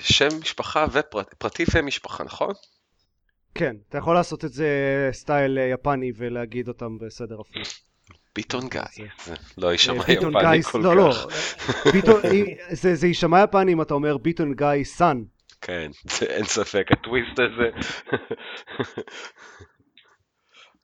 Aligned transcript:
שם 0.00 0.28
משפחה 0.40 0.86
ופרטי 0.92 1.64
ומשפחה, 1.74 2.24
נכון? 2.24 2.52
כן, 3.54 3.76
אתה 3.88 3.98
יכול 3.98 4.14
לעשות 4.14 4.44
את 4.44 4.52
זה 4.52 4.68
סטייל 5.12 5.58
אה, 5.58 5.64
יפני 5.64 6.12
ולהגיד 6.16 6.68
אותם 6.68 6.98
בסדר 6.98 7.40
הפוך. 7.40 7.72
ביטון 8.34 8.68
גיא, 8.68 8.80
זה 9.24 9.34
לא 9.58 9.72
יישמע 9.72 9.94
אה, 10.08 10.12
יפני 10.12 10.30
גיא, 10.52 10.62
כל 10.62 10.78
לא, 10.78 10.96
לא, 10.96 11.12
כך. 11.12 11.26
ביטון, 11.94 12.20
זה 12.70 12.94
זה 12.94 13.06
יישמע 13.06 13.42
יפני 13.42 13.72
אם 13.72 13.82
אתה 13.82 13.94
אומר 13.94 14.16
ביטון 14.16 14.54
גיא 14.54 14.84
סאן. 14.84 15.22
כן, 15.60 15.90
זה 16.04 16.26
אין 16.26 16.44
ספק, 16.44 16.86
הטוויסט 16.90 17.38
הזה. 17.38 17.70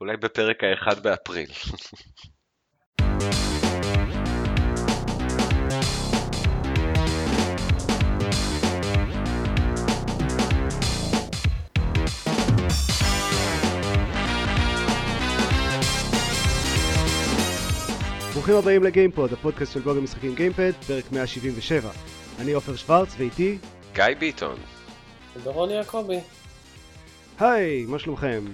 אולי 0.00 0.16
בפרק 0.16 0.64
האחד 0.64 1.02
באפריל. 1.02 1.50
ברוכים 18.48 18.62
הבאים 18.64 18.84
לגיימפוד, 18.84 19.32
הפודקאסט 19.32 19.72
של 19.72 19.80
בלוג 19.80 19.98
המשחקים 19.98 20.34
גיימפד, 20.34 20.72
פרק 20.86 21.12
177. 21.12 21.90
אני 22.40 22.52
עופר 22.52 22.76
שוורץ 22.76 23.14
ואיתי, 23.18 23.58
גיא 23.94 24.04
ביטון, 24.18 24.56
דורון 25.44 25.70
יעקבי. 25.70 26.20
היי, 27.40 27.86
מה 27.86 27.98
שלומכם? 27.98 28.44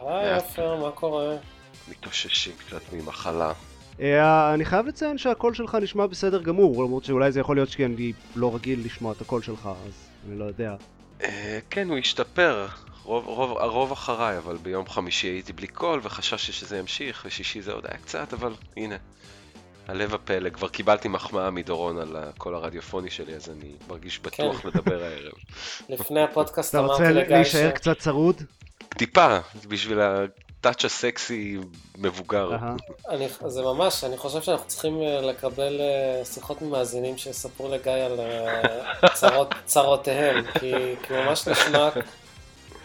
היי 0.00 0.34
עופר, 0.34 0.76
מה 0.76 0.90
קורה? 0.90 1.36
מתאוששים 1.88 2.52
קצת 2.66 2.80
ממחלה. 2.92 3.52
אה, 4.00 4.54
אני 4.54 4.64
חייב 4.64 4.86
לציין 4.86 5.18
שהקול 5.18 5.54
שלך 5.54 5.74
נשמע 5.74 6.06
בסדר 6.06 6.42
גמור, 6.42 6.84
למרות 6.84 7.04
שאולי 7.04 7.32
זה 7.32 7.40
יכול 7.40 7.56
להיות 7.56 7.68
כי 7.68 7.84
אני 7.84 8.12
לא 8.36 8.54
רגיל 8.54 8.80
לשמוע 8.84 9.12
את 9.12 9.20
הקול 9.20 9.42
שלך, 9.42 9.68
אז 9.86 10.08
אני 10.28 10.38
לא 10.38 10.44
יודע. 10.44 10.74
אה, 11.22 11.58
כן, 11.70 11.88
הוא 11.88 11.98
השתפר, 11.98 12.66
רוב, 13.04 13.26
רוב, 13.26 13.58
הרוב 13.58 13.92
אחריי, 13.92 14.38
אבל 14.38 14.56
ביום 14.56 14.88
חמישי 14.88 15.26
הייתי 15.26 15.52
בלי 15.52 15.66
קול 15.66 16.00
וחששתי 16.02 16.52
שזה 16.52 16.78
ימשיך, 16.78 17.22
ושישי 17.26 17.62
זה 17.62 17.72
עוד 17.72 17.86
היה 17.86 17.98
קצת, 17.98 18.32
אבל 18.32 18.52
הנה, 18.76 18.96
הלב 19.90 20.14
הפלא, 20.14 20.50
כבר 20.50 20.68
קיבלתי 20.68 21.08
מחמאה 21.08 21.50
מדורון 21.50 21.98
על 21.98 22.16
הקול 22.16 22.54
הרדיופוני 22.54 23.10
שלי, 23.10 23.34
אז 23.34 23.50
אני 23.50 23.72
מרגיש 23.88 24.18
בטוח 24.20 24.60
כן. 24.60 24.68
לדבר 24.68 25.04
הערב. 25.04 25.32
לפני 25.88 26.22
הפודקאסט 26.22 26.74
אתה 26.74 26.78
רוצה 26.78 27.02
אמרתי 27.02 27.14
לגיא 27.14 27.28
ש... 27.28 27.30
להישאר 27.30 27.70
קצת 27.70 27.98
צרוד? 27.98 28.42
טיפה, 28.88 29.38
בשביל 29.68 30.00
הטאץ' 30.00 30.84
הסקסי 30.84 31.58
מבוגר. 31.98 32.50
אני... 33.08 33.28
זה 33.46 33.62
ממש, 33.62 34.04
אני 34.04 34.16
חושב 34.16 34.42
שאנחנו 34.42 34.66
צריכים 34.66 35.02
אה, 35.02 35.20
לקבל 35.20 35.80
אה, 35.80 36.24
שיחות 36.24 36.62
ממאזינים 36.62 37.18
שיספרו 37.18 37.68
לגיא 37.68 37.92
על 37.92 38.20
אה, 38.20 39.08
צרות, 39.14 39.54
צרותיהם, 39.64 40.44
כי, 40.58 40.72
כי 41.02 41.12
ממש 41.12 41.48
נשמע, 41.48 41.88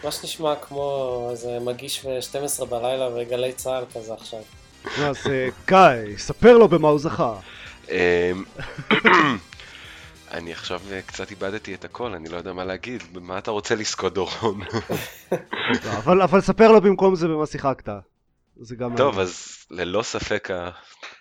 ממש 0.04 0.24
נשמע 0.24 0.54
כמו 0.56 1.28
איזה 1.30 1.58
מגיש 1.60 2.06
ב-12 2.06 2.64
בלילה 2.64 3.10
בגלי 3.10 3.52
צה"ל 3.52 3.84
כזה 3.94 4.14
עכשיו. 4.14 4.40
אז 4.98 5.16
אה, 5.26 5.48
גיא, 5.66 6.16
ספר 6.18 6.58
לו 6.58 6.68
במה 6.68 6.88
הוא 6.88 6.98
זכה. 6.98 7.34
אמ, 7.90 7.96
אני 10.30 10.52
עכשיו 10.52 10.80
אה, 10.92 11.00
קצת 11.06 11.30
איבדתי 11.30 11.74
את 11.74 11.84
הכל, 11.84 12.14
אני 12.14 12.28
לא 12.28 12.36
יודע 12.36 12.52
מה 12.52 12.64
להגיד, 12.64 13.02
במה 13.12 13.38
אתה 13.38 13.50
רוצה 13.50 13.74
לזכות 13.74 14.14
דורון? 14.14 14.60
לא, 15.84 15.90
אבל 15.98 16.22
אבל 16.22 16.40
ספר 16.40 16.72
לו 16.72 16.80
במקום 16.80 17.14
זה 17.14 17.28
במה 17.28 17.46
שיחקת. 17.46 17.88
זה 18.60 18.76
גם... 18.76 18.96
טוב, 18.96 19.18
אז 19.18 19.56
ללא 19.70 20.02
ספק 20.02 20.48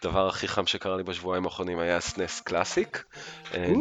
הדבר 0.02 0.28
הכי 0.28 0.48
חם 0.48 0.66
שקרה 0.68 0.98
לי 0.98 1.04
בשבועיים 1.04 1.46
האחרונים 1.46 1.80
היה 1.80 2.00
סנס 2.00 2.42
קלאסיק. 2.42 3.04
אה, 3.54 3.64
אני- 3.66 3.74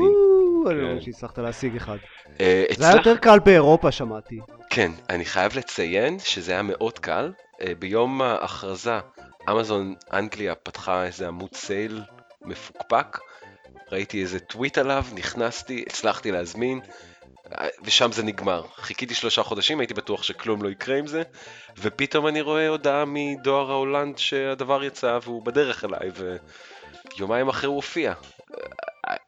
לא 0.65 0.71
כן. 0.71 0.77
יודע 0.77 1.01
שהצלחת 1.05 1.39
להשיג 1.39 1.77
אחד. 1.77 1.97
אה, 2.41 2.65
זה 2.77 2.87
היה 2.89 2.97
יותר 2.97 3.17
קל 3.17 3.39
באירופה 3.39 3.93
שמעתי. 3.93 4.41
כן, 4.71 4.93
אני 5.11 5.25
חייב 5.25 5.57
לציין 5.57 6.19
שזה 6.19 6.53
היה 6.53 6.62
מאוד 6.62 6.99
קל. 6.99 7.33
אה, 7.61 7.73
ביום 7.79 8.23
ההכרזה, 8.23 8.99
אמזון 9.50 9.94
אנגליה 10.12 10.55
פתחה 10.55 11.05
איזה 11.05 11.28
עמוד 11.28 11.55
סייל 11.55 12.03
מפוקפק. 12.43 13.19
ראיתי 13.93 14.22
איזה 14.22 14.41
טוויט 14.41 14.78
עליו, 14.78 15.05
נכנסתי, 15.15 15.84
הצלחתי 15.87 16.32
להזמין, 16.32 16.81
ושם 17.84 18.12
זה 18.12 18.22
נגמר. 18.22 18.62
חיכיתי 18.77 19.15
שלושה 19.15 19.43
חודשים, 19.43 19.81
הייתי 19.81 19.94
בטוח 19.94 20.22
שכלום 20.22 20.62
לא 20.62 20.69
יקרה 20.69 20.99
עם 20.99 21.06
זה, 21.06 21.22
ופתאום 21.78 22.27
אני 22.27 22.41
רואה 22.41 22.69
הודעה 22.69 23.05
מדואר 23.06 23.71
ההולנד 23.71 24.19
שהדבר 24.19 24.84
יצא 24.84 25.19
והוא 25.22 25.44
בדרך 25.44 25.84
אליי, 25.84 26.11
ויומיים 27.19 27.49
אחרי 27.49 27.66
הוא 27.66 27.76
הופיע. 27.76 28.15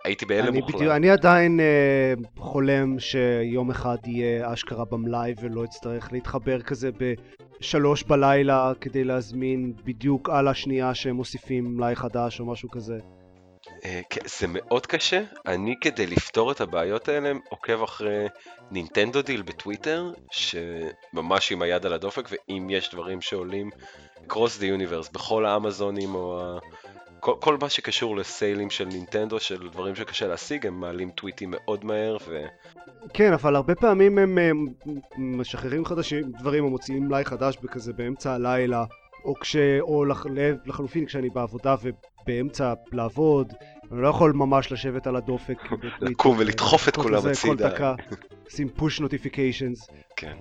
הייתי 0.05 0.27
בהלם 0.27 0.55
מוחלט. 0.55 0.75
בדיוק, 0.75 0.93
אני 0.93 1.11
עדיין 1.11 1.61
אה, 1.61 2.15
חולם 2.39 2.99
שיום 2.99 3.71
אחד 3.71 3.97
יהיה 4.07 4.53
אשכרה 4.53 4.85
במלאי 4.85 5.35
ולא 5.41 5.65
אצטרך 5.65 6.13
להתחבר 6.13 6.63
כזה 6.63 6.91
בשלוש 7.61 8.03
בלילה 8.03 8.73
כדי 8.81 9.05
להזמין 9.05 9.73
בדיוק 9.85 10.31
על 10.31 10.49
השנייה 10.49 10.95
שהם 10.95 11.17
מוסיפים 11.17 11.65
מלאי 11.65 11.97
חדש 11.97 12.41
או 12.41 12.47
משהו 12.47 12.71
כזה. 12.71 12.99
אה, 13.85 14.01
כן, 14.11 14.21
זה 14.39 14.47
מאוד 14.49 14.87
קשה. 14.87 15.23
אני 15.47 15.75
כדי 15.81 16.07
לפתור 16.07 16.53
את 16.53 16.61
הבעיות 16.61 17.09
האלה 17.09 17.33
עוקב 17.49 17.83
אחרי 17.83 18.27
Nintendo 18.71 19.23
Deal 19.23 19.43
בטוויטר, 19.43 20.13
שממש 20.31 21.53
עם 21.53 21.63
היד 21.63 21.87
על 21.87 21.93
הדופק, 21.93 22.29
ואם 22.31 22.67
יש 22.71 22.91
דברים 22.95 23.21
שעולים 23.21 23.71
across 24.27 24.59
the 24.59 24.67
universe, 24.67 25.09
בכל 25.09 25.47
האמזונים 25.47 26.15
או. 26.15 26.59
כל, 27.21 27.33
כל 27.41 27.57
מה 27.61 27.69
שקשור 27.69 28.17
לסיילים 28.17 28.71
של 28.71 28.85
נינטנדו, 28.85 29.41
של 29.41 29.69
דברים 29.69 29.95
שקשה 29.95 30.27
להשיג, 30.27 30.67
הם 30.67 30.81
מעלים 30.81 31.11
טוויטים 31.11 31.51
מאוד 31.51 31.85
מהר, 31.85 32.17
ו... 32.29 32.45
כן, 33.15 33.33
אבל 33.33 33.57
הרבה 33.57 33.75
פעמים 33.75 34.19
הם 34.19 34.39
אה, 34.39 34.51
משחררים 35.19 35.85
חדשים 35.85 36.33
דברים 36.39 36.65
או 36.65 36.71
מוציאים 36.71 37.09
מלאי 37.09 37.25
חדש 37.25 37.57
בכזה 37.63 37.93
באמצע 37.93 38.33
הלילה, 38.33 38.85
או 39.25 39.35
כש... 39.35 39.57
או 39.81 40.05
לח... 40.05 40.27
לחלופין 40.67 41.07
כשאני 41.07 41.31
בעבודה 41.31 41.75
ובאמצע 41.83 42.75
לעבוד, 42.93 43.53
אני 43.93 44.03
לא 44.03 44.09
יכול 44.09 44.33
ממש 44.33 44.73
לשבת 44.73 45.07
על 45.07 45.17
הדופק. 45.17 45.59
לקום 46.01 46.37
ולדחוף 46.39 46.89
את 46.89 46.97
כולם 46.97 47.19
כזה, 47.19 47.33
כל 47.43 47.51
הצידה. 47.51 47.69
דקה, 47.69 47.95
שים 48.49 48.69
push 48.79 49.01
notifications. 49.01 49.93
כן. 50.17 50.37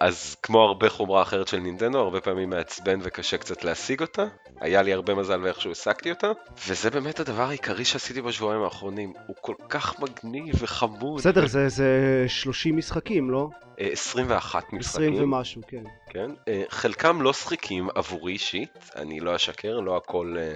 אז 0.00 0.36
כמו 0.42 0.62
הרבה 0.62 0.88
חומרה 0.88 1.22
אחרת 1.22 1.48
של 1.48 1.58
נינטנדו, 1.58 1.98
הרבה 1.98 2.20
פעמים 2.20 2.50
מעצבן 2.50 2.98
וקשה 3.02 3.38
קצת 3.38 3.64
להשיג 3.64 4.00
אותה. 4.00 4.24
היה 4.60 4.82
לי 4.82 4.92
הרבה 4.92 5.14
מזל 5.14 5.40
ואיכשהו 5.42 5.72
השגתי 5.72 6.10
אותה. 6.10 6.30
וזה 6.68 6.90
באמת 6.90 7.20
הדבר 7.20 7.42
העיקרי 7.42 7.84
שעשיתי 7.84 8.22
בשבועיים 8.22 8.62
האחרונים. 8.62 9.12
הוא 9.26 9.36
כל 9.40 9.54
כך 9.68 10.00
מגניב 10.00 10.54
וחמוד. 10.58 11.20
בסדר, 11.20 11.46
זה, 11.46 11.68
זה 11.68 12.24
30 12.28 12.76
משחקים, 12.76 13.30
לא? 13.30 13.48
אה, 13.80 13.88
21 13.92 14.64
20 14.64 14.78
משחקים, 14.80 15.24
ומשהו, 15.24 15.62
כן. 15.68 15.82
כן. 16.10 16.30
אה, 16.48 16.62
חלקם 16.68 17.22
לא 17.22 17.32
שחיקים 17.32 17.88
עבורי 17.94 18.32
אישית, 18.32 18.90
אני 18.96 19.20
לא 19.20 19.36
אשקר, 19.36 19.80
לא 19.80 19.96
הכל 19.96 20.36
אה, 20.38 20.54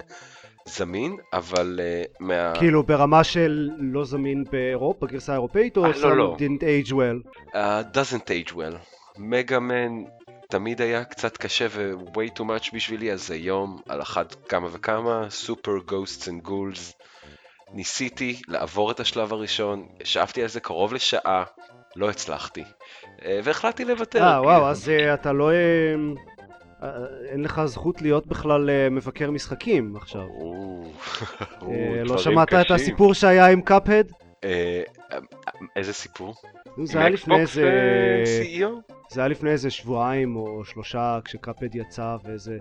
זמין, 0.67 1.17
אבל 1.33 1.79
אה, 1.83 2.03
מה... 2.19 2.53
כאילו 2.55 2.83
ברמה 2.83 3.23
של 3.23 3.69
לא 3.77 4.05
זמין 4.05 4.43
באירופה, 4.51 5.05
בגרסה 5.05 5.31
האירופאית, 5.31 5.77
או 5.77 5.85
אה, 5.85 5.91
לא, 6.01 6.17
לא. 6.17 6.37
didn't 6.39 6.61
age 6.61 6.91
well? 6.91 7.29
Uh, 7.53 7.55
doesn't 7.93 8.29
age 8.29 8.53
well. 8.53 8.75
Mega 9.17 9.59
Man 9.59 10.03
תמיד 10.49 10.81
היה 10.81 11.03
קצת 11.03 11.37
קשה 11.37 11.67
ו-way 11.69 12.39
too 12.39 12.43
much 12.43 12.69
בשבילי, 12.73 13.11
אז 13.11 13.31
היום 13.31 13.81
על 13.89 14.01
אחת 14.01 14.35
כמה 14.49 14.67
וכמה, 14.71 15.25
Super 15.29 15.77
Ghosts 15.87 16.29
and 16.29 16.41
Ghouls. 16.41 16.93
ניסיתי 17.73 18.41
לעבור 18.47 18.91
את 18.91 18.99
השלב 18.99 19.33
הראשון, 19.33 19.87
ישבתי 20.01 20.41
על 20.41 20.47
זה 20.47 20.59
קרוב 20.59 20.93
לשעה, 20.93 21.43
לא 21.95 22.09
הצלחתי. 22.09 22.63
אה, 23.25 23.39
והחלטתי 23.43 23.85
לוותר. 23.85 24.23
אה, 24.23 24.41
וואו, 24.41 24.67
אז 24.67 24.91
אתה 25.13 25.33
לא... 25.33 25.49
אה, 26.85 27.05
אין 27.29 27.43
לך 27.43 27.61
זכות 27.65 28.01
להיות 28.01 28.27
בכלל 28.27 28.69
אה, 28.69 28.89
מבקר 28.89 29.31
משחקים 29.31 29.95
עכשיו. 29.95 30.27
אה, 31.61 32.03
לא 32.03 32.17
שמעת 32.17 32.53
את. 32.53 32.71
הסיפור 32.71 33.13
שהיה 33.13 33.47
עם 33.47 33.61
קאפהד? 33.61 34.11
איזה 35.75 35.93
סיפור? 35.93 36.35
זה 36.83 36.99
היה 36.99 37.09
לפני 37.09 37.39
איזה... 37.39 37.63
CEO? 38.41 38.93
זה 39.09 39.21
היה 39.21 39.27
לפני 39.27 39.49
איזה 39.49 39.69
שבועיים 39.69 40.35
או 40.35 40.65
שלושה 40.65 41.19
כשקאפד 41.25 41.75
יצא 41.75 42.15
ואיזה 42.23 42.57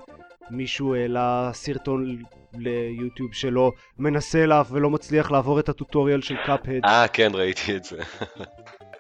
מישהו 0.51 0.95
העלה 0.95 1.51
סרטון 1.53 2.23
ליוטיוב 2.55 3.33
שלו 3.33 3.73
מנסה 3.99 4.47
לה 4.47 4.63
ולא 4.71 4.91
מצליח 4.91 5.31
לעבור 5.31 5.61
את 5.61 5.69
הטוטוריאל 5.69 6.21
של 6.23 6.37
קאפד. 6.47 6.81
אה, 6.85 7.09
כן, 7.13 7.31
ראיתי 7.35 7.77
את 7.77 7.85
זה. 7.85 7.97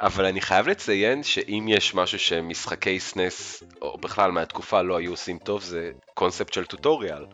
אבל 0.04 0.24
אני 0.24 0.40
חייב 0.40 0.68
לציין 0.68 1.22
שאם 1.22 1.64
יש 1.68 1.94
משהו 1.94 2.18
שמשחקי 2.18 3.00
סנס, 3.00 3.62
או 3.82 3.98
בכלל 3.98 4.30
מהתקופה 4.30 4.82
לא 4.82 4.96
היו 4.96 5.10
עושים 5.10 5.38
טוב, 5.38 5.62
זה 5.62 5.90
קונספט 6.14 6.52
של 6.52 6.64
טוטוריאל. 6.64 7.26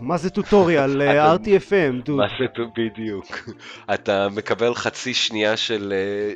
מה 0.00 0.16
זה 0.16 0.30
טוטוריאל? 0.30 1.02
אה, 1.02 1.34
RTFM, 1.34 2.04
דוד. 2.04 2.16
מה 2.16 2.26
זה 2.38 2.62
בדיוק? 2.76 3.26
אתה 3.94 4.28
מקבל 4.28 4.74
חצי 4.74 5.14
שנייה 5.14 5.56
של 5.56 5.94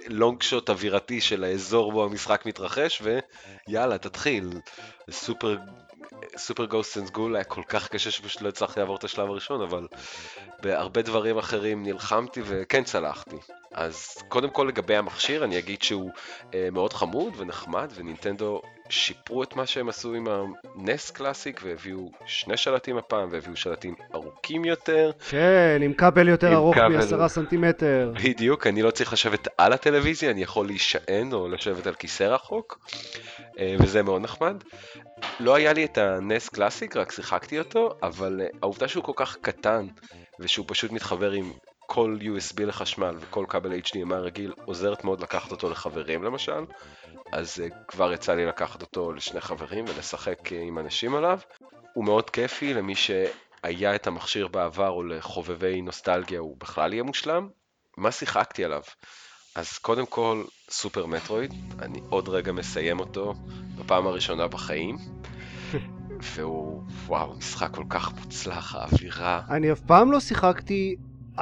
לונג 0.08 0.42
שוט 0.42 0.70
אווירתי 0.70 1.20
של 1.20 1.44
האזור 1.44 1.92
בו 1.92 2.04
המשחק 2.04 2.46
מתרחש, 2.46 3.02
ויאללה, 3.69 3.98
תתחיל. 3.98 4.50
סופר... 5.10 5.56
Super 6.36 6.64
Ghost 6.64 6.98
and 6.98 7.10
Ghoul 7.10 7.36
היה 7.36 7.44
כל 7.44 7.62
כך 7.69 7.88
קשה 7.88 8.10
שפשוט 8.10 8.42
לא 8.42 8.48
הצלחתי 8.48 8.80
לעבור 8.80 8.96
את 8.96 9.04
השלב 9.04 9.28
הראשון, 9.28 9.60
אבל 9.60 9.86
בהרבה 10.62 11.02
דברים 11.02 11.38
אחרים 11.38 11.82
נלחמתי 11.82 12.40
וכן 12.44 12.84
צלחתי. 12.84 13.36
אז 13.78 14.16
קודם 14.28 14.50
כל 14.50 14.64
לגבי 14.69 14.96
המכשיר, 14.96 15.44
אני 15.44 15.58
אגיד 15.58 15.82
שהוא 15.82 16.10
אה, 16.54 16.69
מאוד 16.72 16.92
חמוד 16.92 17.32
ונחמד, 17.36 17.92
ונינטנדו 17.94 18.62
שיפרו 18.88 19.42
את 19.42 19.56
מה 19.56 19.66
שהם 19.66 19.88
עשו 19.88 20.14
עם 20.14 20.26
ה 20.28 20.49
NES 20.49 21.10
Classic, 21.10 21.60
והביאו 21.64 22.10
שני 22.26 22.56
שלטים 22.56 22.96
הפעם, 22.96 23.28
והביאו 23.32 23.56
שלטים 23.56 23.94
ארוכים 24.14 24.64
יותר. 24.64 25.10
כן, 25.28 25.80
עם 25.82 25.92
כבל 25.92 26.28
יותר 26.28 26.46
עם 26.46 26.54
ארוך 26.54 26.75
כבל- 26.75 26.88
מעשרה 26.88 27.28
סנטימטר. 27.28 28.12
בדיוק, 28.25 28.66
אני 28.66 28.82
לא 28.82 28.90
צריך 28.90 29.12
לשבת 29.12 29.48
על 29.58 29.72
הטלוויזיה, 29.72 30.30
אני 30.30 30.42
יכול 30.42 30.66
להישען 30.66 31.32
או 31.32 31.48
לשבת 31.48 31.86
על 31.86 31.94
כיסא 31.94 32.22
רחוק, 32.25 32.78
אה, 33.58 33.76
וזה 33.78 34.02
מאוד 34.02 34.22
נחמד. 34.22 34.56
לא 35.40 35.54
היה 35.54 35.72
לי 35.72 35.84
את 35.84 35.98
הנס 35.98 36.48
קלאסיק, 36.48 36.96
רק 36.96 37.12
שיחקתי 37.12 37.58
אותו, 37.58 37.90
אבל 38.02 38.40
אה, 38.40 38.46
העובדה 38.62 38.88
שהוא 38.88 39.04
כל 39.04 39.12
כך 39.16 39.36
קטן, 39.40 39.86
ושהוא 40.40 40.64
פשוט 40.69 40.92
מתחבר 40.92 41.30
עם 41.30 41.52
כל 41.90 42.19
USB 42.20 42.62
לחשמל 42.62 43.17
וכל 43.20 43.44
כבל 43.49 43.79
HDMI 43.79 44.14
רגיל, 44.14 44.52
עוזרת 44.64 45.05
מאוד 45.05 45.20
לקחת 45.20 45.50
אותו 45.50 45.70
לחברים 45.70 46.23
למשל, 46.23 46.64
אז 47.32 47.61
אה, 47.61 47.69
כבר 47.88 48.12
יצא 48.12 48.35
לי 48.35 48.46
לקחת 48.46 48.82
אותו 48.82 49.12
לשני 49.12 49.40
חברים 49.40 49.85
ולשחק 49.88 50.52
אה, 50.52 50.61
עם 50.61 50.79
אנשים 50.79 51.14
עליו. 51.14 51.38
הוא 51.93 52.05
מאוד 52.05 52.31
כיפי 52.31 52.75
למי 52.75 52.94
שהיה 52.94 53.94
את 53.94 54.06
המכשיר 54.06 54.49
בעבר 54.49 54.88
או 54.88 55.02
לחובבי 55.02 55.81
נוסטלגיה, 55.81 56.40
הוא 56.40 56.56
בכלל 56.58 56.93
יהיה 56.93 57.02
מושלם. 57.02 57.49
מה 57.96 58.12
שיחקתי 58.12 58.64
עליו? 58.64 58.82
אז 59.55 59.79
קודם 59.79 60.06
כל, 60.06 60.44
סופר 60.70 61.06
מטרואיד, 61.06 61.55
אני 61.82 62.00
עוד 62.11 62.29
רגע 62.29 62.52
מסיים 62.52 63.00
אותו 63.00 63.35
בפעם 63.79 64.06
הראשונה 64.06 64.49
בחיים, 64.49 64.96
והוא, 66.35 66.82
וואו, 67.06 67.35
משחק 67.35 67.70
כל 67.75 67.85
כך 67.88 68.12
מוצלח, 68.12 68.75
האווירה, 68.75 69.43
אני 69.50 69.73
אף 69.73 69.81
פעם 69.81 70.12
לא 70.12 70.20
שיחקתי 70.20 70.96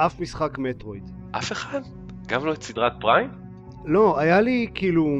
אף 0.05 0.19
משחק 0.19 0.57
מטרואיד. 0.57 1.11
אף 1.31 1.51
אחד? 1.51 1.81
גם 2.27 2.45
לא 2.45 2.53
את 2.53 2.63
סדרת 2.63 2.93
פריים? 2.99 3.29
לא, 3.85 4.19
היה 4.19 4.41
לי 4.41 4.67
כאילו... 4.73 5.17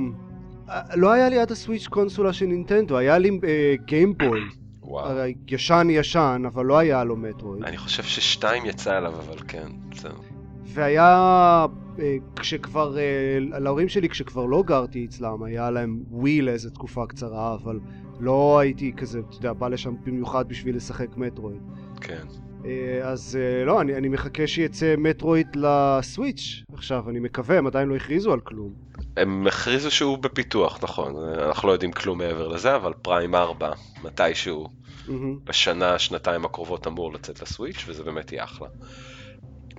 אה, 0.70 0.82
לא 0.96 1.12
היה 1.12 1.30
לי 1.30 1.40
עד 1.40 1.52
הסוויץ' 1.52 1.88
קונסולה 1.88 2.34
של 2.34 2.46
נינטנדו, 2.46 2.98
היה 2.98 3.18
לי 3.18 3.40
גיימבוי. 3.86 4.42
וואו. 4.82 5.06
הרי 5.06 5.36
ישן 5.48 5.88
ישן, 5.90 6.44
אבל 6.48 6.66
לא 6.66 6.78
היה 6.78 7.04
לו 7.04 7.16
מטרואיד. 7.16 7.64
אני 7.64 7.78
חושב 7.78 8.04
ששתיים 8.04 8.66
יצא 8.66 8.96
עליו, 8.96 9.14
אבל 9.14 9.38
כן, 9.48 9.68
בסדר. 9.92 10.16
והיה... 10.64 11.66
אה, 12.00 12.16
כשכבר... 12.36 12.98
אה, 12.98 13.38
להורים 13.40 13.90
שלי, 13.90 14.10
כשכבר 14.10 14.46
לא 14.46 14.64
גרתי 14.64 15.06
אצלם, 15.06 15.44
היה 15.44 15.72
להם 15.72 16.04
ווי 16.10 16.42
לאיזה 16.42 16.72
תקופה 16.72 17.06
קצרה, 17.06 17.54
אבל 17.54 17.80
לא 18.20 18.60
הייתי 18.60 18.94
כזה, 18.98 19.20
אתה 19.20 19.38
יודע, 19.38 19.54
בא 19.54 19.68
לשם 19.68 19.94
במיוחד 20.04 20.50
בשביל 20.50 20.76
לשחק 20.76 21.18
מטרואיד. 21.18 21.62
כן. 22.02 22.26
אה, 22.68 23.10
אז 23.10 23.40
אה, 23.42 23.66
לא, 23.66 23.82
אני, 23.82 23.96
אני 23.96 24.10
מחכה 24.10 24.48
שיצא 24.48 24.96
מטרואיד 24.98 25.48
לסוויץ' 25.56 26.64
עכשיו, 26.74 27.10
אני 27.10 27.20
מקווה, 27.20 27.58
הם 27.58 27.68
עדיין 27.68 27.90
לא 27.90 27.96
הכריזו 27.96 28.34
על 28.34 28.40
כלום. 28.40 28.74
הם 29.18 29.48
הכריזו 29.48 29.92
שהוא 29.92 30.18
בפיתוח, 30.18 30.80
נכון, 30.84 31.16
אנחנו 31.34 31.68
לא 31.68 31.74
יודעים 31.74 31.92
כלום 31.92 32.18
מעבר 32.18 32.48
לזה, 32.48 32.76
אבל 32.76 32.94
פריים 33.02 33.36
4, 33.36 33.72
מתישהו 34.04 34.70
מהמם. 35.08 35.40
בשנה, 35.44 36.00
שנתיים 36.00 36.46
הקרובות 36.46 36.88
אמור 36.88 37.14
לצאת 37.14 37.42
לסוויץ', 37.42 37.86
וזה 37.88 38.04
באמת 38.04 38.32
יהיה 38.32 38.44
אחלה. 38.44 38.68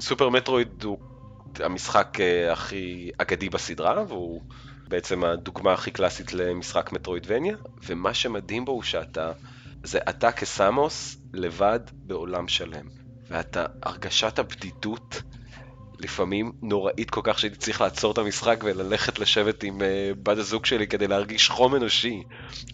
סופר 0.01 0.29
מטרואיד 0.29 0.83
הוא 0.83 0.99
המשחק 1.61 2.19
אה, 2.21 2.53
הכי 2.53 3.11
אגדי 3.19 3.49
בסדרה, 3.49 4.05
והוא 4.09 4.43
בעצם 4.89 5.25
הדוגמה 5.25 5.73
הכי 5.73 5.91
קלאסית 5.91 6.33
למשחק 6.33 6.93
מטרואידבניה, 6.93 7.57
ומה 7.87 8.15
שמדהים 8.15 8.65
בו 8.65 8.73
הוא 8.73 8.83
שאתה, 8.83 9.33
זה 9.85 9.99
אתה 10.09 10.33
כסמוס 10.33 11.18
לבד 11.33 11.81
בעולם 11.93 12.49
שלם. 12.49 12.87
ואתה, 13.29 13.67
הרגשת 13.83 14.39
הבדידות 14.39 15.23
לפעמים 15.99 16.53
נוראית 16.63 17.11
כל 17.11 17.21
כך 17.25 17.39
שהייתי 17.39 17.57
צריך 17.57 17.81
לעצור 17.81 18.13
את 18.13 18.19
המשחק 18.19 18.61
וללכת 18.65 19.19
לשבת 19.19 19.63
עם 19.63 19.81
uh, 19.81 19.85
בת 20.23 20.39
הזוג 20.39 20.67
שלי 20.67 20.87
כדי 20.87 21.07
להרגיש 21.07 21.51
חום 21.51 21.77
אנושי. 21.77 22.23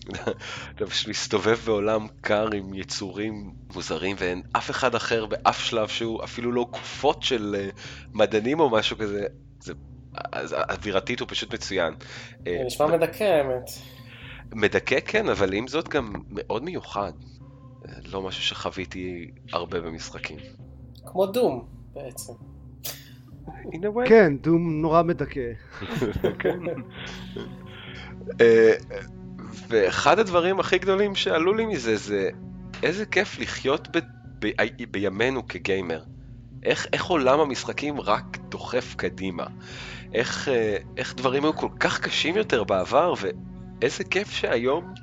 אתה 0.74 0.86
פשוט 0.86 1.08
מסתובב 1.08 1.58
בעולם 1.64 2.06
קר 2.20 2.48
עם 2.54 2.74
יצורים 2.74 3.52
מוזרים 3.74 4.16
ואין 4.18 4.42
אף 4.52 4.70
אחד 4.70 4.94
אחר 4.94 5.26
באף 5.26 5.60
שלב 5.64 5.88
שהוא 5.88 6.24
אפילו 6.24 6.52
לא 6.52 6.66
גופות 6.70 7.22
של 7.22 7.70
uh, 7.74 7.80
מדענים 8.12 8.60
או 8.60 8.70
משהו 8.70 8.98
כזה. 8.98 9.26
זה, 9.60 9.72
אז 10.32 10.52
אווירתית 10.52 11.20
הוא 11.20 11.28
פשוט 11.28 11.54
מצוין. 11.54 11.94
אה, 12.46 12.56
זה 12.58 12.64
נשמע 12.66 12.86
מדכא 12.86 13.24
האמת. 13.24 13.70
מדכא 14.54 15.00
כן, 15.00 15.28
אבל 15.28 15.52
עם 15.52 15.68
זאת 15.68 15.88
גם 15.88 16.12
מאוד 16.30 16.64
מיוחד. 16.64 17.12
לא 18.12 18.22
משהו 18.22 18.42
שחוויתי 18.42 19.30
הרבה 19.52 19.80
במשחקים. 19.80 20.38
כמו 21.06 21.26
דום 21.26 21.66
בעצם. 21.92 22.32
כן, 24.08 24.36
דום 24.36 24.82
נורא 24.82 25.02
מדכא. 25.02 25.52
כן. 26.38 26.58
אה, 28.40 28.72
ואחד 29.68 30.18
הדברים 30.18 30.60
הכי 30.60 30.78
גדולים 30.78 31.14
שעלו 31.14 31.54
לי 31.54 31.66
מזה 31.66 31.96
זה 31.96 32.30
איזה 32.82 33.06
כיף 33.06 33.38
לחיות 33.38 33.96
ב- 33.96 34.00
ב- 34.38 34.84
בימינו 34.90 35.48
כגיימר. 35.48 36.02
איך, 36.62 36.86
איך 36.92 37.04
עולם 37.04 37.40
המשחקים 37.40 38.00
רק 38.00 38.38
דוחף 38.48 38.94
קדימה. 38.96 39.46
איך, 40.14 40.48
אה, 40.48 40.76
איך 40.96 41.14
דברים 41.14 41.44
היו 41.44 41.56
כל 41.56 41.68
כך 41.80 42.00
קשים 42.00 42.36
יותר 42.36 42.64
בעבר, 42.64 43.14
ואיזה 43.20 44.04
כיף 44.04 44.30
שהיום 44.30 44.94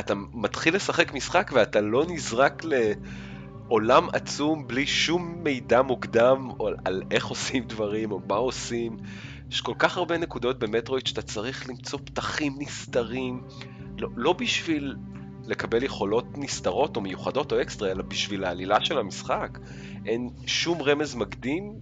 אתה 0.00 0.14
מתחיל 0.32 0.76
לשחק 0.76 1.14
משחק 1.14 1.50
ואתה 1.54 1.80
לא 1.80 2.04
נזרק 2.08 2.62
לעולם 2.64 4.08
עצום 4.12 4.66
בלי 4.66 4.86
שום 4.86 5.34
מידע 5.42 5.82
מוקדם 5.82 6.48
על, 6.66 6.76
על 6.84 7.02
איך 7.10 7.26
עושים 7.26 7.64
דברים 7.64 8.12
או 8.12 8.20
מה 8.28 8.34
עושים. 8.34 8.96
יש 9.50 9.60
כל 9.60 9.74
כך 9.78 9.96
הרבה 9.96 10.18
נקודות 10.18 10.58
במטרואיד 10.58 11.06
שאתה 11.06 11.22
צריך 11.22 11.68
למצוא 11.68 11.98
פתחים 12.04 12.54
נסתרים, 12.58 13.42
לא, 13.98 14.08
לא 14.16 14.32
בשביל 14.32 14.96
לקבל 15.46 15.82
יכולות 15.82 16.24
נסתרות 16.36 16.96
או 16.96 17.00
מיוחדות 17.00 17.52
או 17.52 17.62
אקסטרה, 17.62 17.90
אלא 17.90 18.02
בשביל 18.02 18.44
העלילה 18.44 18.84
של 18.84 18.98
המשחק. 18.98 19.58
אין 20.06 20.30
שום 20.46 20.82
רמז 20.82 21.14
מקדים, 21.14 21.72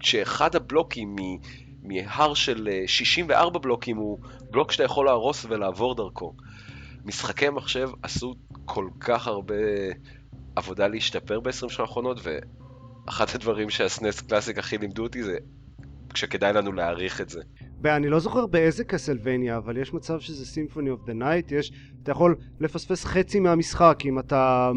שאחד 0.00 0.56
הבלוקים 0.56 1.16
מ- 1.20 1.38
מהר 1.82 2.34
של 2.34 2.68
אה, 2.72 2.82
64 2.86 3.58
בלוקים 3.58 3.96
הוא 3.96 4.18
בלוק 4.50 4.72
שאתה 4.72 4.84
יכול 4.84 5.06
להרוס 5.06 5.46
ולעבור 5.48 5.94
דרכו. 5.94 6.34
משחקי 7.04 7.48
מחשב 7.50 7.88
עשו 8.02 8.34
כל 8.64 8.88
כך 9.00 9.26
הרבה 9.26 9.54
עבודה 10.56 10.88
להשתפר 10.88 11.40
ב-20 11.40 11.50
שנה 11.50 11.70
האחרונות, 11.78 12.20
ואחד 13.06 13.24
הדברים 13.34 13.70
שהסנס 13.70 14.20
קלאסיק 14.20 14.58
הכי 14.58 14.78
לימדו 14.78 15.02
אותי 15.02 15.22
זה 15.22 15.36
כשכדאי 16.14 16.52
לנו 16.52 16.72
להעריך 16.72 17.20
את 17.20 17.28
זה. 17.28 17.40
אני 17.84 18.08
לא 18.08 18.18
זוכר 18.18 18.46
באיזה 18.46 18.84
Castlevania, 18.84 19.56
אבל 19.56 19.76
יש 19.76 19.94
מצב 19.94 20.20
שזה 20.20 20.46
Symphony 20.46 20.90
of 20.90 21.04
the 21.04 21.12
Night, 21.12 21.52
יש... 21.52 21.72
אתה 22.02 22.10
יכול 22.10 22.36
לפספס 22.60 23.04
חצי 23.04 23.40
מהמשחק 23.40 23.98
אם 24.04 24.18
אתה... 24.18 24.70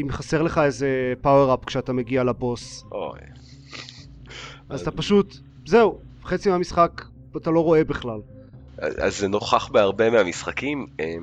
אם 0.00 0.10
חסר 0.10 0.42
לך 0.42 0.58
איזה 0.58 1.14
power-up 1.20 1.64
כשאתה 1.64 1.92
מגיע 1.92 2.24
לבוס. 2.24 2.84
אוי. 2.92 3.20
אז 4.68 4.80
אתה 4.80 4.90
פשוט... 4.90 5.36
זהו, 5.66 5.98
חצי 6.24 6.50
מהמשחק 6.50 7.04
אתה 7.36 7.50
לא 7.50 7.64
רואה 7.64 7.84
בכלל. 7.84 8.20
אז 8.78 9.18
זה 9.18 9.28
נוכח 9.28 9.68
בהרבה 9.68 10.10
מהמשחקים. 10.10 10.86
אה, 11.00 11.14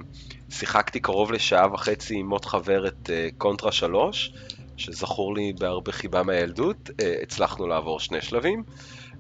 שיחקתי 0.50 1.00
קרוב 1.00 1.32
לשעה 1.32 1.74
וחצי 1.74 2.16
עם 2.16 2.26
מוט 2.26 2.46
חבר 2.46 2.88
את 2.88 3.10
אה, 3.10 3.28
Contra 3.38 3.72
3, 3.72 4.34
שזכור 4.78 5.36
לי 5.36 5.54
בהרבה 5.60 5.92
חיבה 5.92 6.24
מהילדות. 6.24 6.90
אה, 7.02 7.16
הצלחנו 7.22 7.68
לעבור 7.68 8.00
שני 8.00 8.22
שלבים, 8.22 8.64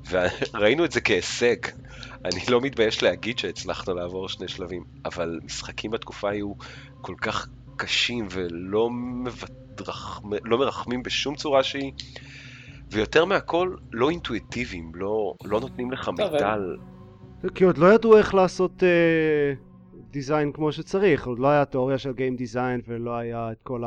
וראינו 0.10 0.86
את 0.86 0.92
זה 0.92 1.02
כהישג. 1.02 1.56
אני 2.25 2.42
לא 2.50 2.62
מתבייש 2.62 3.04
להגיד 3.04 3.40
שהצלחנו 3.40 3.94
לעבור 3.94 4.30
שני 4.30 4.48
שלבים, 4.48 4.84
אבל 5.06 5.40
משחקים 5.44 5.92
בתקופה 5.92 6.30
היו 6.30 6.54
כל 7.02 7.16
כך 7.22 7.48
קשים 7.75 8.28
ולא 8.32 8.90
מבטרח... 8.92 10.22
לא 10.44 10.58
מרחמים 10.58 11.04
בשום 11.04 11.36
צורה 11.36 11.63
שהיא. 11.63 11.92
ויותר 12.92 13.25
מהכל, 13.25 13.75
לא 13.92 14.10
אינטואיטיביים, 14.10 14.92
לא, 14.96 15.34
לא 15.44 15.60
נותנים 15.60 15.92
לך 15.92 16.10
מידע 16.10 16.54
על... 16.54 16.78
כי 17.50 17.64
עוד 17.64 17.78
לא 17.78 17.94
ידעו 17.94 18.18
איך 18.18 18.34
לעשות 18.34 18.84
אה, 18.84 19.54
דיזיין 20.12 20.52
כמו 20.52 20.72
שצריך, 20.72 21.28
עוד 21.28 21.40
לא 21.40 21.48
היה 21.48 21.66
תיאוריה 21.66 21.98
של 21.98 22.14
גיים 22.14 22.36
דיזיין 22.36 22.82
ולא 22.88 23.16
היה 23.16 23.52
את 23.52 23.58
כל 23.64 23.84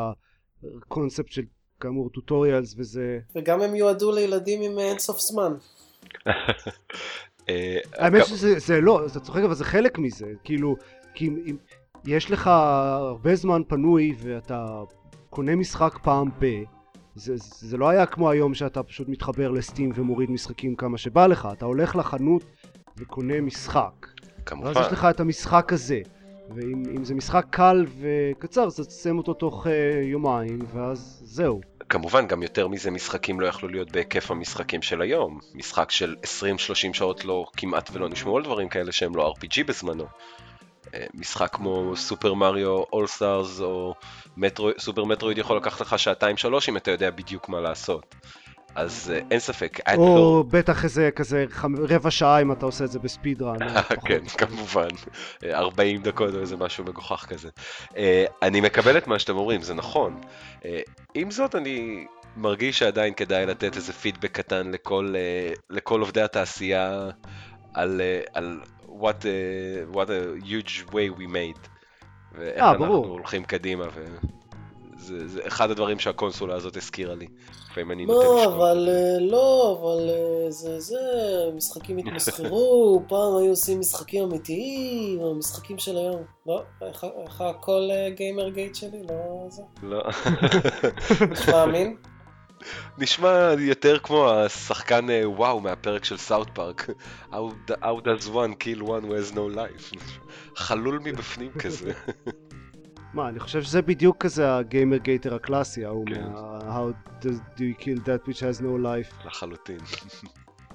הקונספט 0.82 1.32
של 1.32 1.42
כאמור 1.80 2.10
טוטוריאלס 2.10 2.74
וזה... 2.78 3.18
וגם 3.36 3.60
הם 3.60 3.74
יועדו 3.74 4.12
לילדים 4.12 4.62
עם 4.62 4.78
אה, 4.78 4.90
אינסוף 4.90 5.20
זמן. 5.20 5.52
אה, 7.48 7.78
האמת 7.94 8.26
שזה 8.26 8.58
זה 8.58 8.80
לא, 8.80 9.06
אתה 9.06 9.20
צוחק 9.20 9.42
אבל 9.42 9.54
זה 9.54 9.64
חלק 9.64 9.98
מזה, 9.98 10.32
כאילו, 10.44 10.76
כי 11.14 11.28
אם, 11.28 11.42
אם 11.46 11.56
יש 12.06 12.30
לך 12.30 12.46
הרבה 12.46 13.34
זמן 13.34 13.62
פנוי 13.68 14.14
ואתה 14.18 14.82
קונה 15.30 15.56
משחק 15.56 15.98
פעם 16.02 16.30
ב... 16.38 16.46
זה, 17.14 17.34
זה 17.36 17.76
לא 17.76 17.88
היה 17.88 18.06
כמו 18.06 18.30
היום 18.30 18.54
שאתה 18.54 18.82
פשוט 18.82 19.08
מתחבר 19.08 19.50
לסטים 19.50 19.92
ומוריד 19.94 20.30
משחקים 20.30 20.76
כמה 20.76 20.98
שבא 20.98 21.26
לך, 21.26 21.48
אתה 21.52 21.64
הולך 21.64 21.96
לחנות 21.96 22.42
וקונה 22.98 23.40
משחק. 23.40 24.06
כמובן. 24.46 24.72
ואז 24.74 24.86
יש 24.86 24.92
לך 24.92 25.06
את 25.10 25.20
המשחק 25.20 25.72
הזה. 25.72 26.00
ואם 26.54 26.82
אם 26.96 27.04
זה 27.04 27.14
משחק 27.14 27.46
קל 27.50 27.86
וקצר, 28.00 28.66
אז 28.66 28.80
תסיים 28.80 29.18
אותו 29.18 29.34
תוך 29.34 29.66
uh, 29.66 29.70
יומיים, 30.02 30.58
ואז 30.74 31.20
זהו. 31.24 31.60
כמובן, 31.88 32.26
גם 32.26 32.42
יותר 32.42 32.68
מזה 32.68 32.90
משחקים 32.90 33.40
לא 33.40 33.46
יכלו 33.46 33.68
להיות 33.68 33.92
בהיקף 33.92 34.30
המשחקים 34.30 34.82
של 34.82 35.02
היום. 35.02 35.40
משחק 35.54 35.90
של 35.90 36.16
20-30 36.22 36.92
שעות 36.92 37.24
לא, 37.24 37.46
כמעט 37.56 37.90
ולא 37.92 38.08
נשמעו 38.08 38.36
על 38.36 38.44
דברים 38.44 38.68
כאלה 38.68 38.92
שהם 38.92 39.16
לא 39.16 39.34
RPG 39.38 39.64
בזמנו. 39.66 40.06
אה, 40.94 41.06
משחק 41.14 41.48
כמו 41.52 41.96
Super 41.96 42.34
Mario 42.34 42.82
All-Stars 42.92 43.60
או 43.60 43.94
Metro, 44.36 44.70
Super 44.78 45.04
Metroid 45.04 45.38
יכול 45.38 45.56
לקחת 45.56 45.80
לך 45.80 45.98
שעתיים 45.98 46.36
שלוש 46.36 46.68
אם 46.68 46.76
אתה 46.76 46.90
יודע 46.90 47.10
בדיוק 47.10 47.48
מה 47.48 47.60
לעשות. 47.60 48.14
אז 48.76 49.12
uh, 49.14 49.24
אין 49.30 49.38
ספק. 49.38 49.78
או 49.96 50.16
לא... 50.16 50.44
בטח 50.50 50.84
איזה 50.84 51.10
כזה. 51.16 51.44
רבע 51.78 52.10
שעה 52.10 52.42
אם 52.42 52.52
אתה 52.52 52.66
עושה 52.66 52.84
את 52.84 52.90
זה 52.90 52.98
ב 52.98 53.42
speedrun. 53.42 53.56
כן, 54.06 54.26
כמובן. 54.38 54.88
40 55.44 56.02
דקות 56.02 56.34
או 56.34 56.40
איזה 56.40 56.56
משהו 56.56 56.84
מגוחך 56.84 57.26
כזה. 57.28 57.48
Uh, 57.90 57.96
אני 58.42 58.60
מקבל 58.60 58.98
את 58.98 59.06
מה 59.06 59.18
שאתם 59.18 59.36
אומרים, 59.36 59.62
זה 59.62 59.74
נכון. 59.74 60.20
עם 61.14 61.30
זאת, 61.30 61.54
אני 61.54 62.06
מרגיש 62.36 62.78
שעדיין 62.78 63.14
כדאי 63.14 63.46
לתת 63.46 63.76
איזה 63.76 63.92
פידבק 63.92 64.32
קטן 64.32 64.70
לכל, 64.70 65.14
לכל 65.70 66.00
עובדי 66.00 66.22
התעשייה 66.22 67.10
על, 67.74 68.00
על 68.34 68.60
what, 69.00 69.22
a, 69.22 69.94
what 69.94 70.08
a 70.08 70.44
huge 70.44 70.84
way 70.92 71.18
we 71.18 71.26
made. 71.26 71.68
ואיך 72.32 72.62
아, 72.62 72.68
אנחנו 72.68 72.86
ברור. 72.86 73.06
הולכים 73.06 73.44
קדימה. 73.44 73.84
ו... 73.94 74.04
זה, 75.06 75.28
זה 75.28 75.40
אחד 75.46 75.70
הדברים 75.70 75.98
שהקונסולה 75.98 76.54
הזאת 76.54 76.76
הזכירה 76.76 77.14
לי. 77.14 77.26
לפעמים 77.70 77.92
אני 77.92 78.06
נותן. 78.06 78.26
לא, 78.26 78.44
אבל 78.44 78.88
אה, 78.88 79.18
לא, 79.20 79.78
אבל 79.80 80.08
אה, 80.10 80.50
זה 80.50 80.80
זה, 80.80 80.96
משחקים 81.56 81.98
התמסחרו, 81.98 83.00
פעם 83.08 83.36
היו 83.36 83.50
עושים 83.50 83.80
משחקים 83.80 84.22
אמיתיים, 84.22 85.20
המשחקים 85.20 85.78
של 85.78 85.96
היום. 85.96 86.22
לא, 86.46 86.62
איך 86.82 87.40
הקול 87.40 87.88
GamerGate 88.16 88.74
שלי? 88.74 89.02
לא 89.08 89.46
זה? 89.48 89.62
לא. 89.82 90.02
נשמע 91.32 91.64
אמין? 91.64 91.96
נשמע 92.98 93.50
יותר 93.58 93.98
כמו 93.98 94.30
השחקן 94.30 95.10
אה, 95.10 95.30
וואו 95.30 95.60
מהפרק 95.60 96.04
של 96.04 96.16
South 96.16 96.48
Park. 96.54 96.90
How 97.32 98.00
does 98.04 98.28
one 98.28 98.54
kill 98.64 98.82
one 98.82 99.04
who 99.04 99.12
has 99.12 99.34
no 99.34 99.56
life? 99.56 99.96
חלול 100.56 101.00
מבפנים 101.04 101.52
כזה. 101.52 101.92
מה, 103.16 103.28
אני 103.28 103.40
חושב 103.40 103.62
שזה 103.62 103.82
בדיוק 103.82 104.16
כזה 104.16 104.56
ה 104.56 104.96
GamerGater 104.96 105.34
הקלאסי, 105.34 105.84
ההוא 105.84 106.06
כן. 106.06 106.22
מה... 106.22 106.58
How 106.60 107.24
do 107.24 107.28
you 107.58 107.82
kill 107.82 107.98
that 108.06 108.28
which 108.28 108.40
has 108.40 108.60
no 108.60 108.84
life? 108.84 109.26
לחלוטין. 109.26 109.78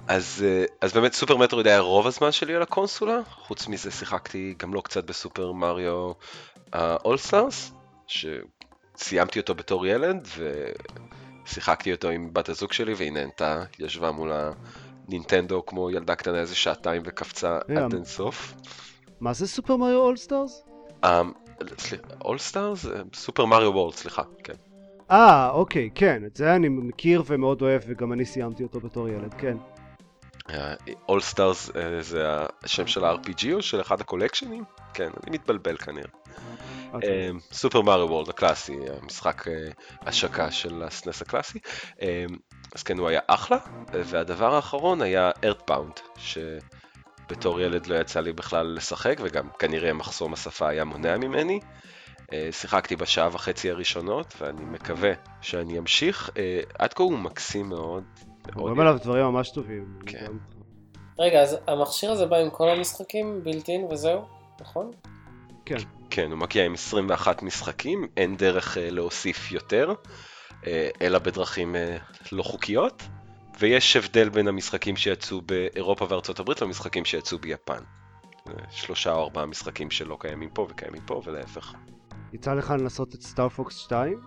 אז, 0.08 0.44
אה, 0.46 0.64
אז 0.80 0.92
באמת 0.92 1.12
Super 1.12 1.36
Metroid 1.36 1.66
היה 1.66 1.80
רוב 1.80 2.06
הזמן 2.06 2.32
שלי 2.32 2.54
על 2.54 2.62
הקונסולה, 2.62 3.20
חוץ 3.30 3.68
מזה 3.68 3.90
שיחקתי 3.90 4.54
גם 4.58 4.74
לא 4.74 4.80
קצת 4.80 5.04
ב 5.04 5.12
Super 5.12 5.52
Mario 5.52 6.12
All-Stars, 6.74 7.72
שסיימתי 8.06 9.38
אותו 9.40 9.54
בתור 9.54 9.86
ילד, 9.86 10.28
ושיחקתי 11.46 11.92
אותו 11.92 12.08
עם 12.08 12.32
בת 12.32 12.48
הזוג 12.48 12.72
שלי, 12.72 12.94
והיא 12.94 13.12
נהנתה, 13.12 13.64
ישבה 13.78 14.10
מול 14.10 14.32
הנינטנדו 15.08 15.66
כמו 15.66 15.90
ילדה 15.90 16.14
קטנה 16.14 16.38
איזה 16.38 16.54
שעתיים 16.54 17.02
וקפצה 17.04 17.58
yeah. 17.58 17.78
עד 17.78 17.94
אינסוף. 17.94 18.54
מה 19.20 19.32
זה 19.32 19.48
Super 19.48 19.76
Mario 19.76 20.00
All-Stars? 20.00 20.64
All-Stars? 22.24 22.86
Super 23.14 23.44
Mario 23.44 23.70
World, 23.70 23.94
סליחה, 23.94 24.22
כן. 24.44 24.54
אה, 25.10 25.50
אוקיי, 25.50 25.90
כן, 25.94 26.22
את 26.26 26.36
זה 26.36 26.56
אני 26.56 26.68
מכיר 26.68 27.22
ומאוד 27.26 27.62
אוהב, 27.62 27.82
וגם 27.86 28.12
אני 28.12 28.24
סיימתי 28.24 28.62
אותו 28.62 28.80
בתור 28.80 29.08
ילד, 29.08 29.34
כן. 29.34 29.56
All-Stars 31.08 31.70
אה, 31.76 32.02
זה 32.02 32.26
השם 32.64 32.86
של 32.86 33.04
ה-RPG 33.04 33.52
או 33.52 33.62
של 33.62 33.80
אחד 33.80 34.00
הקולקשנים? 34.00 34.64
כן, 34.94 35.10
אני 35.24 35.30
מתבלבל 35.30 35.76
כנראה. 35.76 36.08
Super 37.52 37.82
Mario 37.82 38.06
World 38.06 38.28
הקלאסי, 38.28 38.76
המשחק 39.02 39.48
אה, 39.48 39.54
השקה 40.00 40.50
של 40.50 40.82
ה 40.82 40.90
SNES 40.90 41.22
הקלאסי. 41.22 41.58
אה, 42.02 42.24
אז 42.74 42.82
כן, 42.82 42.98
הוא 42.98 43.08
היה 43.08 43.20
אחלה, 43.26 43.58
והדבר 43.92 44.54
האחרון 44.54 45.02
היה 45.02 45.30
EarthBound, 45.44 46.00
בתור 47.32 47.60
ילד 47.60 47.86
לא 47.86 47.94
יצא 47.94 48.20
לי 48.20 48.32
בכלל 48.32 48.66
לשחק, 48.66 49.18
וגם 49.22 49.48
כנראה 49.58 49.92
מחסום 49.92 50.32
השפה 50.32 50.68
היה 50.68 50.84
מונע 50.84 51.16
ממני. 51.16 51.60
אה, 52.32 52.48
שיחקתי 52.50 52.96
בשעה 52.96 53.28
וחצי 53.32 53.70
הראשונות, 53.70 54.34
ואני 54.40 54.64
מקווה 54.64 55.12
שאני 55.40 55.78
אמשיך. 55.78 56.30
אה, 56.36 56.60
עד 56.78 56.92
כה 56.92 57.02
הוא 57.02 57.18
מקסים 57.18 57.68
מאוד. 57.68 58.04
אומרים 58.56 58.80
עליו 58.80 58.98
דברים 59.02 59.24
ממש 59.24 59.50
טובים. 59.50 59.98
כן. 60.06 60.32
רגע, 61.18 61.42
אז 61.42 61.56
המכשיר 61.66 62.10
הזה 62.10 62.26
בא 62.26 62.36
עם 62.36 62.50
כל 62.50 62.68
המשחקים 62.68 63.44
בילטין 63.44 63.84
וזהו, 63.84 64.24
נכון? 64.60 64.90
כן. 65.66 65.76
כן, 66.10 66.30
הוא 66.30 66.38
מגיע 66.38 66.64
עם 66.64 66.74
21 66.74 67.42
משחקים, 67.42 68.08
אין 68.16 68.36
דרך 68.36 68.78
אה, 68.78 68.90
להוסיף 68.90 69.52
יותר, 69.52 69.94
אלא 71.00 71.18
בדרכים 71.18 71.76
לא 72.32 72.42
חוקיות. 72.42 73.02
ויש 73.62 73.96
הבדל 73.96 74.28
בין 74.28 74.48
המשחקים 74.48 74.96
שיצאו 74.96 75.40
באירופה 75.40 76.06
וארצות 76.08 76.40
הברית 76.40 76.62
למשחקים 76.62 77.04
שיצאו 77.04 77.38
ביפן. 77.38 77.82
שלושה 78.70 79.12
או 79.12 79.22
ארבעה 79.22 79.46
משחקים 79.46 79.90
שלא 79.90 80.16
קיימים 80.20 80.48
פה 80.50 80.66
וקיימים 80.70 81.02
פה 81.06 81.22
ולהפך. 81.24 81.74
יצא 82.32 82.54
לך 82.54 82.70
לנסות 82.70 83.14
את 83.14 83.22
Star 83.22 83.53
Fox 83.53 83.76
2? 83.76 84.20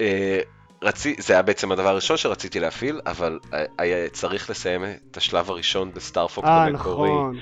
אה, 0.00 0.40
רצי, 0.82 1.14
זה 1.18 1.32
היה 1.32 1.42
בעצם 1.42 1.72
הדבר 1.72 1.88
הראשון 1.88 2.16
שרציתי 2.16 2.60
להפעיל, 2.60 3.00
אבל 3.06 3.38
היה 3.78 4.08
צריך 4.08 4.50
לסיים 4.50 4.84
את 5.10 5.16
השלב 5.16 5.50
הראשון 5.50 5.92
ב 5.94 6.01
Star 6.01 6.28
Fox 6.28 6.48
אה, 6.48 6.66
במקורי. 6.66 7.10
אה, 7.10 7.14
נכון. 7.14 7.40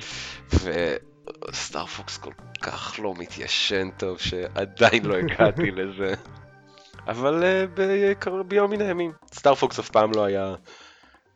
ו 1.49 1.57
Star 1.57 1.92
Fox 1.92 2.18
כל 2.18 2.33
כך 2.62 3.00
לא 3.02 3.14
מתיישן 3.18 3.90
טוב 3.97 4.18
שעדיין 4.18 5.04
לא 5.04 5.16
הגעתי 5.16 5.71
לזה. 5.76 6.14
אבל 7.09 7.42
uh, 7.42 8.28
ביום 8.49 8.71
מן 8.71 8.80
הימים. 8.80 9.12
Star 9.35 9.60
Fox 9.60 9.78
אף 9.78 9.90
פעם 9.90 10.11
לא 10.14 10.25
היה 10.25 10.54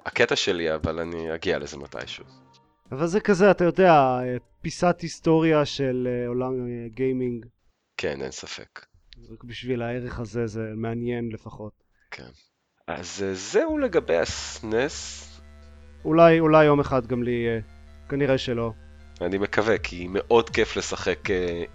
הקטע 0.06 0.36
שלי, 0.36 0.74
אבל 0.74 1.00
אני 1.00 1.34
אגיע 1.34 1.58
לזה 1.58 1.76
מתישהו. 1.76 2.24
אבל 2.92 3.06
זה 3.06 3.20
כזה, 3.20 3.50
אתה 3.50 3.64
יודע, 3.64 4.20
פיסת 4.62 4.96
היסטוריה 5.00 5.64
של 5.64 6.08
אה, 6.10 6.28
עולם 6.28 6.66
אה, 6.66 6.88
גיימינג. 6.88 7.46
כן, 7.96 8.22
אין 8.22 8.30
ספק. 8.30 8.86
רק 9.32 9.44
בשביל 9.44 9.82
הערך 9.82 10.20
הזה 10.20 10.46
זה 10.46 10.72
מעניין 10.76 11.28
לפחות. 11.32 11.72
כן. 12.10 12.28
אז 12.86 13.24
אה, 13.26 13.34
זהו 13.34 13.78
לגבי 13.78 14.16
ה 14.16 14.35
SNES. 14.35 15.28
אולי, 16.04 16.40
אולי 16.40 16.64
יום 16.64 16.80
אחד 16.80 17.06
גם 17.06 17.22
לי, 17.22 17.46
כנראה 18.08 18.38
שלא. 18.38 18.72
אני 19.20 19.38
מקווה, 19.38 19.78
כי 19.78 20.06
מאוד 20.10 20.50
כיף 20.50 20.76
לשחק 20.76 21.18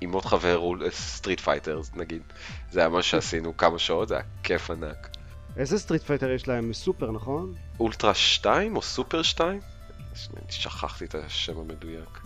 עם 0.01 0.11
עוד 0.11 0.25
חבר 0.25 0.89
סטריט 0.89 1.39
פייטרס 1.39 1.91
נגיד. 1.95 2.21
זה 2.71 2.79
היה 2.79 2.89
מה 2.89 3.01
שעשינו 3.01 3.57
כמה 3.57 3.79
שעות, 3.79 4.07
זה 4.07 4.13
היה 4.13 4.23
כיף 4.43 4.71
ענק. 4.71 5.17
איזה 5.57 5.79
סטריט 5.79 6.01
פייטר 6.01 6.31
יש 6.31 6.47
להם? 6.47 6.73
סופר, 6.73 7.11
נכון? 7.11 7.53
אולטרה 7.79 8.13
2 8.13 8.75
או 8.75 8.81
סופר 8.81 9.21
2? 9.21 9.59
שכחתי 10.49 11.05
את 11.05 11.15
השם 11.15 11.57
המדויק. 11.57 12.19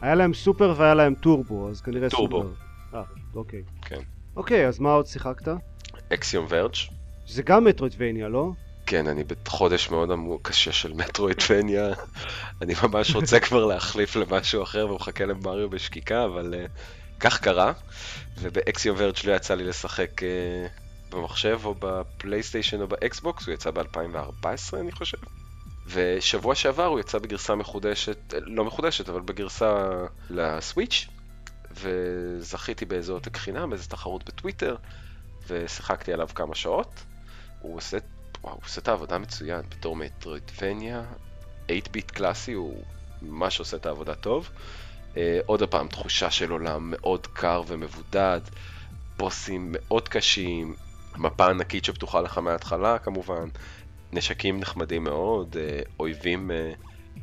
היה 0.00 0.14
להם 0.14 0.34
סופר 0.34 0.74
והיה 0.76 0.94
להם 0.94 1.14
טורבו, 1.14 1.70
אז 1.70 1.80
כנראה 1.80 2.10
טורבו. 2.10 2.42
סופר. 2.42 2.98
אה, 2.98 3.02
אוקיי. 3.34 3.62
כן. 3.82 4.00
אוקיי, 4.36 4.68
אז 4.68 4.78
מה 4.78 4.92
עוד 4.92 5.06
שיחקת? 5.06 5.48
אקסיום 6.12 6.46
ורג'. 6.48 6.74
זה 7.26 7.42
גם 7.42 7.64
Metroidvania, 7.64 8.28
לא? 8.28 8.50
כן, 8.86 9.06
אני 9.06 9.24
בחודש 9.24 9.90
מאוד 9.90 10.10
קשה 10.42 10.72
של 10.72 10.92
Metroidvania. 10.92 11.88
אני 12.62 12.74
ממש 12.82 13.14
רוצה 13.14 13.40
כבר 13.40 13.64
להחליף 13.64 14.16
למשהו 14.16 14.62
אחר 14.62 14.86
ומחכה 14.90 15.24
למריו 15.24 15.70
בשקיקה, 15.70 16.24
אבל 16.24 16.54
uh, 16.54 16.70
כך 17.20 17.40
קרה. 17.40 17.72
ובאקסיום 18.38 18.96
ורג' 18.98 19.16
לא 19.24 19.32
יצא 19.32 19.54
לי 19.54 19.64
לשחק 19.64 20.22
uh, 20.22 20.83
במחשב 21.14 21.60
או 21.64 21.74
בפלייסטיישן 21.78 22.80
או 22.80 22.88
באקסבוקס, 22.88 23.46
הוא 23.46 23.54
יצא 23.54 23.70
ב-2014 23.70 24.76
אני 24.80 24.92
חושב. 24.92 25.18
ושבוע 25.86 26.54
שעבר 26.54 26.84
הוא 26.84 27.00
יצא 27.00 27.18
בגרסה 27.18 27.54
מחודשת, 27.54 28.34
לא 28.34 28.64
מחודשת, 28.64 29.08
אבל 29.08 29.20
בגרסה 29.20 29.90
לסוויץ', 30.30 31.06
וזכיתי 31.70 32.84
באיזה 32.84 33.12
עותק 33.12 33.36
חינם, 33.36 33.70
באיזה 33.70 33.88
תחרות 33.88 34.24
בטוויטר, 34.24 34.76
ושיחקתי 35.48 36.12
עליו 36.12 36.28
כמה 36.34 36.54
שעות. 36.54 37.04
הוא 37.60 37.76
עושה, 37.76 37.98
וואו, 38.42 38.54
הוא 38.54 38.62
עושה 38.64 38.80
את 38.80 38.88
העבודה 38.88 39.18
מצוין, 39.18 39.62
בתור 39.68 39.96
מטרוידבניה, 39.96 41.02
8-ביט 41.66 42.10
קלאסי, 42.10 42.52
הוא 42.52 42.84
ממש 43.22 43.58
עושה 43.58 43.76
את 43.76 43.86
העבודה 43.86 44.14
טוב. 44.14 44.50
Uh, 45.14 45.16
עוד 45.46 45.62
פעם, 45.62 45.88
תחושה 45.88 46.30
של 46.30 46.50
עולם 46.50 46.90
מאוד 46.90 47.26
קר 47.26 47.62
ומבודד, 47.66 48.40
בוסים 49.16 49.68
מאוד 49.72 50.08
קשים, 50.08 50.74
מפה 51.16 51.46
ענקית 51.46 51.84
שפתוחה 51.84 52.20
לך 52.20 52.38
מההתחלה 52.38 52.98
כמובן, 52.98 53.48
נשקים 54.12 54.60
נחמדים 54.60 55.04
מאוד, 55.04 55.56
אה, 55.60 55.80
אויבים, 56.00 56.50
אה, 56.50 56.72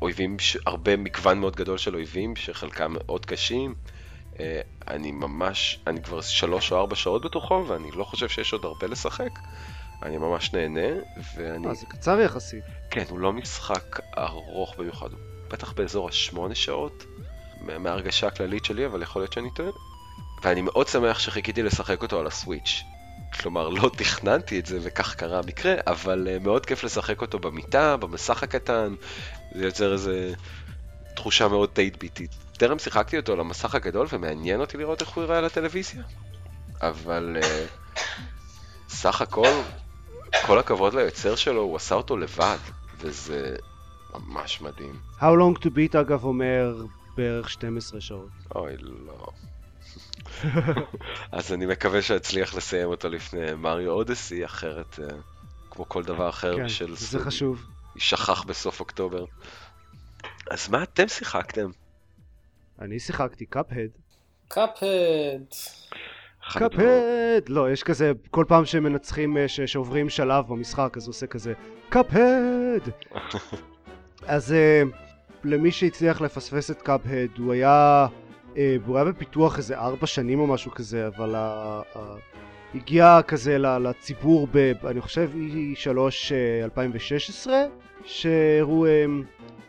אויבים, 0.01 0.37
הרבה 0.65 0.97
מגוון 0.97 1.39
מאוד 1.39 1.55
גדול 1.55 1.77
של 1.77 1.95
אויבים 1.95 2.35
שחלקם 2.35 2.93
מאוד 2.93 3.25
קשים. 3.25 3.73
אה, 4.39 4.61
אני 4.87 5.11
ממש, 5.11 5.79
אני 5.87 6.03
כבר 6.03 6.21
שלוש 6.21 6.71
או 6.71 6.77
ארבע 6.77 6.95
שעות 6.95 7.25
בתוכו 7.25 7.65
ואני 7.67 7.91
לא 7.91 8.03
חושב 8.03 8.29
שיש 8.29 8.53
עוד 8.53 8.65
הרבה 8.65 8.87
לשחק. 8.87 9.39
אני 10.03 10.17
ממש 10.17 10.53
נהנה, 10.53 11.01
ואני... 11.35 11.67
אה, 11.67 11.73
זה 11.73 11.85
קצר 11.85 12.19
יחסית. 12.19 12.63
כן, 12.89 13.03
הוא 13.09 13.19
לא 13.19 13.33
משחק 13.33 13.99
ארוך 14.17 14.75
במיוחד, 14.77 15.11
הוא 15.11 15.19
בטח 15.51 15.73
באזור 15.73 16.09
השמונה 16.09 16.55
שעות, 16.55 17.05
מההרגשה 17.61 18.27
הכללית 18.27 18.65
שלי, 18.65 18.85
אבל 18.85 19.01
יכול 19.01 19.21
להיות 19.21 19.33
שאני 19.33 19.51
טועה. 19.51 19.71
ואני 20.43 20.61
מאוד 20.61 20.87
שמח 20.87 21.19
שחיכיתי 21.19 21.63
לשחק 21.63 22.01
אותו 22.01 22.19
על 22.19 22.27
הסוויץ'. 22.27 22.83
כלומר, 23.39 23.69
לא 23.69 23.91
תכננתי 23.97 24.59
את 24.59 24.65
זה 24.65 24.79
וכך 24.81 25.15
קרה 25.15 25.39
המקרה, 25.39 25.73
אבל 25.87 26.27
uh, 26.27 26.43
מאוד 26.43 26.65
כיף 26.65 26.83
לשחק 26.83 27.21
אותו 27.21 27.39
במיטה, 27.39 27.97
במסך 27.97 28.43
הקטן, 28.43 28.95
זה 29.55 29.65
יוצר 29.65 29.93
איזה 29.93 30.33
תחושה 31.15 31.47
מאוד 31.47 31.69
8-ביטית. 31.69 32.31
טרם 32.57 32.79
שיחקתי 32.79 33.17
אותו 33.17 33.33
על 33.33 33.39
המסך 33.39 33.75
הגדול 33.75 34.07
ומעניין 34.11 34.59
אותי 34.59 34.77
לראות 34.77 35.01
איך 35.01 35.09
הוא 35.09 35.23
יראה 35.23 35.37
על 35.37 35.45
הטלוויזיה, 35.45 36.03
אבל 36.81 37.37
uh, 37.41 37.97
סך 38.89 39.21
הכל, 39.21 39.61
כל 40.45 40.59
הכבוד 40.59 40.93
ליוצר 40.93 41.35
שלו, 41.35 41.61
הוא 41.61 41.75
עשה 41.75 41.95
אותו 41.95 42.17
לבד, 42.17 42.57
וזה 42.97 43.55
ממש 44.13 44.61
מדהים. 44.61 44.99
How 45.19 45.23
long 45.23 45.63
to 45.63 45.67
beat 45.67 45.99
אגב 45.99 46.23
אומר 46.23 46.75
בערך 47.17 47.49
12 47.49 48.01
שעות. 48.01 48.29
אוי, 48.55 48.73
לא. 48.79 49.27
אז 51.31 51.53
אני 51.53 51.65
מקווה 51.65 52.01
שאצליח 52.01 52.55
לסיים 52.55 52.87
אותו 52.87 53.09
לפני 53.09 53.53
מריו 53.53 53.91
אודסי, 53.91 54.45
אחרת, 54.45 54.99
uh, 54.99 55.13
כמו 55.71 55.89
כל 55.89 56.03
דבר 56.03 56.29
אחר 56.29 56.57
כן, 56.57 56.69
של 56.69 56.95
זה 56.95 57.19
חשוב. 57.19 57.65
יישכח 57.95 58.43
בסוף 58.43 58.79
אוקטובר. 58.79 59.25
אז 60.51 60.69
מה 60.69 60.83
אתם 60.83 61.07
שיחקתם? 61.07 61.69
אני 62.81 62.99
שיחקתי 62.99 63.45
קאפהד. 63.45 63.89
קאפהד. 64.47 65.45
קאפהד! 66.53 67.49
לא, 67.49 67.71
יש 67.71 67.83
כזה, 67.83 68.11
כל 68.31 68.45
פעם 68.47 68.65
שמנצחים, 68.65 69.37
אה, 69.37 69.47
ש- 69.47 69.61
שעוברים 69.61 70.09
שלב 70.09 70.47
במשחק, 70.47 70.93
אז 70.97 71.03
הוא 71.03 71.09
עושה 71.09 71.27
כזה, 71.27 71.53
קאפהד! 71.89 72.89
אז 74.21 74.53
אה, 74.53 74.83
למי 75.43 75.71
שהצליח 75.71 76.21
לפספס 76.21 76.71
את 76.71 76.81
קאפהד, 76.81 77.29
הוא 77.37 77.53
היה, 77.53 78.07
אה, 78.57 78.75
הוא 78.85 78.97
היה 78.97 79.05
בפיתוח 79.05 79.57
איזה 79.57 79.77
ארבע 79.77 80.07
שנים 80.07 80.39
או 80.39 80.47
משהו 80.47 80.71
כזה, 80.71 81.07
אבל 81.07 81.35
הגיע 82.75 83.19
כזה 83.27 83.57
לציבור, 83.57 84.47
ב, 84.51 84.73
אני 84.85 85.01
חושב 85.01 85.31
E3 85.33 85.87
אה, 86.31 86.63
2016, 86.63 87.53
שהראו 88.03 88.85
אה, 88.85 89.05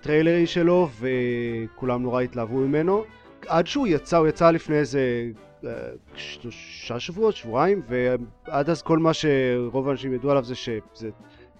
טריילרים 0.00 0.46
שלו, 0.46 0.88
וכולם 1.00 2.02
נורא 2.02 2.22
התלהבו 2.22 2.56
ממנו. 2.56 3.04
עד 3.46 3.66
שהוא 3.66 3.86
יצא, 3.86 4.16
הוא 4.16 4.28
יצא 4.28 4.50
לפני 4.50 4.76
איזה 4.76 5.30
אה, 5.64 5.70
שלושה 6.14 7.00
שבועות, 7.00 7.36
שבועיים, 7.36 7.82
ועד 7.88 8.70
אז 8.70 8.82
כל 8.82 8.98
מה 8.98 9.10
שרוב 9.14 9.88
האנשים 9.88 10.14
ידעו 10.14 10.30
עליו 10.30 10.44
זה 10.44 10.54
שזה 10.54 11.10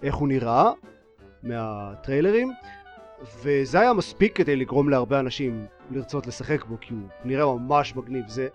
איך 0.03 0.15
הוא 0.15 0.27
נראה 0.27 0.71
מהטריילרים, 1.43 2.51
וזה 3.43 3.79
היה 3.79 3.93
מספיק 3.93 4.35
כדי 4.35 4.55
לגרום 4.55 4.89
להרבה 4.89 5.19
אנשים 5.19 5.65
לרצות 5.91 6.27
לשחק 6.27 6.65
בו, 6.65 6.77
כי 6.81 6.93
הוא 6.93 7.01
נראה 7.25 7.45
ממש 7.45 7.95
מגניב. 7.95 8.27
זה 8.27 8.47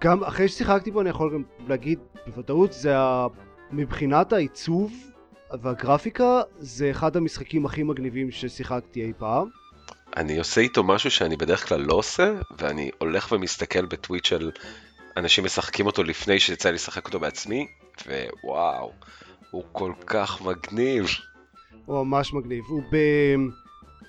גם 0.00 0.24
אחרי 0.24 0.48
ששיחקתי 0.48 0.90
בו 0.90 1.00
אני 1.00 1.10
יכול 1.10 1.34
גם 1.34 1.42
להגיד 1.68 1.98
בוודאות 2.26 2.72
זה 2.72 2.98
ה... 2.98 3.26
מבחינת 3.70 4.32
העיצוב 4.32 4.92
והגרפיקה 5.62 6.40
זה 6.58 6.90
אחד 6.90 7.16
המשחקים 7.16 7.66
הכי 7.66 7.82
מגניבים 7.82 8.30
ששיחקתי 8.30 9.02
אי 9.04 9.12
פעם. 9.18 9.48
אני 10.16 10.38
עושה 10.38 10.60
איתו 10.60 10.84
משהו 10.84 11.10
שאני 11.10 11.36
בדרך 11.36 11.68
כלל 11.68 11.80
לא 11.80 11.94
עושה, 11.94 12.34
ואני 12.58 12.90
הולך 12.98 13.32
ומסתכל 13.32 13.86
בטוויט 13.86 14.24
של 14.24 14.50
אנשים 15.16 15.44
משחקים 15.44 15.86
אותו 15.86 16.02
לפני 16.02 16.40
שיצא 16.40 16.68
לי 16.68 16.74
לשחק 16.74 17.06
אותו 17.06 17.20
בעצמי, 17.20 17.66
ווואו, 18.44 18.92
הוא 19.50 19.64
כל 19.72 19.92
כך 20.06 20.42
מגניב. 20.42 21.06
הוא 21.86 22.06
ממש 22.06 22.34
מגניב. 22.34 22.64
הוא 22.68 22.82
ב... 22.92 22.96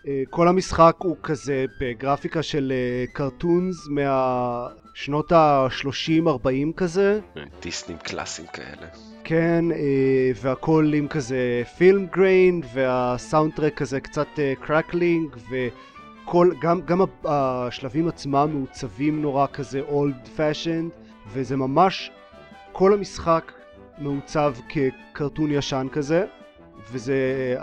אה, 0.08 0.24
כל 0.29 0.48
המשחק 0.48 0.96
הוא 0.98 1.17
כזה 1.24 1.65
בגרפיקה 1.79 2.43
של 2.43 2.74
אה, 2.75 3.05
קרטונס 3.13 3.88
מהשנות 3.88 5.31
ה-30-40 5.31 6.74
כזה. 6.77 7.20
דיסנים 7.62 7.98
קלאסיים 7.98 8.48
כאלה. 8.48 8.88
כן, 9.24 9.65
אה, 9.72 10.31
והכל 10.41 10.91
עם 10.96 11.08
כזה 11.08 11.63
film 11.78 12.06
grain, 12.06 12.62
וה 12.74 13.54
soundtrack 13.54 13.74
כזה 13.74 14.00
קצת 14.00 14.27
crackling, 14.62 15.36
וכל, 15.51 16.51
גם, 16.62 16.81
גם 16.81 17.01
השלבים 17.25 18.08
עצמם 18.08 18.50
מעוצבים 18.53 19.22
נורא 19.22 19.48
כזה 19.53 19.81
old 19.82 20.27
fashioned, 20.36 20.92
וזה 21.33 21.57
ממש, 21.57 22.11
כל 22.72 22.94
המשחק 22.94 23.51
מעוצב 23.98 24.53
כקרטון 24.70 25.51
ישן 25.51 25.87
כזה, 25.92 26.25
וזה, 26.91 27.55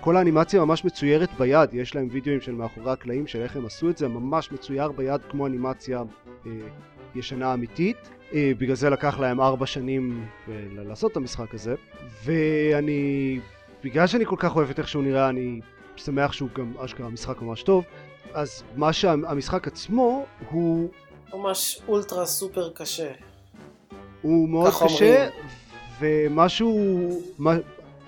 כל 0.00 0.16
האנימציה 0.16 0.64
ממש 0.64 0.84
מצוירת 0.84 1.28
ביד, 1.38 1.74
יש 1.74 1.94
להם 1.94 2.08
וידאוים 2.10 2.40
של 2.40 2.52
מאחורי 2.52 2.92
הקלעים 2.92 3.26
של 3.26 3.42
איך 3.42 3.56
הם 3.56 3.66
עשו 3.66 3.90
את 3.90 3.98
זה, 3.98 4.08
ממש 4.08 4.52
מצויר 4.52 4.92
ביד 4.92 5.20
כמו 5.30 5.46
אנימציה 5.46 6.02
אה, 6.46 6.50
ישנה 7.14 7.54
אמיתית. 7.54 7.96
אה, 8.34 8.52
בגלל 8.58 8.76
זה 8.76 8.90
לקח 8.90 9.18
להם 9.18 9.40
ארבע 9.40 9.66
שנים 9.66 10.26
אה, 10.48 10.54
לעשות 10.72 11.12
את 11.12 11.16
המשחק 11.16 11.54
הזה, 11.54 11.74
ואני, 12.24 13.40
בגלל 13.84 14.06
שאני 14.06 14.26
כל 14.26 14.36
כך 14.38 14.56
אוהב 14.56 14.70
את 14.70 14.78
איך 14.78 14.88
שהוא 14.88 15.02
נראה, 15.02 15.28
אני 15.28 15.60
שמח 15.96 16.32
שהוא 16.32 16.48
גם 16.58 16.72
אשכרה 16.84 17.08
משחק 17.08 17.42
ממש 17.42 17.62
טוב, 17.62 17.84
אז 18.32 18.62
מה 18.76 18.92
שהמשחק 18.92 19.66
עצמו 19.66 20.26
הוא, 20.50 20.88
ממש 21.34 21.80
ultra 21.88 22.26
super 22.26 22.70
קשה. 22.74 23.12
הוא 24.22 24.48
מאוד 24.48 24.72
קשה, 24.84 25.26
אומרים. 25.26 25.30
ומשהו, 26.00 27.08
מה, 27.38 27.54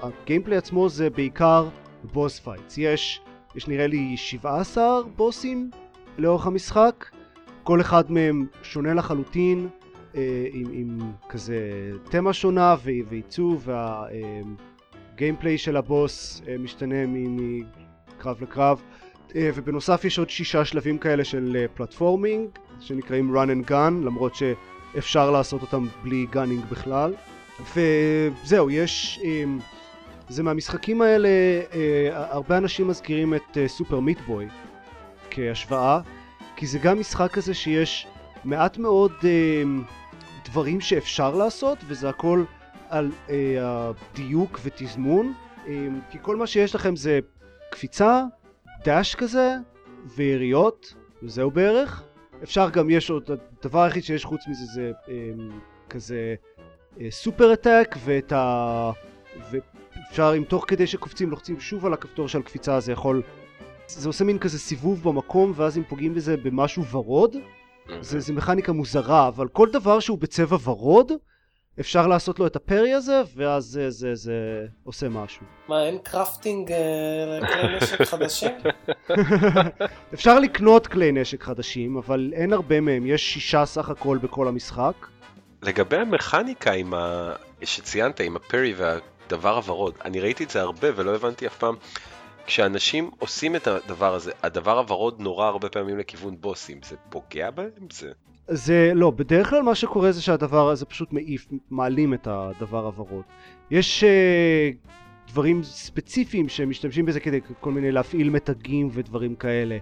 ה 0.02 0.09
gameplay 0.09 0.58
עצמו 0.58 0.88
זה 0.88 1.10
בעיקר 1.10 1.68
boss 2.12 2.38
fights, 2.38 2.78
יש, 2.78 3.20
יש 3.54 3.68
נראה 3.68 3.86
לי 3.86 4.16
17 4.16 5.02
בוסים 5.16 5.70
לאורך 6.18 6.46
המשחק, 6.46 7.04
כל 7.62 7.80
אחד 7.80 8.12
מהם 8.12 8.46
שונה 8.62 8.94
לחלוטין, 8.94 9.68
אה, 10.14 10.46
עם, 10.52 10.66
עם 10.72 11.12
כזה 11.28 11.90
תמה 12.10 12.32
שונה 12.32 12.76
ועיצוב, 12.84 13.68
וה 15.14 15.23
gameplay 15.23 15.58
של 15.58 15.76
הבוס 15.76 16.42
אה, 16.48 16.58
משתנה 16.58 16.96
מקרב 17.06 18.42
לקרב, 18.42 18.82
אה, 19.36 19.50
ובנוסף 19.54 20.04
יש 20.04 20.18
עוד 20.18 20.30
שישה 20.30 20.64
שלבים 20.64 20.98
כאלה 20.98 21.24
של 21.24 21.56
אה, 21.60 21.66
platforming, 21.74 22.48
שנקראים 22.80 23.36
run 23.36 23.48
and 23.48 23.70
gun, 23.70 24.04
למרות 24.04 24.32
שאפשר 24.34 25.30
לעשות 25.30 25.62
אותם 25.62 25.86
בלי 26.02 26.26
gunning 26.30 26.64
בכלל. 26.70 27.14
וזהו, 27.74 28.70
יש... 28.70 29.20
אה, 29.24 29.44
זה 30.28 30.42
מהמשחקים 30.42 31.02
האלה, 31.02 31.28
אה, 31.28 32.08
הרבה 32.12 32.58
אנשים 32.58 32.88
מזכירים 32.88 33.34
את 33.34 33.58
אה, 33.58 33.68
סופר 33.68 34.00
מיטבוי 34.00 34.48
כהשוואה, 35.30 36.00
כי 36.56 36.66
זה 36.66 36.78
גם 36.78 37.00
משחק 37.00 37.30
כזה 37.32 37.54
שיש 37.54 38.06
מעט 38.44 38.78
מאוד 38.78 39.12
אה, 39.24 39.62
דברים 40.44 40.80
שאפשר 40.80 41.34
לעשות, 41.34 41.78
וזה 41.88 42.08
הכל 42.08 42.44
על 42.88 43.10
אה, 43.30 43.56
הדיוק 43.60 44.60
ותזמון, 44.62 45.32
אה, 45.68 45.86
כי 46.10 46.18
כל 46.22 46.36
מה 46.36 46.46
שיש 46.46 46.74
לכם 46.74 46.96
זה 46.96 47.18
קפיצה, 47.70 48.22
דאש 48.84 49.14
כזה, 49.14 49.56
ויריות, 50.16 50.94
וזהו 51.22 51.50
בערך. 51.50 52.02
אפשר 52.42 52.70
גם, 52.70 52.90
יש 52.90 53.10
עוד, 53.10 53.30
הדבר 53.60 53.82
היחיד 53.82 54.04
שיש 54.04 54.24
חוץ 54.24 54.40
מזה 54.48 54.64
זה 54.74 54.92
אה, 55.08 55.14
כזה 55.90 56.34
אה, 57.00 57.06
super 57.10 57.52
attack, 57.52 57.96
ואת 58.04 58.32
ה... 58.32 58.90
ואפשר, 60.06 60.34
אם 60.36 60.44
תוך 60.44 60.64
כדי 60.68 60.86
שקופצים, 60.86 61.30
לוחצים 61.30 61.60
שוב 61.60 61.86
על 61.86 61.92
הכפתור 61.92 62.28
של 62.28 62.38
הקפיצה, 62.38 62.80
זה 62.80 62.92
יכול... 62.92 63.22
זה 63.86 64.08
עושה 64.08 64.24
מין 64.24 64.38
כזה 64.38 64.58
סיבוב 64.58 65.02
במקום, 65.02 65.52
ואז 65.56 65.78
אם 65.78 65.82
פוגעים 65.88 66.14
בזה 66.14 66.36
במשהו 66.36 66.84
ורוד, 66.84 67.36
זה, 68.00 68.20
זה 68.20 68.32
מכניקה 68.32 68.72
מוזרה, 68.72 69.28
אבל 69.28 69.48
כל 69.48 69.68
דבר 69.70 70.00
שהוא 70.00 70.18
בצבע 70.18 70.56
ורוד, 70.64 71.12
אפשר 71.80 72.06
לעשות 72.06 72.38
לו 72.38 72.46
את 72.46 72.56
ה 72.56 72.63
parry 72.63 72.94
הזה, 72.94 73.22
ואז 73.36 73.64
זה, 73.64 73.90
זה, 73.90 74.14
זה 74.14 74.66
עושה 74.84 75.08
משהו. 75.08 75.46
מה, 75.68 75.86
אין 75.86 75.98
crafting 76.02 76.72
אה, 76.72 77.38
לכלי 77.40 77.76
נשק 77.76 78.02
חדשים? 78.02 78.50
אפשר 80.14 80.40
לקנות 80.40 80.86
כלי 80.86 81.12
נשק 81.12 81.42
חדשים, 81.42 81.96
אבל 81.96 82.32
אין 82.34 82.52
הרבה 82.52 82.80
מהם, 82.80 83.06
יש 83.06 83.32
שישה 83.32 83.66
סך 83.66 83.88
הכל 83.88 84.18
בכל 84.18 84.48
המשחק. 84.48 84.94
לגבי 85.62 85.96
המכניקה 85.96 86.72
עם 86.72 86.94
ה... 86.94 87.32
שציינת, 87.62 88.20
עם 88.20 88.36
הפרי 88.36 88.74
והדבר 89.32 89.56
הוורוד, 89.56 89.94
אני 90.04 90.20
ראיתי 90.20 90.44
את 90.44 90.50
זה 90.50 90.60
הרבה 90.60 90.88
ולא 90.96 91.14
הבנתי 91.14 91.46
אף 91.46 91.56
פעם. 91.56 91.74
כשאנשים 92.46 93.10
עושים 93.18 93.56
את 93.56 93.66
הדבר 93.66 94.14
הזה, 94.14 94.32
הדבר 94.42 94.78
הוורוד 94.78 95.20
נורא 95.20 95.46
הרבה 95.46 95.68
פעמים 95.68 95.98
לכיוון 95.98 96.36
בוסים, 96.40 96.78
זה 96.84 96.96
פוגע 97.10 97.50
בהם? 97.50 97.68
זה... 97.92 98.10
זה 98.48 98.92
לא, 98.94 99.10
בדרך 99.10 99.50
כלל 99.50 99.62
מה 99.62 99.74
שקורה 99.74 100.12
זה 100.12 100.22
שהדבר 100.22 100.68
הזה 100.70 100.86
פשוט 100.86 101.12
מעיף, 101.12 101.46
מעלים 101.70 102.14
את 102.14 102.28
הדבר 102.30 102.86
הוורוד. 102.86 103.22
יש 103.70 104.04
uh, 104.04 105.30
דברים 105.30 105.62
ספציפיים 105.62 106.48
שמשתמשים 106.48 107.06
בזה 107.06 107.20
כדי 107.20 107.40
כל 107.60 107.70
מיני 107.70 107.92
להפעיל 107.92 108.30
מתגים 108.30 108.88
ודברים 108.92 109.34
כאלה. 109.34 109.78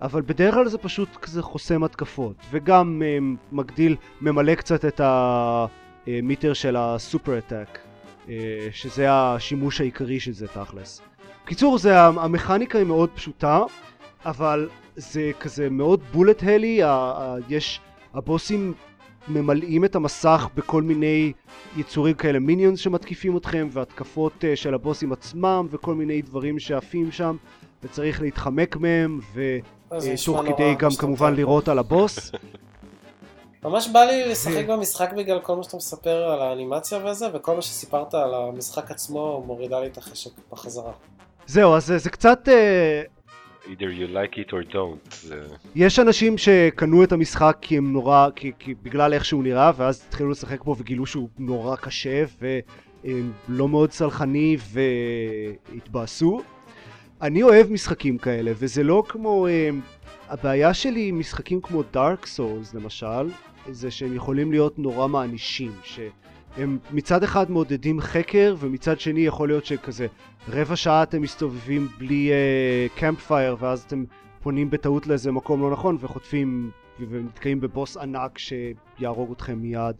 אבל 0.00 0.22
בדרך 0.22 0.54
כלל 0.54 0.68
זה 0.68 0.78
פשוט 0.78 1.16
כזה 1.16 1.42
חוסם 1.42 1.84
התקפות, 1.84 2.36
וגם 2.50 3.02
um, 3.02 3.54
מגדיל, 3.54 3.96
ממלא 4.20 4.54
קצת 4.54 4.84
את 4.84 5.00
המיטר 5.04 6.52
של 6.52 6.76
הסופר 6.76 7.38
אטאק, 7.38 7.78
uh, 7.82 7.85
שזה 8.72 9.12
השימוש 9.12 9.80
העיקרי 9.80 10.20
של 10.20 10.32
זה 10.32 10.48
תכלס. 10.48 11.00
בקיצור, 11.44 11.78
זה, 11.78 12.00
המכניקה 12.00 12.78
היא 12.78 12.86
מאוד 12.86 13.10
פשוטה, 13.14 13.62
אבל 14.24 14.68
זה 14.96 15.30
כזה 15.40 15.70
מאוד 15.70 16.00
בולט 16.12 16.42
הלי, 16.42 16.80
יש, 17.48 17.80
הבוסים 18.14 18.74
ממלאים 19.28 19.84
את 19.84 19.96
המסך 19.96 20.48
בכל 20.54 20.82
מיני 20.82 21.32
יצורים 21.76 22.14
כאלה 22.14 22.38
מיניונס 22.38 22.78
שמתקיפים 22.78 23.36
אתכם 23.36 23.68
והתקפות 23.72 24.32
uh, 24.32 24.56
של 24.56 24.74
הבוסים 24.74 25.12
עצמם 25.12 25.66
וכל 25.70 25.94
מיני 25.94 26.22
דברים 26.22 26.58
שעפים 26.58 27.12
שם 27.12 27.36
וצריך 27.82 28.22
להתחמק 28.22 28.76
מהם 28.76 29.20
ותוך 29.34 30.38
uh, 30.38 30.52
כדי 30.54 30.74
גם 30.78 30.90
כמובן 30.98 31.34
לירות 31.34 31.68
על 31.68 31.78
הבוס. 31.78 32.18
ממש 33.64 33.88
בא 33.88 34.04
לי 34.04 34.28
לשחק 34.28 34.66
במשחק 34.66 35.12
בגלל 35.12 35.40
כל 35.40 35.56
מה 35.56 35.62
שאתה 35.62 35.76
מספר 35.76 36.16
על 36.16 36.42
האנימציה 36.42 37.06
וזה 37.06 37.26
וכל 37.34 37.54
מה 37.54 37.62
שסיפרת 37.62 38.14
על 38.14 38.34
המשחק 38.34 38.90
עצמו 38.90 39.42
מורידה 39.46 39.80
לי 39.80 39.86
את 39.86 39.98
החשק 39.98 40.30
בחזרה. 40.52 40.92
זהו 41.46 41.74
אז 41.74 41.86
זה, 41.96 42.10
קצת 42.10 42.48
uh, 42.48 43.66
either 43.66 43.68
you 43.70 44.14
like 44.14 44.38
it 44.38 44.50
or 44.50 44.72
don't. 44.72 45.32
יש 45.74 45.98
אנשים 45.98 46.38
שקנו 46.38 47.04
את 47.04 47.12
המשחק 47.12 47.56
כי 47.60 47.76
הם 47.76 47.92
נורא, 47.92 48.28
כי, 48.36 48.52
כי 48.58 48.74
בגלל 48.82 49.14
איך 49.14 49.24
שהוא 49.24 49.42
נראה, 49.42 49.72
ואז 49.76 50.04
התחילו 50.08 50.30
לשחק 50.30 50.64
בו 50.64 50.76
וגילו 50.78 51.06
שהוא 51.06 51.28
נורא 51.38 51.76
קשה 51.76 52.24
ולא 52.40 53.68
מאוד 53.68 53.92
סלחני 53.92 54.56
והתבאסו. 55.72 56.40
אני 57.22 57.42
אוהב 57.42 57.72
משחקים 57.72 58.18
כאלה, 58.18 58.52
וזה 58.54 58.82
לא 58.82 59.02
כמו... 59.08 59.46
הבעיה 60.28 60.74
שלי 60.74 61.08
עם 61.08 61.18
משחקים 61.18 61.60
כמו 61.60 61.82
דארק 61.92 62.26
סולס 62.26 62.74
למשל, 62.74 63.30
זה 63.70 63.90
שהם 63.90 64.14
יכולים 64.14 64.52
להיות 64.52 64.78
נורא 64.78 65.08
מענישים, 65.08 65.72
שהם 65.82 66.78
מצד 66.90 67.22
אחד 67.22 67.50
מעודדים 67.50 68.00
חקר, 68.00 68.54
ומצד 68.58 69.00
שני 69.00 69.20
יכול 69.20 69.48
להיות 69.48 69.66
שכזה 69.66 70.06
רבע 70.48 70.76
שעה 70.76 71.02
אתם 71.02 71.22
מסתובבים 71.22 71.88
בלי 71.98 72.30
uh, 73.00 73.16
פייר 73.16 73.56
ואז 73.60 73.82
אתם 73.82 74.04
פונים 74.42 74.70
בטעות 74.70 75.06
לאיזה 75.06 75.32
מקום 75.32 75.60
לא 75.60 75.70
נכון 75.70 75.96
וחוטפים 76.00 76.70
ונתקעים 77.08 77.60
בבוס 77.60 77.96
ענק 77.96 78.38
שיהרוג 78.38 79.32
אתכם 79.32 79.58
מיד. 79.58 79.96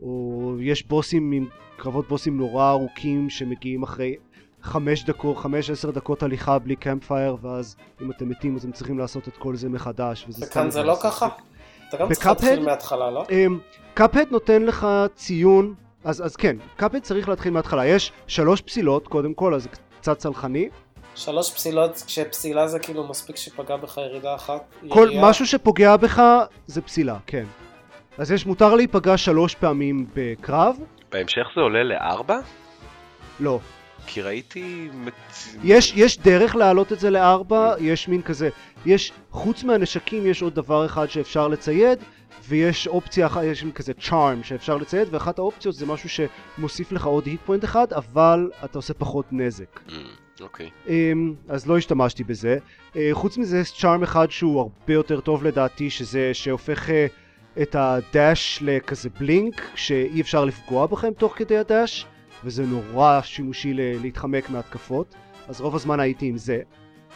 או 0.00 0.56
יש 0.60 0.86
בוסים 0.86 1.32
עם 1.32 1.46
קרבות 1.76 2.08
בוסים 2.08 2.36
נורא 2.36 2.70
ארוכים 2.70 3.30
שמגיעים 3.30 3.82
אחרי 3.82 4.16
חמש 4.68 5.04
דקות, 5.04 5.36
חמש 5.36 5.70
עשר 5.70 5.90
דקות 5.90 6.22
הליכה 6.22 6.58
בלי 6.58 6.76
קמפ 6.76 7.06
פייר 7.06 7.36
ואז 7.42 7.76
אם 8.02 8.10
אתם 8.10 8.28
מתים 8.28 8.56
אז 8.56 8.62
אתם 8.62 8.72
צריכים 8.72 8.98
לעשות 8.98 9.28
את 9.28 9.36
כל 9.36 9.56
זה 9.56 9.68
מחדש 9.68 10.24
וזה 10.28 10.46
וכאן 10.46 10.70
זה 10.70 10.82
לא 10.82 10.96
ככה? 11.02 11.28
אתה 11.88 11.96
גם 11.96 12.12
צריך 12.12 12.26
להתחיל 12.26 12.60
מההתחלה 12.60 13.10
לא? 13.10 13.24
קאפהד 13.94 14.26
אמ, 14.26 14.32
נותן 14.32 14.62
לך 14.62 14.86
ציון 15.14 15.74
אז, 16.04 16.26
אז 16.26 16.36
כן, 16.36 16.56
קאפהד 16.76 17.02
צריך 17.02 17.28
להתחיל 17.28 17.52
מההתחלה 17.52 17.86
יש 17.86 18.12
שלוש 18.26 18.60
פסילות 18.60 19.08
קודם 19.08 19.34
כל 19.34 19.54
אז 19.54 19.68
קצת 20.00 20.18
צלחני. 20.18 20.68
שלוש 21.14 21.52
פסילות, 21.52 22.02
כשפסילה 22.06 22.68
זה 22.68 22.78
כאילו 22.78 23.08
מספיק 23.08 23.36
שפגע 23.36 23.76
בך 23.76 23.96
ירידה 23.96 24.34
אחת? 24.34 24.74
כל 24.88 25.08
יריעה. 25.10 25.30
משהו 25.30 25.46
שפוגע 25.46 25.96
בך 25.96 26.22
זה 26.66 26.82
פסילה, 26.82 27.16
כן. 27.26 27.44
אז 28.18 28.32
יש 28.32 28.46
מותר 28.46 28.74
להיפגע 28.74 29.16
שלוש 29.16 29.54
פעמים 29.54 30.06
בקרב. 30.14 30.76
בהמשך 31.12 31.46
זה 31.54 31.60
עולה 31.60 31.82
לארבע? 31.82 32.38
לא. 33.40 33.58
כי 34.08 34.22
ראיתי... 34.22 34.88
יש, 35.64 35.92
יש 35.96 36.18
דרך 36.18 36.56
להעלות 36.56 36.92
את 36.92 37.00
זה 37.00 37.10
לארבע, 37.10 37.74
יש 37.80 38.08
מין 38.08 38.22
כזה, 38.22 38.48
יש, 38.86 39.12
חוץ 39.30 39.64
מהנשקים 39.64 40.26
יש 40.26 40.42
עוד 40.42 40.54
דבר 40.54 40.86
אחד 40.86 41.10
שאפשר 41.10 41.48
לצייד, 41.48 41.98
ויש 42.48 42.86
אופציה 42.86 43.26
אחת, 43.26 43.42
יש 43.44 43.64
כזה 43.74 43.92
צ'ארם 43.94 44.42
שאפשר 44.42 44.76
לצייד, 44.76 45.08
ואחת 45.10 45.38
האופציות 45.38 45.74
זה 45.74 45.86
משהו 45.86 46.08
שמוסיף 46.08 46.92
לך 46.92 47.06
עוד 47.06 47.26
היט 47.26 47.40
פוינט 47.46 47.64
אחד, 47.64 47.92
אבל 47.92 48.50
אתה 48.64 48.78
עושה 48.78 48.94
פחות 48.94 49.26
נזק. 49.32 49.80
Mm, 49.88 49.92
אוקיי. 50.40 50.70
Mm, 50.86 50.90
okay. 50.90 50.92
אז 51.48 51.66
לא 51.66 51.78
השתמשתי 51.78 52.24
בזה. 52.24 52.58
Uh, 52.92 52.96
חוץ 53.12 53.38
מזה 53.38 53.58
יש 53.58 53.80
צ'ארם 53.80 54.02
אחד 54.02 54.30
שהוא 54.30 54.60
הרבה 54.60 54.92
יותר 54.92 55.20
טוב 55.20 55.44
לדעתי, 55.44 55.90
שזה 55.90 56.30
שהופך 56.32 56.88
uh, 56.88 56.92
את 57.62 57.76
הדאש 57.78 58.58
לכזה 58.62 59.08
בלינק, 59.20 59.62
שאי 59.74 60.20
אפשר 60.20 60.44
לפגוע 60.44 60.86
בכם 60.86 61.12
תוך 61.18 61.32
כדי 61.36 61.58
הדאש, 61.58 62.06
וזה 62.44 62.66
נורא 62.66 63.20
שימושי 63.22 63.72
להתחמק 63.74 64.50
מהתקפות, 64.50 65.14
אז 65.48 65.60
רוב 65.60 65.74
הזמן 65.74 66.00
הייתי 66.00 66.26
עם 66.26 66.36
זה. 66.36 66.60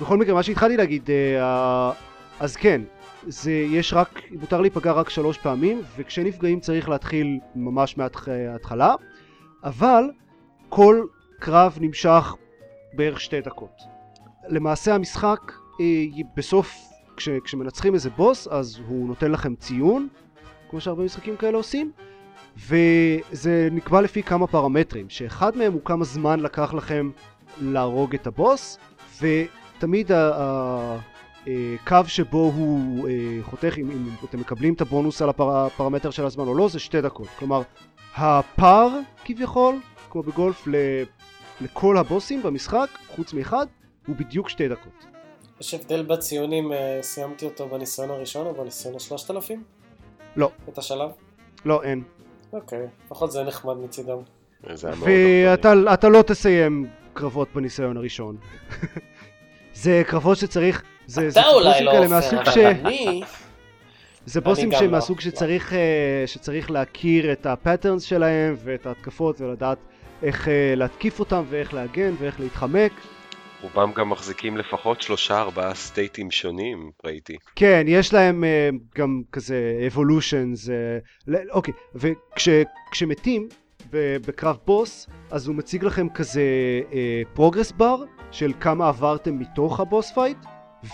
בכל 0.01 0.17
מקרה, 0.17 0.35
מה 0.35 0.43
שהתחלתי 0.43 0.77
להגיד, 0.77 1.07
uh, 1.07 1.95
אז 2.41 2.57
כן, 2.57 2.83
זה 3.27 3.53
יש 3.53 3.93
רק, 3.93 4.23
מותר 4.31 4.61
להיפגע 4.61 4.93
רק 4.93 5.11
שלוש 5.11 5.39
פעמים, 5.39 5.83
וכשנפגעים 5.97 6.61
צריך 6.61 6.89
להתחיל 6.89 7.39
ממש 7.55 7.97
מההתחלה, 7.99 8.95
אבל 9.65 10.11
כל 10.69 11.05
קרב 11.39 11.79
נמשך 11.81 12.35
בערך 12.93 13.21
שתי 13.21 13.41
דקות. 13.41 13.83
למעשה 14.49 14.95
המשחק, 14.95 15.53
אה, 15.81 15.85
בסוף, 16.37 16.75
כש, 17.17 17.29
כשמנצחים 17.45 17.95
איזה 17.95 18.11
בוס, 18.11 18.49
אז 18.49 18.81
הוא 18.87 19.09
נותן 19.09 19.33
לכם 19.33 19.55
ציון, 19.55 20.09
כמו 20.71 20.81
שהרבה 20.81 21.05
משחקים 21.05 21.37
כאלה 21.37 21.57
עושים, 21.57 21.93
וזה 22.57 23.69
נקבע 23.73 24.01
לפי 24.01 24.23
כמה 24.23 24.47
פרמטרים, 24.47 25.11
שאחד 25.11 25.57
מהם 25.57 25.73
הוא 25.73 25.81
כמה 25.85 26.05
זמן 26.05 26.41
לקח 26.41 26.75
לכם 26.75 27.11
להרוג 27.61 28.15
את 28.15 28.27
הבוס, 28.27 28.79
ותמיד 29.21 30.13
ה... 30.13 30.31
ה 30.35 30.99
אה, 31.49 32.05
שבו 32.07 32.53
הוא 32.57 33.09
אה, 33.09 33.15
חותך, 33.43 33.75
אם, 33.79 33.91
אם 33.91 34.09
אתם 34.29 34.41
מקבלים 34.41 34.75
את 34.75 34.81
הבונוס 34.81 35.23
על 35.23 35.29
הפרמטר 35.29 36.11
של 36.11 36.27
הזמן 36.27 36.47
או 36.47 36.55
לא, 36.55 36.69
זה 36.69 36.79
שתי 36.79 37.01
דקות. 37.01 37.29
כלומר, 37.39 37.63
הפער 38.15 38.89
כביכול, 39.25 39.77
כמו 40.11 40.23
בגולף, 40.23 40.69
לכל 41.61 41.97
הבוסים 41.97 42.43
במשחק, 42.43 42.89
חוץ 43.09 43.33
מאחד, 43.33 43.67
הוא 44.07 44.17
בדיוק 44.17 44.49
שתי 44.49 44.69
דקות. 44.69 45.07
יש 45.61 45.75
הבדל 45.75 46.03
בציונים, 46.03 46.73
אה, 46.73 46.99
סיימתי 47.03 47.45
אותו 47.45 47.69
בניסיון 47.69 48.11
הראשון 48.11 48.47
או 48.47 48.55
בניסיון 48.55 48.97
השלושת 48.97 49.31
אלפים? 49.31 49.65
לא. 50.37 50.51
את 50.69 50.79
השלב? 50.79 51.11
לא, 51.65 51.83
אין. 51.83 52.03
אוקיי, 52.53 52.87
לפחות 53.07 53.33
זה 53.33 53.43
נחמד 53.43 53.77
מצידם. 53.77 54.19
ואתה 55.55 56.09
לא 56.09 56.23
תסיים 56.23 56.87
קרבות 57.13 57.49
בניסיון 57.55 57.97
הראשון. 57.97 58.37
זה 59.75 60.03
קרבות 60.07 60.39
שצריך 60.39 60.83
זה, 61.07 61.29
אתה 61.29 61.49
אולי 61.49 61.85
לא 61.85 62.05
עופר, 62.05 62.51
ש... 62.51 62.59
אני... 62.59 63.23
זה 64.27 64.41
בוסים 64.41 64.73
שהם 64.73 64.85
לא. 64.85 64.91
מהסוג 64.91 65.21
שצריך, 65.21 65.73
אה, 65.73 66.23
שצריך 66.27 66.71
להכיר 66.71 67.33
את 67.33 67.47
הפטרנס 67.47 68.03
שלהם 68.03 68.57
ואת 68.65 68.87
ההתקפות 68.87 69.41
ולדעת 69.41 69.79
איך 70.23 70.49
אה, 70.49 70.75
להתקיף 70.77 71.21
אותם 71.21 71.45
ואיך 71.49 71.75
להגן 71.75 72.15
ואיך 72.19 72.41
להתחמק. 72.41 72.93
רובם 73.63 73.93
גם 73.93 74.11
מחזיקים 74.11 74.57
לפחות 74.57 75.03
שלושה 75.03 75.41
ארבעה 75.41 75.75
סטייטים 75.75 76.31
שונים, 76.31 76.91
ראיתי. 77.05 77.37
כן, 77.57 77.85
יש 77.87 78.15
להם 78.15 78.45
uh, 78.45 78.99
גם 78.99 79.23
כזה 79.33 79.85
אבולושנס, 79.87 80.69
uh, 80.69 81.33
אוקיי, 81.51 81.75
וכשמתים 81.95 83.49
בקרב 83.91 84.57
בוס, 84.65 85.07
אז 85.31 85.47
הוא 85.47 85.57
מציג 85.57 85.85
לכם 85.85 86.09
כזה 86.09 86.43
progress 87.35 87.71
uh, 87.71 87.75
bar 87.75 88.05
של 88.31 88.53
כמה 88.61 88.89
עברתם 88.89 89.39
מתוך 89.39 89.81
ה 89.81 89.87
boss 89.87 90.13
fight, 90.15 90.39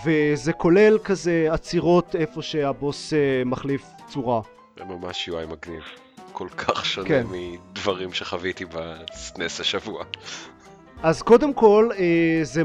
וזה 0.05 0.53
כולל 0.53 0.97
כזה 1.03 1.47
עצירות 1.51 2.15
איפה 2.15 2.41
שהבוס 2.41 3.13
uh, 3.13 3.15
מחליף 3.45 3.83
צורה. 4.07 4.41
זה 4.77 4.83
ממש 4.83 5.29
UI 5.29 5.45
מגניב. 5.45 5.83
כל 6.31 6.49
כך 6.57 6.85
שונה 6.85 7.07
כן. 7.07 7.23
מדברים 7.29 8.13
שחוויתי 8.13 8.65
בסנס 8.65 9.59
השבוע. 9.59 10.03
אז 11.03 11.21
קודם 11.21 11.53
כל, 11.53 11.89
uh, 11.91 11.99
זה, 12.43 12.61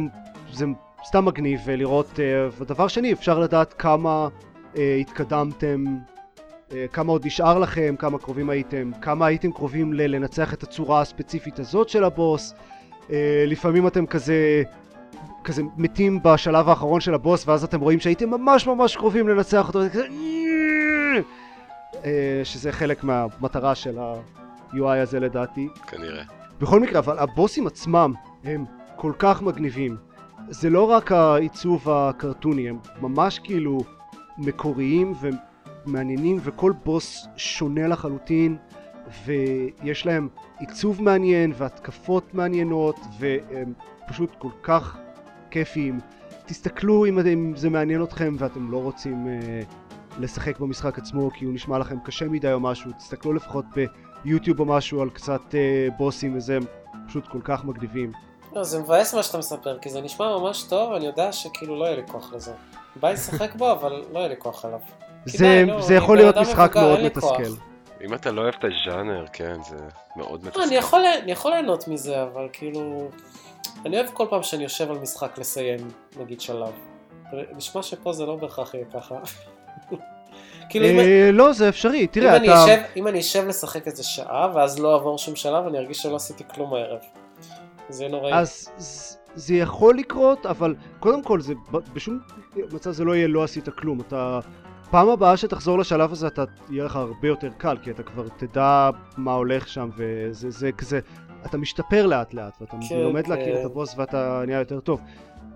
זה 0.52 0.66
סתם 1.04 1.24
מגניב 1.24 1.70
לראות, 1.70 2.10
uh, 2.12 2.62
ודבר 2.62 2.88
שני, 2.88 3.12
אפשר 3.12 3.38
לדעת 3.38 3.72
כמה 3.72 4.28
uh, 4.74 4.78
התקדמתם, 5.00 5.84
uh, 6.68 6.72
כמה 6.92 7.12
עוד 7.12 7.26
נשאר 7.26 7.58
לכם, 7.58 7.94
כמה 7.98 8.18
קרובים 8.18 8.50
הייתם, 8.50 8.90
כמה 9.00 9.26
הייתם 9.26 9.52
קרובים 9.52 9.92
לנצח 9.92 10.54
את 10.54 10.62
הצורה 10.62 11.00
הספציפית 11.00 11.58
הזאת 11.58 11.88
של 11.88 12.04
הבוס. 12.04 12.54
Uh, 13.00 13.12
לפעמים 13.46 13.86
אתם 13.86 14.06
כזה 14.06 14.62
כזה 15.44 15.62
מתים 15.76 16.22
בשלב 16.22 16.68
האחרון 16.68 17.00
של 17.00 17.14
הבוס 17.14 17.48
ואז 17.48 17.64
אתם 17.64 17.80
רואים 17.80 18.00
שהייתם 18.00 18.30
ממש 18.30 18.66
ממש 18.66 18.96
קרובים 18.96 19.28
לנצח 19.28 19.68
אותו 19.68 19.80
כזה 19.92 20.06
אה, 22.04 22.40
שזה 22.44 22.72
חלק 22.72 23.04
מהמטרה 23.04 23.74
של 23.74 23.98
ה-UI 23.98 24.96
הזה 25.02 25.20
לדעתי. 25.20 25.68
כנראה. 25.86 26.43
בכל 26.60 26.80
מקרה, 26.80 26.98
אבל 26.98 27.18
הבוסים 27.18 27.66
עצמם 27.66 28.12
הם 28.44 28.64
כל 28.96 29.12
כך 29.18 29.42
מגניבים. 29.42 29.96
זה 30.48 30.70
לא 30.70 30.90
רק 30.90 31.12
העיצוב 31.12 31.90
הקרטוני, 31.90 32.68
הם 32.68 32.78
ממש 33.00 33.38
כאילו 33.38 33.78
מקוריים 34.38 35.12
ומעניינים 35.86 36.38
וכל 36.42 36.72
בוס 36.84 37.26
שונה 37.36 37.88
לחלוטין 37.88 38.56
ויש 39.24 40.06
להם 40.06 40.28
עיצוב 40.58 41.02
מעניין 41.02 41.52
והתקפות 41.56 42.34
מעניינות 42.34 43.00
והם 43.18 43.72
פשוט 44.08 44.30
כל 44.38 44.50
כך 44.62 44.96
כיפיים. 45.50 46.00
תסתכלו 46.46 47.06
אם, 47.06 47.56
זה 47.56 47.70
מעניין 47.70 48.02
אתכם 48.02 48.34
ואתם 48.38 48.70
לא 48.70 48.82
רוצים 48.82 49.28
אה, 49.28 49.60
לשחק 50.18 50.60
במשחק 50.60 50.98
עצמו 50.98 51.30
כי 51.30 51.44
הוא 51.44 51.54
נשמע 51.54 51.78
לכם 51.78 51.96
קשה 52.04 52.28
מדי 52.28 52.52
או 52.52 52.60
משהו, 52.60 52.92
תסתכלו 52.92 53.32
לפחות 53.32 53.64
ביוטיוב 54.24 54.60
או 54.60 54.64
משהו 54.64 55.02
על 55.02 55.10
קצת 55.10 55.54
אה, 55.54 55.88
בוסים 55.96 56.36
וזה 56.36 56.58
פשוט 57.08 57.26
כל 57.28 57.40
כך 57.44 57.64
מגניבים. 57.64 58.12
לא, 58.52 58.62
זה 58.62 58.78
מבאס 58.78 59.14
מה 59.14 59.22
שאתה 59.22 59.38
מספר, 59.38 59.78
כי 59.78 59.90
זה 59.90 60.00
נשמע 60.00 60.38
ממש 60.38 60.62
טוב, 60.62 60.92
אני 60.92 61.06
יודע 61.06 61.32
שכאילו 61.32 61.78
לא 61.78 61.84
יהיה 61.84 61.96
לי 61.96 62.02
כוח 62.06 62.32
לזה. 62.32 62.52
בא 63.00 63.10
לשחק 63.10 63.54
בו, 63.54 63.72
אבל 63.72 64.04
לא 64.12 64.18
יהיה 64.18 64.28
לי 64.28 64.36
כוח 64.38 64.64
עליו. 64.64 64.80
זה, 65.24 65.64
לא, 65.66 65.82
זה 65.82 65.94
יכול 65.94 66.16
להיות 66.16 66.36
משחק 66.36 66.76
מאוד 66.76 67.00
מתסכל. 67.00 67.42
אם 68.04 68.14
אתה 68.14 68.30
לא 68.30 68.40
אוהב 68.40 68.54
את 68.58 68.64
הז'אנר, 68.64 69.24
כן, 69.32 69.62
זה 69.62 69.76
מאוד 70.16 70.42
לא, 70.42 70.48
מתסכל. 70.48 70.62
אני 70.62 70.74
יכול, 70.74 71.00
אני 71.22 71.32
יכול 71.32 71.50
ליהנות 71.50 71.88
מזה, 71.88 72.22
אבל 72.22 72.48
כאילו... 72.52 73.08
אני 73.86 73.96
אוהב 73.96 74.10
כל 74.12 74.26
פעם 74.30 74.42
שאני 74.42 74.62
יושב 74.62 74.90
על 74.90 74.98
משחק 74.98 75.38
לסיים, 75.38 75.88
נגיד 76.20 76.40
שלב. 76.40 76.72
נשמע 77.56 77.82
שפה 77.82 78.12
זה 78.12 78.26
לא 78.26 78.36
בהכרח 78.36 78.74
יהיה 78.74 78.84
ככה. 78.92 79.18
כאילו 80.68 80.86
אם, 80.86 80.98
אה, 80.98 81.30
לא, 81.32 81.52
זה 81.52 81.68
אפשרי. 81.68 82.00
אם, 82.00 82.06
תראה, 82.10 82.36
אני 82.36 82.48
אתה... 82.48 82.64
אשב, 82.64 82.82
אם 82.96 83.08
אני 83.08 83.20
אשב 83.20 83.46
לשחק 83.48 83.86
איזה 83.86 84.02
שעה, 84.02 84.50
ואז 84.54 84.78
לא 84.78 84.94
אעבור 84.94 85.18
שום 85.18 85.36
שלב, 85.36 85.66
אני 85.66 85.78
ארגיש 85.78 85.98
שלא 85.98 86.16
עשיתי 86.16 86.44
כלום 86.54 86.74
הערב. 86.74 86.98
זה 87.88 88.08
נוראי. 88.08 88.34
אז 88.34 88.68
זה 89.34 89.54
יכול 89.54 89.98
לקרות, 89.98 90.46
אבל 90.46 90.74
קודם 91.00 91.22
כל, 91.22 91.40
זה, 91.40 91.54
בשום 91.92 92.18
מצב 92.56 92.90
זה 92.90 93.04
לא 93.04 93.16
יהיה 93.16 93.28
לא 93.28 93.44
עשית 93.44 93.68
כלום. 93.68 94.00
אתה... 94.00 94.40
פעם 94.90 95.08
הבאה 95.08 95.36
שתחזור 95.36 95.78
לשלב 95.78 96.12
הזה, 96.12 96.26
אתה 96.26 96.44
יהיה 96.70 96.84
לך 96.84 96.96
הרבה 96.96 97.28
יותר 97.28 97.48
קל, 97.56 97.76
כי 97.82 97.90
אתה 97.90 98.02
כבר 98.02 98.28
תדע 98.36 98.90
מה 99.16 99.34
הולך 99.34 99.68
שם, 99.68 99.90
וזה 99.96 100.50
זה 100.50 100.72
כזה... 100.72 101.00
אתה 101.46 101.58
משתפר 101.58 102.06
לאט 102.06 102.34
לאט, 102.34 102.56
ואתה 102.60 102.76
כן, 102.88 102.96
לומד 102.96 103.26
להכיר 103.26 103.54
כן. 103.54 103.60
את 103.60 103.64
הבוס 103.64 103.94
ואתה 103.96 104.42
נהיה 104.46 104.58
יותר 104.58 104.80
טוב. 104.80 105.00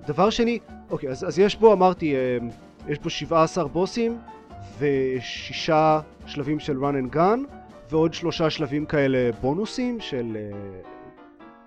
דבר 0.07 0.31
שני, 0.31 0.59
אוקיי, 0.91 1.09
אז, 1.11 1.25
אז 1.25 1.39
יש 1.39 1.57
בו, 1.57 1.73
אמרתי, 1.73 2.15
אה, 2.17 2.39
יש 2.89 2.99
בו 2.99 3.11
17 3.11 3.69
בוסים, 3.69 4.19
ושישה 4.79 6.01
שלבים 6.27 6.61
של 6.61 6.77
run 6.77 7.13
and 7.13 7.15
gun, 7.15 7.57
ועוד 7.91 8.15
שלושה 8.15 8.51
שלבים 8.51 8.87
כאלה 8.87 9.31
בונוסים 9.41 10.01
של... 10.01 10.37
אה, 10.37 10.81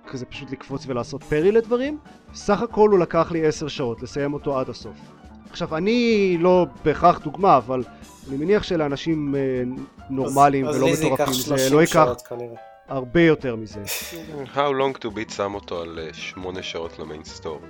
כזה 0.07 0.25
פשוט 0.25 0.51
לקפוץ 0.51 0.83
ולעשות 0.87 1.23
פרי 1.23 1.51
לדברים. 1.51 1.99
סך 2.33 2.61
הכל 2.61 2.89
הוא 2.89 2.99
לקח 2.99 3.31
לי 3.31 3.45
עשר 3.45 3.67
שעות 3.67 4.01
לסיים 4.01 4.33
אותו 4.33 4.59
עד 4.59 4.69
הסוף. 4.69 4.97
עכשיו, 5.49 5.77
אני 5.77 6.37
לא 6.39 6.65
בהכרח 6.85 7.19
דוגמה, 7.19 7.57
אבל 7.57 7.83
אני 8.29 8.37
מניח 8.37 8.63
שלאנשים 8.63 9.35
אה, 9.35 9.39
נורמליים 10.09 10.65
אז, 10.65 10.75
ולא 10.77 10.89
אז 10.89 11.03
מטורפים 11.03 11.33
זה 11.33 11.43
30 11.43 11.73
לא 11.73 11.81
ייקח. 11.81 12.07
הרבה 12.87 13.21
יותר 13.21 13.55
מזה. 13.55 13.83
How 14.53 14.57
long 14.57 14.97
to 14.97 15.07
beat 15.07 15.33
שם 15.33 15.53
אותו 15.55 15.81
על 15.81 15.99
אה, 15.99 16.13
שמונה 16.13 16.63
שעות 16.63 16.99
למיין 16.99 17.23
סטור. 17.23 17.61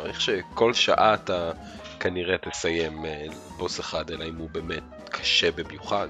מעריך 0.00 0.20
שכל 0.20 0.72
שעה 0.72 1.14
אתה 1.14 1.52
כנראה 2.00 2.38
תסיים 2.38 3.04
אה, 3.04 3.26
בוס 3.56 3.80
אחד, 3.80 4.10
אלא 4.10 4.24
אם 4.24 4.36
הוא 4.36 4.50
באמת 4.50 4.82
קשה 5.10 5.50
במיוחד. 5.52 6.08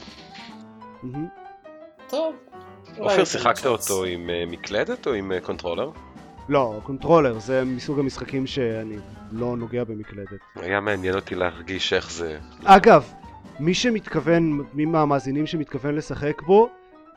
טוב. 2.08 2.34
עופר, 2.98 3.24
שיחקת. 3.24 3.66
אותו 3.66 4.04
עם 4.04 4.30
אה, 4.30 4.44
מקלדת 4.46 5.06
או 5.06 5.12
עם 5.12 5.32
אה, 5.32 5.40
controller? 5.40 5.90
לא, 6.48 6.80
controller 6.82 7.38
זה 7.38 7.64
מסוג 7.64 7.98
המשחקים 7.98 8.46
שאני 8.46 8.96
לא 9.32 9.56
נוגע 9.56 9.84
במקלדת. 9.84 10.40
היה 10.56 10.80
מעניין 10.80 11.14
אותי 11.14 11.34
להרגיש 11.34 11.92
איך 11.92 12.10
זה. 12.10 12.38
אגב, 12.64 13.12
מי 13.60 13.74
שמתכוון, 13.74 14.60
מי 14.74 14.84
מהמאזינים 14.84 15.46
שמתכוון 15.46 15.94
לשחק 15.94 16.42
בו, 16.42 16.68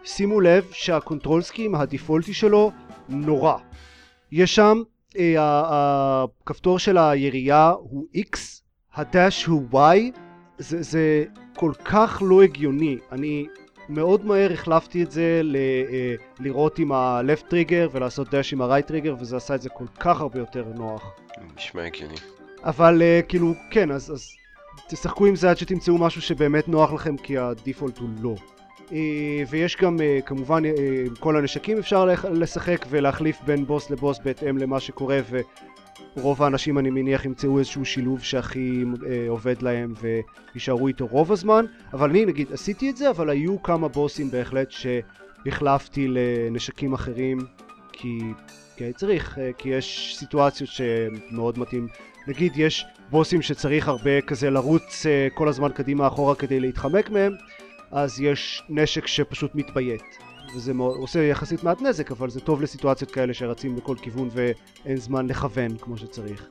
שימו 0.03 0.41
לב 0.41 0.65
שה 0.71 0.92
control 0.92 1.41
scheme, 1.41 1.75
הדיפולטי 1.75 2.33
שלו, 2.33 2.71
נורא. 3.09 3.57
יש 4.31 4.55
שם, 4.55 4.81
הכפתור 5.37 6.79
של 6.79 6.97
הירייה 6.97 7.69
הוא 7.69 8.05
X, 8.15 8.37
הדש 8.95 9.45
הוא 9.45 9.63
Y, 9.73 9.77
זה, 10.57 10.81
זה 10.81 11.25
כל 11.55 11.71
כך 11.85 12.21
לא 12.25 12.43
הגיוני. 12.43 12.97
אני 13.11 13.47
מאוד 13.89 14.25
מהר 14.25 14.53
החלפתי 14.53 15.03
את 15.03 15.11
זה 15.11 15.41
ל, 15.43 15.55
אה, 15.55 16.15
לראות 16.39 16.79
עם 16.79 16.91
ה-left 16.91 17.43
trigger 17.51 17.89
ולעשות 17.91 18.35
דש 18.35 18.53
עם 18.53 18.61
ה-right 18.61 18.89
trigger, 18.89 19.21
וזה 19.21 19.37
עשה 19.37 19.55
את 19.55 19.61
זה 19.61 19.69
כל 19.69 19.85
כך 19.99 20.21
הרבה 20.21 20.39
יותר 20.39 20.65
נוח. 20.75 21.11
נשמע 21.57 21.83
הגיוני. 21.83 22.15
אבל 22.63 23.01
uh, 23.01 23.25
כאילו, 23.27 23.53
כן, 23.71 23.91
אז, 23.91 24.11
אז 24.11 24.27
תשחקו 24.89 25.25
עם 25.25 25.35
זה 25.35 25.49
עד 25.49 25.57
שתמצאו 25.57 25.97
משהו 25.97 26.21
שבאמת 26.21 26.67
נוח 26.67 26.93
לכם, 26.93 27.17
כי 27.17 27.37
הדיפולט 27.37 27.97
הוא 27.97 28.09
לא. 28.21 28.35
Uh, 28.89 28.93
ויש 29.49 29.77
גם, 29.77 29.97
uh, 29.97 30.21
כמובן, 30.25 30.63
uh, 30.65 30.67
עם 31.07 31.15
כל 31.19 31.37
הנשקים 31.37 31.77
אפשר 31.77 32.05
לשחק 32.31 32.85
ולהחליף 32.89 33.41
בין 33.45 33.65
בוס 33.65 33.89
לבוס 33.89 34.19
בהתאם 34.19 34.57
למה 34.57 34.79
שקורה, 34.79 35.19
ורוב 36.17 36.43
האנשים, 36.43 36.79
אני 36.79 36.89
מניח, 36.89 37.25
ימצאו 37.25 37.59
איזשהו 37.59 37.85
שילוב 37.85 38.23
שהכי 38.23 38.83
עובד 39.29 39.61
להם 39.61 39.93
ויישארו 40.53 40.87
איתו 40.87 41.07
רוב 41.07 41.31
הזמן. 41.31 41.65
אבל 41.93 42.09
אני, 42.09 42.25
נגיד, 42.25 42.53
עשיתי 42.53 42.89
את 42.89 42.97
זה, 42.97 43.09
אבל 43.09 43.29
היו 43.29 43.63
כמה 43.63 43.87
בוסים 43.87 44.31
בהחלט 44.31 44.67
שהחלפתי 44.71 46.07
לנשקים 46.07 46.93
אחרים, 46.93 47.37
כי... 47.91 48.19
כי 48.77 48.93
צריך, 48.93 49.37
כי 49.57 49.69
יש 49.69 50.15
סיטואציות 50.19 50.69
שמאוד 50.69 51.59
מתאים 51.59 51.87
נגיד 52.27 52.53
יש 52.55 52.85
בוסים 53.09 53.41
שצריך 53.41 53.87
הרבה 53.87 54.21
כזה 54.21 54.49
לרוץ 54.49 55.05
כל 55.33 55.47
הזמן 55.47 55.69
קדימה 55.71 56.07
אחורה 56.07 56.35
כדי 56.35 56.59
להתחמק 56.59 57.09
מהם, 57.09 57.33
אז 57.93 58.21
יש 58.21 58.63
נשק 58.69 59.07
שפשוט 59.07 59.55
מתביית. 59.55 60.17
וזה 60.55 60.73
מאוד, 60.73 60.97
עושה 60.97 61.23
יחסית 61.23 61.63
מעט 61.63 61.81
נזק, 61.81 62.11
אבל 62.11 62.29
זה 62.29 62.39
טוב 62.39 62.61
לסיטואציות 62.61 63.11
כאלה 63.11 63.33
שרצים 63.33 63.77
לכל 63.77 63.95
כיוון 64.01 64.29
ואין 64.31 64.97
זמן 64.97 65.27
לכוון 65.27 65.77
כמו 65.77 65.97
שצריך. 65.97 66.47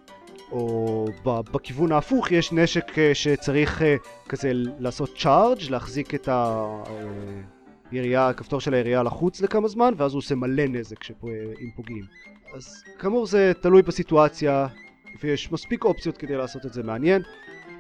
או 0.51 1.07
בכיוון 1.25 1.93
ההפוך 1.93 2.33
יש 2.33 2.53
נשק 2.53 2.89
uh, 2.89 2.99
שצריך 3.15 3.83
uh, 3.83 3.85
כזה 4.29 4.53
לעשות 4.55 5.17
צ'ארג', 5.19 5.59
להחזיק 5.71 6.15
את 6.15 6.29
הירייה, 7.91 8.29
הכפתור 8.29 8.61
של 8.61 8.75
הירייה 8.75 9.03
לחוץ 9.03 9.41
לכמה 9.41 9.69
זמן, 9.69 9.95
ואז 9.97 10.13
הוא 10.13 10.19
עושה 10.19 10.35
מלא 10.35 10.67
נזק 10.67 10.99
כשפו- 10.99 11.29
אם 11.61 11.71
פוגעים. 11.77 12.05
אז 12.57 12.85
כאמור 12.99 13.27
זה 13.27 13.53
תלוי 13.61 13.83
בסיטואציה, 13.83 14.67
ויש 15.23 15.53
מספיק 15.53 15.85
אופציות 15.85 16.17
כדי 16.17 16.37
לעשות 16.37 16.67
את 16.67 16.73
זה 16.73 16.83
מעניין. 16.83 17.23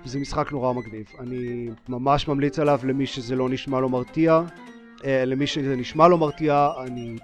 זה 0.05 0.19
משחק 0.19 0.53
נורא 0.53 0.73
מגניב. 0.73 1.07
אני 1.19 1.69
ממש 1.88 2.29
ממליץ 2.29 2.59
עליו 2.59 2.81
למי 2.85 3.07
שזה 3.07 3.37
לא 3.37 3.49
נשמע 3.49 3.81
לו 3.81 3.88
מרתיע. 3.88 4.41
אה, 5.05 5.25
למי 5.25 5.47
שזה 5.47 5.77
נשמע 5.77 6.09
לו 6.09 6.19
מרתיע, 6.19 6.69
אני 6.81 7.17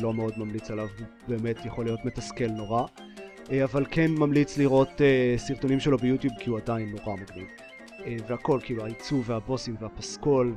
לא 0.00 0.14
מאוד 0.14 0.32
ממליץ 0.36 0.70
עליו, 0.70 0.88
הוא 0.98 1.06
באמת 1.28 1.56
יכול 1.64 1.84
להיות 1.84 2.04
מתסכל 2.04 2.46
נורא. 2.46 2.86
אה, 3.50 3.64
אבל 3.64 3.86
כן 3.90 4.10
ממליץ 4.10 4.58
לראות 4.58 5.00
אה, 5.00 5.34
סרטונים 5.36 5.80
שלו 5.80 5.98
ביוטיוב 5.98 6.34
כי 6.40 6.50
הוא 6.50 6.58
עדיין 6.58 6.90
נורא 6.90 7.16
מגניב. 7.16 7.48
אה, 8.06 8.16
והכל, 8.28 8.58
כאילו 8.62 8.84
העיצוב 8.84 9.30
והבוסים 9.30 9.76
והפסקול, 9.80 10.54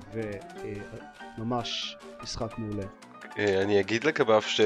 וממש 1.37 1.97
משחק 2.23 2.57
מעולה. 2.57 2.85
אה, 3.39 3.61
אני 3.61 3.79
אגיד 3.79 4.03
לגביו 4.03 4.41
ש... 4.41 4.61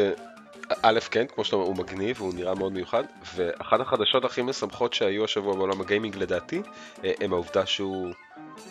א', 0.84 1.00
כן, 1.12 1.26
כמו 1.36 1.44
שאתה 1.44 1.56
אומר, 1.56 1.68
הוא 1.68 1.76
מגניב, 1.76 2.18
הוא 2.20 2.34
נראה 2.34 2.56
מאוד 2.56 2.74
מיוחד, 2.74 3.04
ואחת 3.36 3.80
החדשות 3.80 4.26
הכי 4.26 4.42
משמחות 4.42 4.94
שהיו 4.94 5.24
השבוע 5.24 5.56
בעולם 5.56 5.82
הגיימינג 5.82 6.16
לדעתי, 6.16 6.62
אה, 7.04 7.12
הם 7.22 7.34
העובדה 7.34 7.66
שהוא 7.66 8.14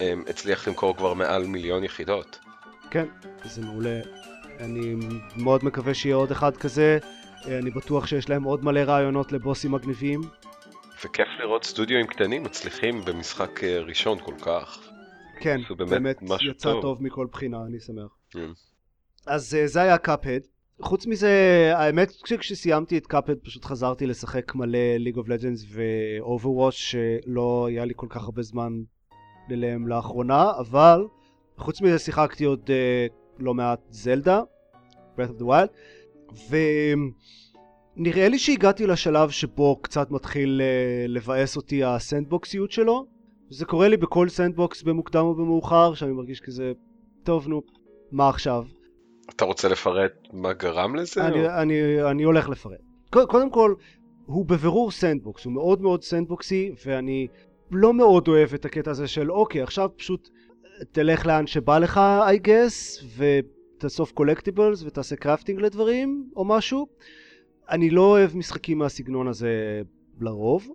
אה, 0.00 0.14
הצליח 0.28 0.68
למכור 0.68 0.96
כבר 0.96 1.14
מעל 1.14 1.46
מיליון 1.46 1.84
יחידות. 1.84 2.38
כן, 2.90 3.06
זה 3.44 3.62
מעולה. 3.62 4.00
אני 4.60 4.94
מאוד 5.36 5.64
מקווה 5.64 5.94
שיהיה 5.94 6.16
עוד 6.16 6.30
אחד 6.30 6.56
כזה. 6.56 6.98
אה, 7.46 7.58
אני 7.58 7.70
בטוח 7.70 8.06
שיש 8.06 8.28
להם 8.28 8.42
עוד 8.42 8.64
מלא 8.64 8.80
רעיונות 8.80 9.32
לבוסים 9.32 9.72
מגניבים. 9.72 10.20
וכיף 11.04 11.28
לראות 11.38 11.64
סטודיואים 11.64 12.06
קטנים 12.06 12.42
מצליחים 12.42 13.04
במשחק 13.04 13.64
ראשון 13.64 14.18
כל 14.18 14.34
כך. 14.40 14.88
כן, 15.40 15.60
באמת 15.76 15.88
באמת 16.22 16.42
יצא 16.50 16.72
טוב. 16.72 16.82
טוב 16.82 17.02
מכל 17.02 17.26
בחינה, 17.32 17.56
אני 17.66 17.80
שמח. 17.80 18.16
כן. 18.30 18.50
אז 19.26 19.56
זה 19.64 19.80
היה 19.80 19.98
קאפהד. 19.98 20.42
חוץ 20.82 21.06
מזה, 21.06 21.30
האמת 21.76 22.10
שכשסיימתי 22.26 22.98
את 22.98 23.06
קאפהד 23.06 23.38
פשוט 23.42 23.64
חזרתי 23.64 24.06
לשחק 24.06 24.54
מלא 24.54 24.96
ליג 24.98 25.16
אוף 25.16 25.28
לג'נדס 25.28 25.64
ו-Overwatch 25.68 26.70
שלא 26.70 27.66
היה 27.68 27.84
לי 27.84 27.92
כל 27.96 28.06
כך 28.10 28.24
הרבה 28.24 28.42
זמן 28.42 28.72
אליהם 29.50 29.88
לאחרונה, 29.88 30.50
אבל 30.58 31.06
חוץ 31.56 31.80
מזה 31.80 31.98
שיחקתי 31.98 32.44
עוד 32.44 32.70
אה, 32.70 33.06
לא 33.38 33.54
מעט 33.54 33.80
זלדה, 33.90 34.42
Breath 35.16 35.30
of 35.38 35.42
the 35.42 35.44
Wild, 35.44 35.70
ונראה 37.96 38.28
לי 38.28 38.38
שהגעתי 38.38 38.86
לשלב 38.86 39.30
שבו 39.30 39.76
קצת 39.82 40.10
מתחיל 40.10 40.60
אה, 40.64 41.06
לבאס 41.08 41.56
אותי 41.56 41.84
הסנדבוקסיות 41.84 42.70
שלו. 42.70 43.06
זה 43.50 43.64
קורה 43.64 43.88
לי 43.88 43.96
בכל 43.96 44.28
סנדבוקס 44.28 44.82
במוקדם 44.82 45.24
או 45.24 45.34
במאוחר, 45.34 45.94
שאני 45.94 46.12
מרגיש 46.12 46.40
כזה, 46.40 46.72
טוב 47.24 47.48
נו, 47.48 47.62
מה 48.12 48.28
עכשיו? 48.28 48.64
אתה 49.36 49.44
רוצה 49.44 49.68
לפרט 49.68 50.12
מה 50.32 50.52
גרם 50.52 50.96
לזה? 50.96 51.26
אני, 51.26 51.46
או- 51.46 51.50
אני, 51.50 52.02
אני 52.10 52.22
הולך 52.22 52.48
לפרט. 52.48 52.80
קודם 53.10 53.50
כל, 53.50 53.74
הוא 54.26 54.46
בבירור 54.46 54.90
סנדבוקס, 54.90 55.44
הוא 55.44 55.52
מאוד 55.52 55.82
מאוד 55.82 56.02
סנדבוקסי, 56.02 56.72
ואני 56.86 57.26
לא 57.70 57.94
מאוד 57.94 58.28
אוהב 58.28 58.54
את 58.54 58.64
הקטע 58.64 58.90
הזה 58.90 59.08
של 59.08 59.32
אוקיי, 59.32 59.62
עכשיו 59.62 59.90
פשוט 59.96 60.28
תלך 60.92 61.26
לאן 61.26 61.46
שבא 61.46 61.78
לך, 61.78 62.00
I 62.28 62.46
guess, 62.46 63.04
ותאסוף 63.16 64.12
collectibles 64.12 64.82
ותעשה 64.82 65.16
crafting 65.16 65.60
לדברים, 65.60 66.30
או 66.36 66.44
משהו. 66.44 66.86
אני 67.70 67.90
לא 67.90 68.00
אוהב 68.00 68.36
משחקים 68.36 68.78
מהסגנון 68.78 69.28
הזה 69.28 69.82
לרוב. 70.20 70.68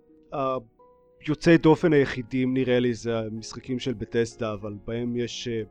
היוצאי 1.26 1.58
דופן 1.58 1.92
היחידים 1.92 2.54
נראה 2.54 2.78
לי 2.78 2.94
זה 2.94 3.18
המשחקים 3.18 3.78
של 3.78 3.94
בטסדה, 3.94 4.52
אבל 4.52 4.74
בהם 4.84 5.16
יש 5.16 5.48
אה, 5.48 5.62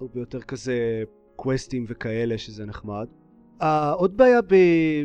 הרבה 0.00 0.20
יותר 0.20 0.40
כזה 0.40 1.02
קווסטים 1.42 1.84
וכאלה 1.88 2.38
שזה 2.38 2.66
נחמד. 2.66 3.06
עוד 3.94 4.16
בעיה 4.16 4.40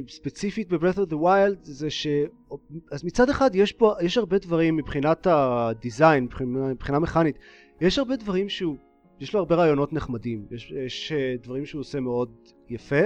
ספציפית 0.10 0.74
ב-Breath 0.74 0.98
of 0.98 1.10
the 1.12 1.16
Wild 1.16 1.60
זה 1.62 1.90
ש... 1.90 2.08
אז 2.92 3.04
מצד 3.04 3.30
אחד 3.30 3.56
יש 3.56 3.72
פה, 3.72 3.94
יש 4.02 4.18
הרבה 4.18 4.38
דברים 4.38 4.76
מבחינת 4.76 5.28
הדיזיין, 5.30 6.24
מבחינה, 6.24 6.68
מבחינה 6.68 7.00
מכנית, 7.00 7.38
יש 7.82 8.00
הרבה 8.00 8.16
דברים 8.16 8.50
שהוא 8.50 8.76
יש 9.20 9.34
לו 9.34 9.40
הרבה 9.40 9.56
רעיונות 9.56 9.94
נחמדים, 9.94 10.46
יש, 10.52 10.72
יש 10.86 11.12
אה, 11.12 11.36
דברים 11.44 11.66
שהוא 11.66 11.80
עושה 11.80 12.00
מאוד 12.00 12.32
יפה. 12.70 13.06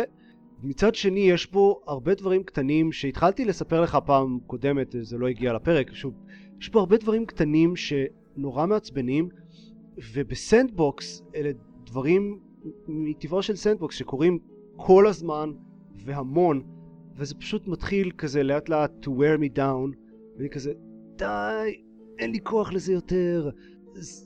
מצד 0.64 0.96
שני 0.96 1.20
יש 1.20 1.52
בו 1.52 1.82
הרבה 1.88 2.16
דברים 2.16 2.44
קטנים 2.44 2.92
שהתחלתי 2.92 3.46
לספר 3.46 3.82
לך 3.82 3.98
פעם 4.06 4.40
קודמת, 4.48 4.96
זה 5.02 5.18
לא 5.18 5.28
הגיע 5.28 5.54
לפרק, 5.54 5.94
שוב, 5.94 6.14
יש 6.62 6.70
בו 6.70 6.80
הרבה 6.80 6.98
דברים 6.98 7.26
קטנים 7.26 7.74
שנורא 7.76 8.66
מעצבנים, 8.66 9.30
ובסנדבוקס 10.14 11.24
אלה 11.36 11.52
דברים 11.86 12.40
מטבעו 12.88 13.42
של 13.44 13.56
סנדבוקס 13.56 13.96
שקורים 13.96 14.40
כל 14.76 15.08
הזמן 15.08 15.52
והמון, 16.06 16.64
וזה 17.16 17.36
פשוט 17.36 17.68
מתחיל 17.68 18.12
כזה 18.18 18.44
לאט 18.44 18.70
לאט 18.70 18.92
to 19.06 19.10
wear 19.10 19.40
me 19.42 19.58
down, 19.58 19.96
ואני 20.38 20.50
כזה, 20.50 20.74
די, 21.16 21.82
אין 22.20 22.32
לי 22.32 22.40
כוח 22.44 22.74
לזה 22.74 22.94
יותר. 22.94 23.50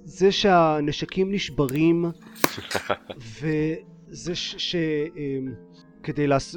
זה 0.06 0.32
שהנשקים 0.32 1.32
נשברים, 1.32 2.06
וזה 3.42 4.36
שכדי 4.36 6.28
ש... 6.40 6.56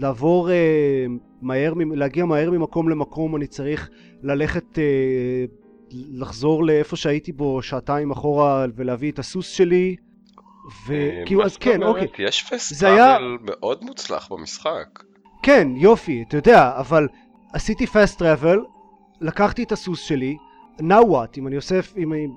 לעבור 0.00 0.50
אה, 0.50 1.06
מהר, 1.42 1.72
להגיע 1.74 2.24
מהר 2.24 2.50
ממקום 2.50 2.88
למקום 2.88 3.36
אני 3.36 3.46
צריך 3.46 3.90
ללכת, 4.22 4.78
אה, 4.78 5.44
לחזור 5.92 6.64
לאיפה 6.64 6.96
שהייתי 6.96 7.32
בו 7.32 7.62
שעתיים 7.62 8.10
אחורה 8.10 8.66
ולהביא 8.76 9.12
את 9.12 9.18
הסוס 9.18 9.48
שלי. 9.48 9.96
וכאילו 10.86 11.44
אז 11.44 11.56
כן, 11.56 11.82
אוקיי. 11.82 12.08
יש 12.18 12.42
פסטראבל 12.42 13.38
מאוד 13.40 13.84
מוצלח 13.84 14.28
במשחק. 14.32 15.02
כן, 15.42 15.68
יופי, 15.76 16.24
אתה 16.28 16.36
יודע, 16.36 16.72
אבל 16.76 17.08
עשיתי 17.52 17.86
פסט 17.86 18.18
טראבל, 18.18 18.58
לקחתי 19.20 19.62
את 19.62 19.72
הסוס 19.72 20.00
שלי, 20.00 20.36
now 20.78 21.04
what, 21.10 21.38
אם 21.38 21.46
אני 21.46 21.56
אוסף, 21.56 21.94
אם 21.96 22.12
אני, 22.12 22.28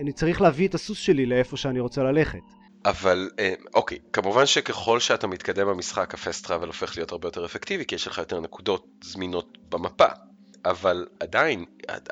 אני 0.00 0.12
צריך 0.12 0.40
להביא 0.40 0.68
את 0.68 0.74
הסוס 0.74 0.98
שלי 0.98 1.26
לאיפה 1.26 1.56
שאני 1.56 1.80
רוצה 1.80 2.02
ללכת. 2.02 2.38
אבל 2.84 3.30
אה, 3.38 3.54
אוקיי, 3.74 3.98
כמובן 4.12 4.46
שככל 4.46 5.00
שאתה 5.00 5.26
מתקדם 5.26 5.66
במשחק 5.66 6.14
הפסט 6.14 6.46
טראבל 6.46 6.66
הופך 6.66 6.96
להיות 6.96 7.12
הרבה 7.12 7.28
יותר 7.28 7.44
אפקטיבי 7.44 7.84
כי 7.84 7.94
יש 7.94 8.06
לך 8.06 8.18
יותר 8.18 8.40
נקודות 8.40 8.86
זמינות 9.04 9.58
במפה. 9.68 10.06
אבל 10.64 11.06
עדיין, 11.20 11.64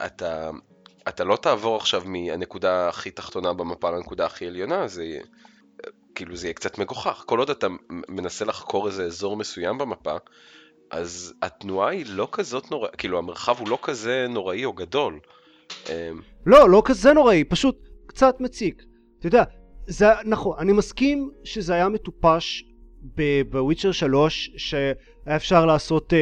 אתה, 0.07 0.51
אתה 1.09 1.25
לא 1.25 1.37
תעבור 1.37 1.77
עכשיו 1.77 2.03
מהנקודה 2.05 2.89
הכי 2.89 3.11
תחתונה 3.11 3.53
במפה 3.53 3.91
לנקודה 3.91 4.27
הכי 4.27 4.47
עליונה, 4.47 4.89
זה 4.89 5.19
כאילו 6.17 6.37
זה 6.37 6.47
יהיה 6.47 6.55
קצת 6.55 6.79
מגוחך. 6.79 7.25
כל 7.27 7.39
עוד 7.39 7.51
אתה 7.51 7.67
מנסה 8.09 8.45
לחקור 8.45 8.87
איזה 8.87 9.05
אזור 9.05 9.37
מסוים 9.37 9.79
במפה, 9.79 10.17
אז 10.91 11.35
התנועה 11.43 11.91
היא 11.91 12.05
לא 12.09 12.29
כזאת 12.33 12.71
נורא, 12.71 12.89
כאילו 12.99 13.19
המרחב 13.19 13.55
הוא 13.59 13.69
לא 13.69 13.79
כזה 13.83 14.27
נוראי 14.29 14.65
או 14.65 14.73
גדול. 14.73 15.19
אמ, 15.89 15.93
לא, 16.47 16.71
לא 16.71 16.83
כזה 16.85 17.13
נוראי, 17.13 17.45
פשוט 17.45 17.89
קצת 18.07 18.41
מציק. 18.41 18.83
אתה 19.19 19.27
יודע, 19.27 19.45
זה 19.87 20.07
נכון, 20.25 20.57
אני 20.59 20.73
מסכים 20.73 21.31
שזה 21.45 21.75
היה 21.75 21.89
מטופש 21.89 22.65
בוויצ'ר 23.51 23.93
3, 23.93 24.51
שהיה 24.57 24.95
אפשר 25.37 25.67
לעשות, 25.67 26.13
uh, 26.13 26.17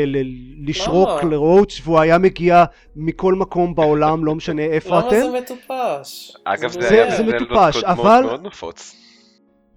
לשרוק 0.66 1.24
לרוץ' 1.30 1.80
והוא 1.84 1.98
היה 2.00 2.18
מגיע 2.18 2.64
מכל 2.96 3.34
מקום 3.34 3.74
בעולם, 3.74 4.24
לא 4.24 4.34
משנה 4.34 4.62
איפה 4.62 5.00
אתם. 5.00 5.08
למה 5.08 5.20
זה 5.20 5.40
מטופש? 5.40 6.32
אגב, 6.44 6.70
זה, 6.70 6.80
זה, 6.80 6.88
זה, 6.88 7.16
זה 7.16 7.22
מטופש, 7.22 7.84
אבל... 7.84 8.22
מאוד 8.26 8.46
נפוץ. 8.46 9.03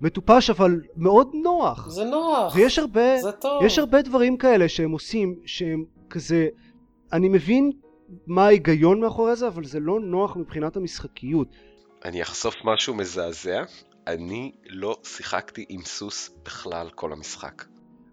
מטופש 0.01 0.49
אבל 0.49 0.81
מאוד 0.95 1.31
נוח. 1.33 1.89
זה 1.89 2.03
נוח. 2.03 2.55
ויש 2.55 2.79
הרבה, 2.79 3.21
זה 3.21 3.31
טוב. 3.31 3.63
יש 3.63 3.79
הרבה 3.79 4.01
דברים 4.01 4.37
כאלה 4.37 4.69
שהם 4.69 4.91
עושים 4.91 5.35
שהם 5.45 5.85
כזה, 6.09 6.47
אני 7.13 7.29
מבין 7.29 7.71
מה 8.27 8.45
ההיגיון 8.45 9.01
מאחורי 9.01 9.35
זה, 9.35 9.47
אבל 9.47 9.65
זה 9.65 9.79
לא 9.79 9.99
נוח 9.99 10.35
מבחינת 10.35 10.75
המשחקיות. 10.77 11.47
אני 12.05 12.21
אחשוף 12.21 12.55
משהו 12.63 12.93
מזעזע, 12.93 13.63
אני 14.07 14.51
לא 14.69 14.97
שיחקתי 15.03 15.65
עם 15.69 15.81
סוס 15.81 16.29
בכלל 16.45 16.89
כל 16.95 17.13
המשחק. 17.13 17.63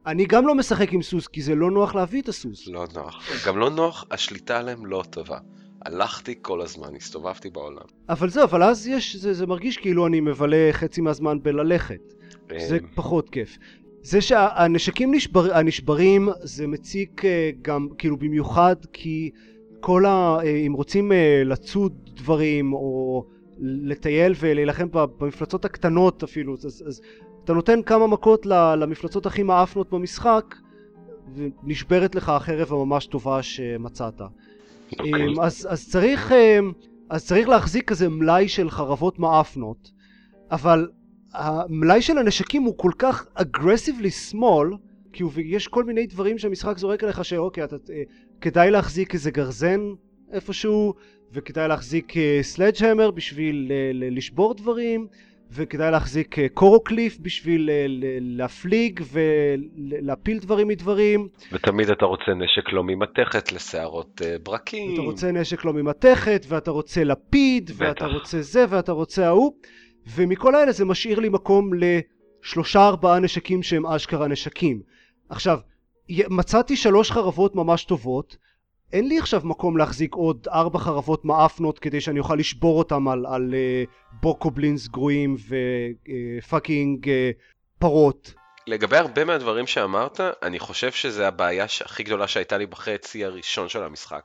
אני 0.07 0.27
גם 0.27 0.47
לא 0.47 0.55
משחק 0.55 0.93
עם 0.93 1.03
סוס 1.03 1.27
כי 1.27 1.43
זה 1.43 1.55
לא 1.55 1.71
נוח 1.71 1.95
להביא 1.95 2.23
את 2.23 2.29
הסוס. 2.29 2.67
לא 2.67 2.85
נוח. 2.95 3.47
גם 3.47 3.59
לא 3.59 3.71
נוח, 3.71 4.05
השליטה 4.11 4.59
עליהם 4.59 4.87
לא 4.87 5.03
טובה. 5.11 5.39
הלכתי 5.85 6.35
כל 6.43 6.61
הזמן, 6.61 6.97
הסתובבתי 6.97 7.51
בעולם. 7.51 7.87
אבל 8.09 8.31
זהו, 8.31 8.45
אבל 8.45 8.63
אז 8.63 8.87
יש, 8.87 9.17
זה, 9.17 9.35
זה 9.35 9.47
מרגיש 9.47 9.77
כאילו 9.77 10.07
אני 10.07 10.21
מבלה 10.21 10.69
חצי 10.73 11.01
מהזמן 11.01 11.43
בללכת. 11.43 12.15
זה 12.59 12.77
אמ. 12.77 12.87
פחות 12.95 13.31
כיף. 13.31 13.59
זה 14.03 14.21
שהנשקים 14.21 15.15
נשבר, 15.15 15.55
הנשברים 15.55 16.29
זה 16.43 16.67
מציק 16.67 17.25
אה, 17.25 17.51
גם 17.63 17.89
כאילו 17.99 18.17
במיוחד 18.17 18.77
כי 18.93 19.31
כל 19.81 20.07
ה... 20.07 20.37
אה, 20.45 20.57
אם 20.67 20.73
רוצים 20.73 21.13
אה, 21.13 21.43
לצוד 21.45 22.11
דברים 22.17 22.73
או 22.73 23.25
לטייל 23.59 24.35
ולהילחם 24.41 24.89
במפלצות 24.93 25.65
הקטנות 25.65 26.23
אפילו 26.23 26.55
אז, 26.55 26.85
אז 26.87 27.01
אתה 27.45 27.53
נותן 27.53 27.83
כמה 27.83 28.07
מכות 28.07 28.47
למפלצות 28.47 29.27
הכי 29.27 29.43
מאפנות 29.43 29.91
במשחק 29.91 30.55
ונשברת 31.35 32.15
לך 32.15 32.29
החרב 32.29 32.73
הממש 32.73 33.07
טובה 33.07 33.43
שמצאת. 33.43 34.21
Okay. 34.91 34.99
אוקיי. 34.99 35.27
אמ, 35.29 35.41
אז, 35.41 35.67
אז, 35.71 35.89
צריך, 35.89 36.33
אמ, 36.33 36.73
אז 37.11 37.27
צריך 37.27 37.49
להחזיק 37.49 37.89
כזה 37.89 38.09
מלאי 38.09 38.49
של 38.49 38.71
חרבות 38.71 39.19
מאפנות, 39.19 39.91
אבל 40.51 40.89
המלאי 41.33 42.03
של 42.03 42.19
הנשקים 42.19 42.63
הוא 42.63 42.75
כל 42.79 42.91
כך 42.99 43.27
aggressively 43.39 44.33
small, 44.33 44.77
כי 45.13 45.23
הוא, 45.23 45.33
יש 45.45 45.69
כל 45.69 45.85
מיני 45.85 46.07
דברים 46.07 46.39
שהמשחק 46.39 46.79
זורק 46.79 47.05
עליך 47.05 47.25
שאוקיי, 47.25 47.65
אתה, 47.65 47.77
אה, 47.91 48.03
כדאי 48.41 48.71
להחזיק 48.71 49.15
איזה 49.15 49.31
גרזן 49.31 49.81
איפשהו, 50.33 50.95
וכדאי 51.33 51.69
להחזיק 51.69 52.13
sledgehammer 52.43 53.07
אה, 53.07 53.11
בשביל 53.11 53.73
אה, 53.73 53.91
לשבור 53.93 54.55
דברים, 54.55 55.07
וכדאי 55.53 55.91
להחזיק 55.91 56.39
אה, 56.39 56.49
קורוקליף 56.49 57.19
בשביל 57.21 57.71
אה, 57.71 57.87
להפליג 58.21 59.01
ולהפיל 59.13 60.39
דברים 60.39 60.69
מדברים. 60.69 61.29
ותמיד 61.53 61.91
אתה 61.91 62.05
רוצה 62.05 62.35
נשק 62.35 62.73
לא 62.73 62.85
ממתכת 62.85 63.53
לשערות 63.53 64.23
אה, 64.25 64.37
ברקים. 64.43 64.95
אתה 64.95 65.03
רוצה 65.03 65.33
נשק 65.33 65.65
לא 65.65 65.73
ממתכת, 65.73 66.47
ואתה 66.49 66.71
רוצה 66.71 67.05
לפיד, 67.05 67.71
בטח. 67.71 67.81
ואתה 67.81 68.07
רוצה 68.07 68.43
זה, 68.43 68.65
ואתה 68.69 68.93
רוצה 68.93 69.27
ההוא. 69.27 69.53
ומכל 70.17 70.55
האלה 70.55 70.73
זה 70.73 70.85
משאיר 70.85 71.21
לי 71.21 71.29
מקום 71.29 71.71
לשלושה 71.75 72.89
ארבעה 72.89 73.19
נשקים 73.19 73.63
שהם 73.63 73.87
אשכרה 73.87 74.29
נשקים. 74.29 74.83
עכשיו, 75.29 75.59
מצאתי 76.31 76.77
שלוש 76.77 77.11
חרבות 77.11 77.55
ממש 77.55 77.85
טובות, 77.85 78.37
אין 78.95 79.09
לי 79.09 79.19
עכשיו 79.19 79.41
מקום 79.45 79.77
להחזיק 79.77 80.15
עוד 80.15 80.49
ארבע 80.49 80.79
חרבות 80.79 81.25
מאפנות 81.25 81.79
כדי 81.79 82.01
שאני 82.01 82.19
אוכל 82.19 82.35
לשבור 82.35 82.79
אותם 82.79 83.09
על, 83.09 83.27
על 83.27 83.55
uh, 83.55 83.91
בוקובלינס 84.13 84.89
גרועים 84.89 85.37
ופאקינג 86.39 87.05
uh, 87.05 87.09
uh, 87.09 87.11
פרות. 87.79 88.35
לגבי 88.67 88.97
הרבה 88.97 89.25
מהדברים 89.25 89.67
שאמרת, 89.67 90.21
אני 90.21 90.59
חושב 90.59 90.93
שזה 90.93 91.29
הבעיה 91.29 91.65
הכי 91.85 92.03
גדולה 92.03 92.29
שהייתה 92.29 92.59
לי 92.59 92.67
בחצי 92.67 93.25
הראשון 93.25 93.69
של 93.69 93.83
המשחק. 93.83 94.23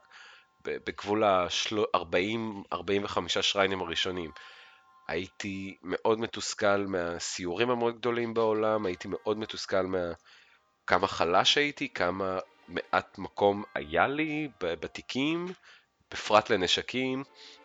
בגבול 0.66 1.24
ה-40-45 1.24 3.20
שריינים 3.42 3.82
הראשונים. 3.82 4.32
הייתי 5.08 5.78
מאוד 5.84 6.20
מתוסכל 6.20 6.86
מהסיורים 6.88 7.70
המאוד 7.70 7.98
גדולים 7.98 8.34
בעולם, 8.34 8.86
הייתי 8.86 9.08
מאוד 9.08 9.38
מתוסכל 9.38 9.82
מה... 9.82 10.12
כמה 10.88 11.08
חלש 11.08 11.58
הייתי, 11.58 11.90
כמה 11.94 12.40
מעט 12.70 13.18
מקום 13.18 13.64
היה 13.76 14.08
לי 14.08 14.50
בתיקים, 14.62 15.48
בפרט 16.12 16.50
לנשקים, 16.50 17.24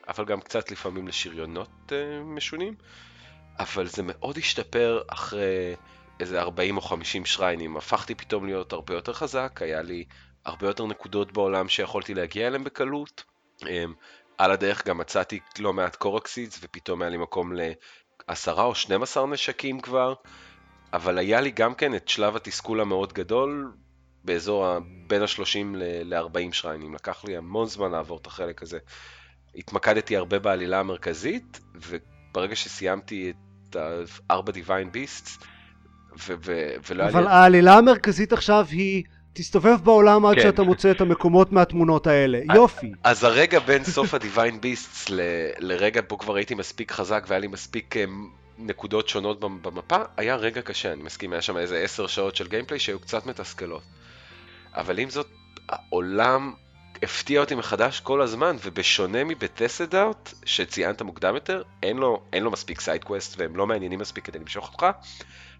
אבל 0.08 0.24
גם 0.24 0.40
קצת 0.40 0.70
לפעמים 0.70 1.08
לשריונות 1.08 1.70
uh, 1.88 1.92
משונים. 2.24 2.74
אבל 3.58 3.86
זה 3.86 4.02
מאוד 4.02 4.38
השתפר 4.38 5.02
אחרי 5.08 5.74
איזה 6.20 6.40
40 6.40 6.76
או 6.76 6.82
50 6.82 7.26
שריינים. 7.26 7.76
הפכתי 7.76 8.14
פתאום 8.14 8.46
להיות 8.46 8.72
הרבה 8.72 8.94
יותר 8.94 9.12
חזק, 9.12 9.62
היה 9.62 9.82
לי 9.82 10.04
הרבה 10.44 10.66
יותר 10.66 10.86
נקודות 10.86 11.32
בעולם 11.32 11.68
שיכולתי 11.68 12.14
להגיע 12.14 12.46
אליהם 12.46 12.64
בקלות. 12.64 13.24
Um, 13.60 13.66
על 14.38 14.50
הדרך 14.50 14.86
גם 14.86 14.98
מצאתי 14.98 15.40
לא 15.58 15.72
מעט 15.72 15.96
קורקסידס, 15.96 16.58
ופתאום 16.62 17.02
היה 17.02 17.10
לי 17.10 17.16
מקום 17.16 17.52
לעשרה 18.28 18.64
או 18.64 18.74
12 18.74 19.26
נשקים 19.26 19.80
כבר. 19.80 20.14
אבל 20.92 21.18
היה 21.18 21.40
לי 21.40 21.50
גם 21.50 21.74
כן 21.74 21.94
את 21.94 22.08
שלב 22.08 22.36
התסכול 22.36 22.80
המאוד 22.80 23.12
גדול, 23.12 23.72
באזור 24.25 24.79
בין 25.06 25.22
ה-30 25.22 25.77
ל-40 26.04 26.52
שריינים. 26.52 26.94
לקח 26.94 27.25
לי 27.25 27.37
המון 27.37 27.66
זמן 27.66 27.90
לעבור 27.90 28.18
את 28.22 28.27
החלק 28.27 28.62
הזה. 28.62 28.79
התמקדתי 29.56 30.16
הרבה 30.16 30.38
בעלילה 30.38 30.81
המרכזית, 30.81 31.60
וברגע 31.75 32.56
שסיימתי 32.56 33.33
את 33.70 33.77
ה-4 33.77 34.48
Divine 34.48 34.96
Beasts, 34.96 35.44
ולא 36.88 37.02
היה 37.02 37.10
לי... 37.10 37.18
אבל 37.18 37.27
העלילה 37.27 37.79
המרכזית 37.79 38.33
עכשיו 38.33 38.66
היא... 38.70 39.04
תסתובב 39.37 39.85
בעולם 39.85 40.27
עד 40.27 40.35
כן. 40.35 40.42
שאתה 40.42 40.62
מוצא 40.62 40.90
את 40.90 41.00
המקומות 41.00 41.52
מהתמונות 41.52 42.06
האלה, 42.06 42.40
יופי. 42.54 42.92
אז 43.04 43.25
הרגע 43.25 43.58
בין 43.58 43.85
סוף 43.85 44.14
ה-Divine 44.14 44.64
Beasts 44.64 45.10
ל- 45.10 45.20
לרגע 45.58 46.00
בו 46.08 46.18
כבר 46.18 46.37
הייתי 46.37 46.54
מספיק 46.54 46.92
חזק 46.92 47.25
והיה 47.29 47.40
לי 47.40 47.46
מספיק 47.46 47.96
אמ, 47.96 48.29
נקודות 48.58 49.08
שונות 49.08 49.40
במפה, 49.40 49.96
היה 50.16 50.37
רגע 50.37 50.62
קשה, 50.62 50.92
אני 50.92 51.02
מסכים, 51.02 51.33
היה 51.33 51.42
שם 51.42 51.56
איזה 51.56 51.79
עשר 51.79 52.06
שעות 52.06 52.37
של 52.37 52.48
גיימפליי 52.48 52.79
שהיו 52.81 52.98
קצת 52.98 53.27
מתסכלות. 53.27 53.83
אבל 54.75 54.98
עם 54.98 55.10
זאת, 55.10 55.27
העולם 55.68 56.52
הפתיע 57.02 57.40
אותי 57.40 57.54
מחדש 57.54 58.00
כל 58.00 58.20
הזמן, 58.20 58.56
ובשונה 58.64 59.25
מבטסדאוט, 59.25 60.31
שציינת 60.44 61.02
מוקדם 61.02 61.35
יותר, 61.35 61.62
אין 61.83 61.96
לו, 61.96 62.22
אין 62.33 62.42
לו 62.42 62.50
מספיק 62.50 62.81
side 62.81 63.07
quest 63.07 63.40
והם 63.40 63.56
לא 63.56 63.66
מעניינים 63.66 63.98
מספיק 63.98 64.25
כדי 64.25 64.38
למשוך 64.38 64.72
אותך, 64.72 64.87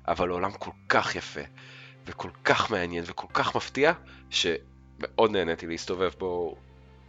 אבל 0.09 0.31
העולם 0.31 0.53
כל 0.53 0.71
כך 0.89 1.17
יפה, 1.17 1.41
וכל 2.07 2.31
כך 2.45 2.71
מעניין 2.71 3.05
וכל 3.07 3.27
כך 3.35 3.57
מפתיע, 3.57 3.93
שמאוד 4.31 5.31
נהניתי 5.31 5.67
להסתובב 5.67 6.11
בו 6.19 6.57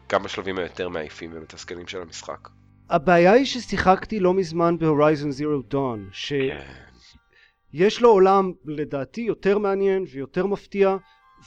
גם 0.10 0.24
בשלבים 0.24 0.58
היותר 0.58 0.90
מעייפים 0.90 1.32
ומתסכלים 1.34 1.88
של 1.88 2.02
המשחק. 2.02 2.50
הבעיה 2.90 3.32
היא 3.32 3.46
ששיחקתי 3.46 4.20
לא 4.20 4.34
מזמן 4.34 4.78
ב 4.78 4.84
Horizon 4.85 5.32
Zero 5.32 5.62
Dawn, 5.62 6.10
שיש 6.12 8.02
לו 8.02 8.10
עולם 8.10 8.52
לדעתי 8.66 9.22
יותר 9.22 9.58
מעניין 9.58 10.06
ויותר 10.12 10.46
מפתיע, 10.46 10.98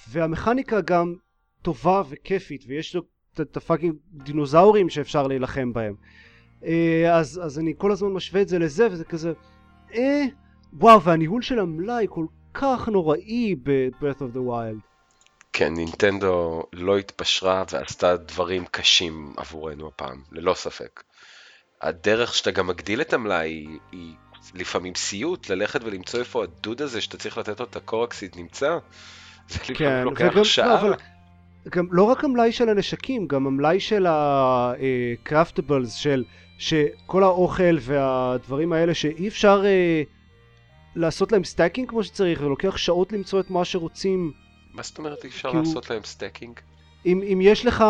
והמכניקה 0.09 0.80
גם 0.80 1.14
טובה 1.62 2.03
וכיפית, 2.09 2.64
ויש 2.66 2.94
לו 2.94 3.03
את 3.40 3.57
הפאקינג 3.57 3.94
דינוזאורים 4.12 4.90
שאפשר 4.90 5.26
להילחם 5.26 5.72
בהם. 5.72 5.94
אה, 6.64 7.14
אז, 7.14 7.40
אז 7.44 7.59
אני 7.59 7.74
כל 7.78 7.92
הזמן 7.92 8.09
משווה 8.09 8.42
את 8.42 8.49
זה 8.49 8.59
לזה, 8.59 8.86
וזה 8.90 9.05
כזה, 9.05 9.32
אה, 9.94 10.24
וואו, 10.72 11.03
והניהול 11.03 11.42
של 11.42 11.59
המלאי 11.59 12.07
כל 12.11 12.26
כך 12.55 12.88
נוראי 12.88 13.55
ב-Breath 13.62 14.20
of 14.20 14.36
the 14.36 14.40
Wild. 14.49 14.88
כן, 15.53 15.74
נינטנדו 15.74 16.62
לא 16.72 16.99
התפשרה 16.99 17.64
ועשתה 17.72 18.16
דברים 18.16 18.64
קשים 18.70 19.32
עבורנו 19.36 19.88
הפעם, 19.88 20.22
ללא 20.32 20.55
ספק. 20.55 21.03
הדרך 21.82 22.34
שאתה 22.34 22.51
גם 22.51 22.66
מגדיל 22.66 23.01
את 23.01 23.12
המלאי 23.12 23.66
היא, 23.92 24.14
לפעמים 24.55 24.94
סיוט, 24.94 25.51
ללכת 25.51 25.84
ולמצוא 25.84 26.20
איפה 26.20 26.42
הדוד 26.42 26.82
הזה 26.82 27.01
שאתה 27.01 27.16
צריך 27.16 27.38
לתת 27.38 27.61
לו 27.61 27.66
את 27.66 27.76
הקורקסיד 27.76 28.36
נמצא. 28.36 28.78
זה 29.49 29.59
לפעמים 29.62 29.76
כן, 29.78 30.03
לוקח 30.05 30.28
וגם- 30.32 30.44
שעה. 30.44 30.66
לא, 30.68 30.80
אבל 30.80 30.94
גם 31.70 31.86
לא 31.90 32.03
רק 32.03 32.24
המלאי 32.24 32.53
של 32.53 32.68
הנשקים, 32.68 33.26
גם 33.26 33.46
המלאי 33.46 33.80
של 33.80 34.07
ה-craftables, 34.07 35.88
של 35.90 36.24
שכל 36.59 37.22
האוכל 37.22 37.76
והדברים 37.80 38.72
האלה 38.72 38.94
שאי 38.94 39.28
אפשר 39.28 39.62
אה, 39.66 40.03
לעשות 40.96 41.32
להם 41.32 41.44
stacking 41.44 41.88
כמו 41.88 42.03
שצריך, 42.05 42.40
ולוקח 42.42 42.76
שעות 42.76 43.12
למצוא 43.12 43.40
את 43.40 43.51
מה 43.51 43.64
שרוצים. 43.64 44.32
מה 44.74 44.82
זאת 44.82 44.99
אומרת 44.99 45.24
אי 45.24 45.28
אפשר 45.28 45.49
הוא- 45.49 45.59
לעשות 45.59 45.90
להם 45.90 46.03
stacking? 46.04 46.61
אם, 47.07 47.22
אם 47.32 47.38
יש 47.42 47.66
לך, 47.66 47.80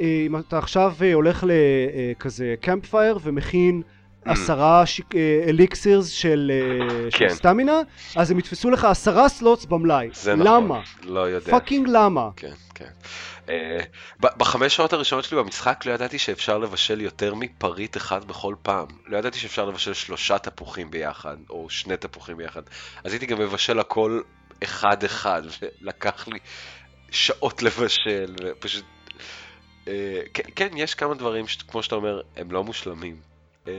אה, 0.00 0.24
אם 0.26 0.36
אתה 0.36 0.58
עכשיו 0.58 0.92
אה, 1.02 1.14
הולך 1.14 1.44
לכזה 1.46 2.54
campfire 2.60 3.18
ומכין 3.22 3.82
עשרה 4.24 4.86
שיק- 4.86 5.14
אה, 5.14 5.44
elixirs 5.48 6.08
של, 6.08 6.52
אה, 6.54 7.10
של 7.10 7.18
כן. 7.18 7.34
סטמינה, 7.34 7.80
אז 8.16 8.30
הם 8.30 8.38
יתפסו 8.38 8.70
לך 8.70 8.84
עשרה 8.84 9.28
slots 9.28 9.64
במלאי. 9.64 10.08
זה 10.12 10.34
נכון. 10.34 10.46
למה? 10.64 10.80
לא 11.02 11.20
יודע. 11.20 11.50
fucking 11.50 11.88
למה? 11.88 12.28
כן, 12.36 12.52
כן. 12.74 12.88
ב- 14.20 14.38
בחמש 14.38 14.76
שעות 14.76 14.92
הראשונות 14.92 15.24
שלי 15.24 15.38
במשחק 15.38 15.86
לא 15.86 15.92
ידעתי 15.92 16.18
שאפשר 16.18 16.58
לבשל 16.58 17.00
יותר 17.00 17.34
מפריט 17.34 17.96
אחד 17.96 18.24
בכל 18.24 18.54
פעם. 18.62 18.86
לא 19.06 19.16
ידעתי 19.18 19.38
שאפשר 19.38 19.64
לבשל 19.64 19.92
שלושה 19.94 20.38
תפוחים 20.38 20.90
ביחד, 20.90 21.36
או 21.50 21.66
שני 21.70 21.96
תפוחים 21.96 22.36
ביחד. 22.36 22.62
אז 23.04 23.12
הייתי 23.12 23.26
גם 23.26 23.38
מבשל 23.38 23.78
הכל 23.78 24.20
אחד-אחד, 24.64 25.42
ולקח 25.82 26.28
לי 26.28 26.38
שעות 27.10 27.62
לבשל, 27.62 28.34
ופשוט... 28.44 28.84
אה, 29.88 30.20
כן, 30.54 30.68
יש 30.76 30.94
כמה 30.94 31.14
דברים, 31.14 31.44
כמו 31.68 31.82
שאתה 31.82 31.94
אומר, 31.94 32.20
הם 32.36 32.52
לא 32.52 32.64
מושלמים. 32.64 33.29
אה, 33.68 33.72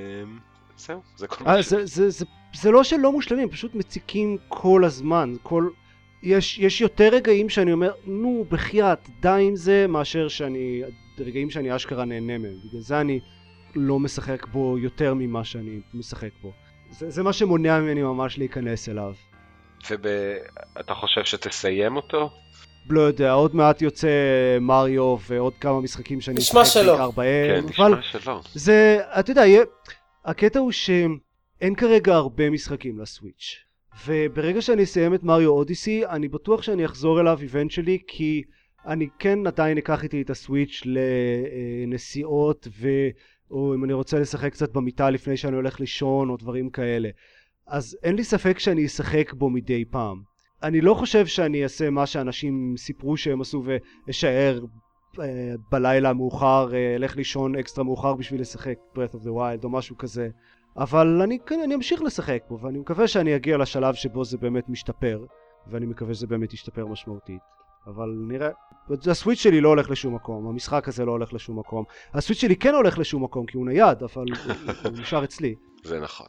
זהו, 0.77 1.01
זה 1.15 1.27
כל 1.27 1.43
מה 1.43 1.55
אה, 1.55 1.63
ש... 1.63 1.67
זה, 1.67 1.85
זה, 1.85 2.09
זה, 2.09 2.25
זה 2.53 2.71
לא 2.71 2.83
שלא 2.83 3.11
מושלמים, 3.11 3.49
פשוט 3.49 3.75
מציקים 3.75 4.37
כל 4.47 4.83
הזמן. 4.85 5.35
כל... 5.43 5.69
יש, 6.23 6.59
יש 6.59 6.81
יותר 6.81 7.09
רגעים 7.11 7.49
שאני 7.49 7.71
אומר, 7.71 7.91
נו, 8.05 8.45
בחייאת, 8.49 9.09
די 9.19 9.45
עם 9.47 9.55
זה, 9.55 9.85
מאשר 9.89 10.27
שאני... 10.27 10.83
רגעים 11.19 11.49
שאני 11.49 11.75
אשכרה 11.75 12.05
נהנה 12.05 12.37
מהם. 12.37 12.55
בגלל 12.65 12.81
זה 12.81 13.01
אני 13.01 13.19
לא 13.75 13.99
משחק 13.99 14.47
בו 14.47 14.77
יותר 14.77 15.13
ממה 15.13 15.43
שאני 15.43 15.79
משחק 15.93 16.29
בו. 16.41 16.51
זה, 16.89 17.09
זה 17.09 17.23
מה 17.23 17.33
שמונע 17.33 17.79
ממני 17.79 18.03
ממש 18.03 18.37
להיכנס 18.37 18.89
אליו. 18.89 19.13
ואתה 19.89 20.93
חושב 20.93 21.23
שתסיים 21.23 21.95
אותו? 21.95 22.29
לא 22.89 23.01
יודע, 23.01 23.31
עוד 23.31 23.55
מעט 23.55 23.81
יוצא 23.81 24.07
מריו 24.61 25.17
ועוד 25.29 25.53
כמה 25.59 25.81
משחקים 25.81 26.21
שאני 26.21 26.37
נשמע 26.37 26.65
שלא. 26.65 26.93
בעיקר 26.97 27.11
בהם, 27.11 27.67
כן, 27.67 27.83
אבל 27.83 27.99
נשמע 27.99 28.19
שלא. 28.21 28.41
זה, 28.53 28.99
אתה 29.19 29.31
יודע, 29.31 29.45
יהיה- 29.45 29.63
הקטע 30.25 30.59
הוא 30.59 30.71
שאין 30.71 31.75
כרגע 31.77 32.15
הרבה 32.15 32.49
משחקים 32.49 32.99
לסוויץ'. 32.99 33.55
וברגע 34.07 34.61
שאני 34.61 34.83
אסיים 34.83 35.13
את 35.13 35.23
מריו 35.23 35.49
אודיסי, 35.49 36.05
אני 36.05 36.27
בטוח 36.27 36.61
שאני 36.61 36.85
אחזור 36.85 37.21
אליו 37.21 37.37
איבנטשלי, 37.41 37.97
כי 38.07 38.43
אני 38.87 39.07
כן 39.19 39.47
עדיין 39.47 39.77
אקח 39.77 40.03
איתי 40.03 40.21
את 40.21 40.29
הסוויץ' 40.29 40.81
לנסיעות, 41.87 42.67
ו... 42.79 42.89
או 43.51 43.73
אם 43.75 43.83
אני 43.83 43.93
רוצה 43.93 44.19
לשחק 44.19 44.51
קצת 44.51 44.73
במיטה 44.73 45.09
לפני 45.09 45.37
שאני 45.37 45.55
הולך 45.55 45.79
לישון, 45.79 46.29
או 46.29 46.37
דברים 46.37 46.69
כאלה. 46.69 47.09
אז 47.67 47.97
אין 48.03 48.15
לי 48.15 48.23
ספק 48.23 48.59
שאני 48.59 48.85
אשחק 48.85 49.33
בו 49.33 49.49
מדי 49.49 49.85
פעם. 49.85 50.30
אני 50.63 50.81
לא 50.81 50.93
חושב 50.93 51.25
שאני 51.25 51.63
אעשה 51.63 51.89
מה 51.89 52.05
שאנשים 52.05 52.75
סיפרו 52.77 53.17
שהם 53.17 53.41
עשו 53.41 53.63
ואשאר 54.07 54.59
אה, 55.19 55.53
בלילה 55.71 56.13
מאוחר, 56.13 56.69
אה, 56.73 56.95
אלך 56.95 57.15
לישון 57.15 57.55
אקסטרה 57.55 57.83
מאוחר 57.83 58.13
בשביל 58.13 58.41
לשחק 58.41 58.75
Breath 58.95 59.15
of 59.15 59.23
the 59.23 59.29
Wild 59.29 59.63
או 59.63 59.69
משהו 59.69 59.97
כזה. 59.97 60.29
אבל 60.77 61.21
אני, 61.23 61.37
כן, 61.45 61.59
אני 61.63 61.75
אמשיך 61.75 62.01
לשחק 62.01 62.43
בו, 62.49 62.59
ואני 62.59 62.79
מקווה 62.79 63.07
שאני 63.07 63.35
אגיע 63.35 63.57
לשלב 63.57 63.93
שבו 63.93 64.25
זה 64.25 64.37
באמת 64.37 64.69
משתפר, 64.69 65.25
ואני 65.67 65.85
מקווה 65.85 66.13
שזה 66.13 66.27
באמת 66.27 66.53
ישתפר 66.53 66.85
משמעותית. 66.85 67.41
אבל 67.87 68.09
נראה. 68.27 68.49
הסוויץ' 69.11 69.39
שלי 69.39 69.61
לא 69.61 69.69
הולך 69.69 69.89
לשום 69.89 70.15
מקום, 70.15 70.47
המשחק 70.47 70.87
הזה 70.87 71.05
לא 71.05 71.11
הולך 71.11 71.33
לשום 71.33 71.59
מקום. 71.59 71.83
הסוויץ' 72.13 72.39
שלי 72.39 72.55
כן 72.55 72.73
הולך 72.73 72.97
לשום 72.97 73.23
מקום, 73.23 73.45
כי 73.45 73.57
הוא 73.57 73.65
נייד, 73.65 74.03
אבל 74.03 74.25
הוא, 74.85 74.91
נשאר 75.01 75.23
אצלי. 75.23 75.55
זה 75.83 75.99
נכון. 75.99 76.27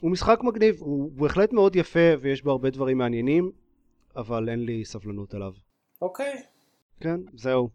הוא 0.00 0.10
משחק 0.10 0.38
מגניב, 0.42 0.76
הוא 0.80 1.10
בהחלט 1.12 1.52
מאוד 1.52 1.76
יפה, 1.76 2.00
ויש 2.20 2.42
בו 2.42 2.50
הרבה 2.50 2.70
דברים 2.70 2.98
מעניינים, 2.98 3.50
אבל 4.16 4.48
אין 4.48 4.64
לי 4.64 4.84
סבלנות 4.84 5.34
עליו. 5.34 5.52
אוקיי. 6.02 6.42
כן, 7.00 7.20
זהו. 7.34 7.68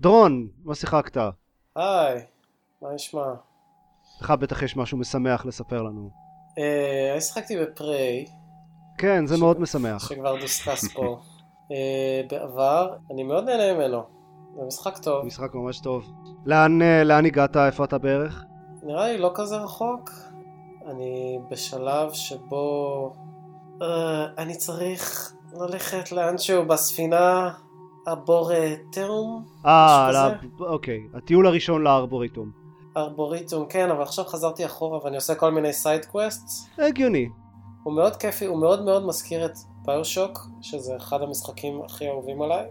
דרון, 0.00 0.48
מה 0.64 0.74
שיחקת? 0.74 1.16
היי, 1.76 2.20
מה 2.82 2.94
נשמע? 2.94 3.34
לך 4.20 4.30
בטח 4.30 4.62
יש 4.62 4.76
משהו 4.76 4.98
משמח 4.98 5.46
לספר 5.46 5.82
לנו. 5.82 6.10
אה, 6.58 7.12
אני 7.12 7.20
שיחקתי 7.20 7.58
בפריי, 7.60 8.26
כן, 8.98 9.26
זה 9.26 9.36
מאוד 9.36 9.60
משמח. 9.60 10.08
שכבר 10.08 10.40
דוסקס 10.40 10.92
פה 10.94 11.20
אה, 11.72 12.22
בעבר, 12.30 12.94
אני 13.10 13.22
מאוד 13.22 13.44
נהנה 13.44 13.74
ממנו. 13.74 14.02
זה 14.56 14.64
משחק 14.66 14.98
טוב. 14.98 15.26
משחק 15.26 15.54
ממש 15.54 15.80
טוב. 15.80 16.12
לאן, 16.46 16.82
אה, 16.82 17.04
לאן 17.04 17.26
הגעת? 17.26 17.56
איפה 17.56 17.84
אתה 17.84 17.98
בערך? 17.98 18.44
נראה 18.82 19.12
לי 19.12 19.18
לא 19.18 19.32
כזה 19.34 19.56
רחוק. 19.56 20.10
אני 20.86 21.38
בשלב 21.50 22.12
שבו 22.12 23.12
אה, 23.82 24.26
אני 24.38 24.56
צריך 24.56 25.32
ללכת 25.52 26.12
לאנשהו 26.12 26.64
בספינה 26.64 27.50
Arboretum, 28.12 29.44
אה, 29.66 30.30
אוקיי. 30.60 31.00
הטיול 31.14 31.46
הראשון 31.46 31.82
ל 31.82 31.88
Arboretum. 31.88 32.50
Arboretum, 32.96 33.66
כן, 33.68 33.90
אבל 33.90 34.02
עכשיו 34.02 34.24
חזרתי 34.24 34.66
אחורה 34.66 35.04
ואני 35.04 35.16
עושה 35.16 35.34
כל 35.34 35.50
מיני 35.50 35.72
side 35.72 36.04
quests. 36.04 36.68
הגיוני. 36.78 37.28
הוא 37.82 37.94
מאוד 37.94 38.16
כיפי, 38.16 38.44
הוא 38.44 38.60
מאוד 38.60 38.84
מאוד 38.84 39.06
מזכיר 39.06 39.44
את 39.44 39.52
BioShock, 39.84 40.38
שזה 40.62 40.96
אחד 40.96 41.22
המשחקים 41.22 41.82
הכי 41.84 42.08
אהובים 42.08 42.42
עליי. 42.42 42.66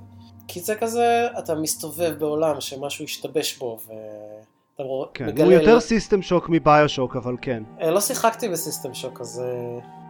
כי 0.47 0.59
זה 0.59 0.75
כזה, 0.75 1.27
אתה 1.39 1.55
מסתובב 1.55 2.13
בעולם 2.19 2.61
שמשהו 2.61 3.05
השתבש 3.05 3.57
בו, 3.57 3.77
ואתה 4.89 5.11
כן, 5.13 5.25
מגלה... 5.25 5.45
הוא 5.45 5.53
יותר 5.53 5.79
System 5.79 6.21
Shock 6.21 6.49
מ 6.49 6.56
BioShock, 6.56 7.15
אבל 7.15 7.35
כן. 7.41 7.63
אה, 7.81 7.91
לא 7.91 8.01
שיחקתי 8.01 8.49
ב 8.49 8.56
System 8.56 8.93
Shock, 8.93 9.21
אז 9.21 9.43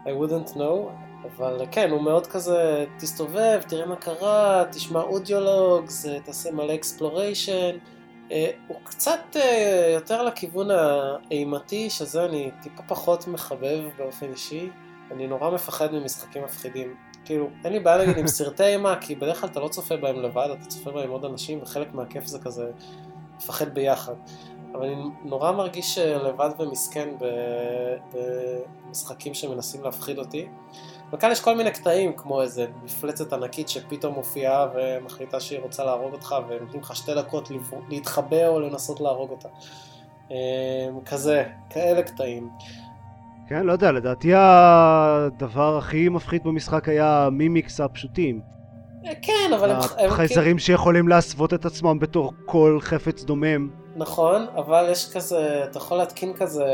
אה, 0.05 0.11
I 0.13 0.15
wouldn't 0.15 0.55
know, 0.55 0.89
אבל 1.25 1.57
אה, 1.59 1.65
כן, 1.71 1.89
הוא 1.89 2.01
מאוד 2.01 2.27
כזה, 2.27 2.85
תסתובב, 2.97 3.61
תראה 3.67 3.85
מה 3.85 3.95
קרה, 3.95 4.63
תשמע 4.71 5.01
audio 5.01 5.53
logs, 5.53 6.05
תעשה 6.25 6.51
מלא 6.51 6.75
exploration. 6.75 7.77
הוא 8.67 8.77
קצת 8.83 9.19
אה, 9.35 9.91
יותר 9.93 10.23
לכיוון 10.23 10.67
האימתי, 10.71 11.89
שזה 11.89 12.25
אני 12.25 12.51
טיפה 12.61 12.83
פחות 12.87 13.27
מחבב 13.27 13.83
באופן 13.97 14.31
אישי. 14.31 14.69
אני 15.11 15.27
נורא 15.27 15.51
מפחד 15.51 15.93
ממשחקים 15.93 16.43
מפחידים. 16.43 16.95
כאילו, 17.25 17.49
אין 17.65 17.73
לי 17.73 17.79
בעיה 17.79 18.05
נגיד 18.05 18.17
עם 18.17 18.27
סרטי 18.27 18.63
אימה, 18.63 18.95
כי 19.01 19.15
בדרך 19.15 19.41
כלל 19.41 19.49
אתה 19.49 19.59
לא 19.59 19.67
צופה 19.67 19.97
בהם 19.97 20.21
לבד, 20.21 20.47
אתה 20.59 20.65
צופה 20.65 20.91
בהם 20.91 21.03
עם 21.03 21.09
עוד 21.09 21.25
אנשים, 21.25 21.59
וחלק 21.61 21.93
מהכיף 21.93 22.25
זה 22.25 22.39
כזה 22.39 22.71
לפחד 23.37 23.73
ביחד. 23.73 24.13
אבל 24.73 24.85
אני 24.85 25.03
נורא 25.23 25.51
מרגיש 25.51 25.97
אה, 25.97 26.17
לבד 26.23 26.49
ומסכן 26.59 27.09
במשחקים 28.13 29.33
שמנסים 29.33 29.83
להפחיד 29.83 30.17
אותי. 30.17 30.47
וכאן 31.13 31.31
יש 31.31 31.41
כל 31.41 31.57
מיני 31.57 31.71
קטעים, 31.71 32.13
כמו 32.13 32.41
איזה 32.41 32.65
מפלצת 32.83 33.33
ענקית 33.33 33.69
שפתאום 33.69 34.13
מופיעה 34.13 34.67
ומחליטה 34.75 35.39
שהיא 35.39 35.59
רוצה 35.59 35.83
להרוג 35.83 36.13
אותך, 36.13 36.35
ונותנים 36.47 36.81
לך 36.81 36.95
שתי 36.95 37.15
דקות 37.15 37.51
להתחבא 37.89 38.47
או 38.47 38.59
לנסות 38.59 39.01
להרוג 39.01 39.31
אותה. 39.31 39.49
אה, 40.31 40.35
כזה, 41.05 41.43
כאלה 41.69 42.03
קטעים. 42.03 42.49
כן, 43.47 43.65
לא 43.65 43.71
יודע, 43.71 43.91
לדעתי 43.91 44.31
הדבר 44.35 45.77
הכי 45.77 46.09
מפחיד 46.09 46.43
במשחק 46.43 46.89
היה 46.89 47.25
המימיקס 47.25 47.79
הפשוטים. 47.79 48.41
אה, 49.05 49.11
כן, 49.21 49.53
אבל 49.55 49.71
הם... 49.71 49.77
הם 49.97 50.09
חייזרים 50.09 50.59
שיכולים 50.59 51.07
להסוות 51.07 51.53
את 51.53 51.65
עצמם 51.65 51.99
בתור 51.99 52.33
כל 52.45 52.77
חפץ 52.81 53.23
דומם. 53.23 53.80
נכון, 53.95 54.47
אבל 54.55 54.87
יש 54.91 55.13
כזה, 55.13 55.63
אתה 55.63 55.77
יכול 55.77 55.97
להתקין 55.97 56.33
כזה 56.33 56.65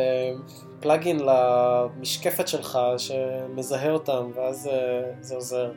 פלאגין 0.80 1.20
למשקפת 1.20 2.48
שלך 2.48 2.80
שמזהה 2.98 3.92
אותם, 3.92 4.32
ואז 4.36 4.68
אה, 4.68 5.12
זה 5.22 5.36
עוזר. 5.36 5.72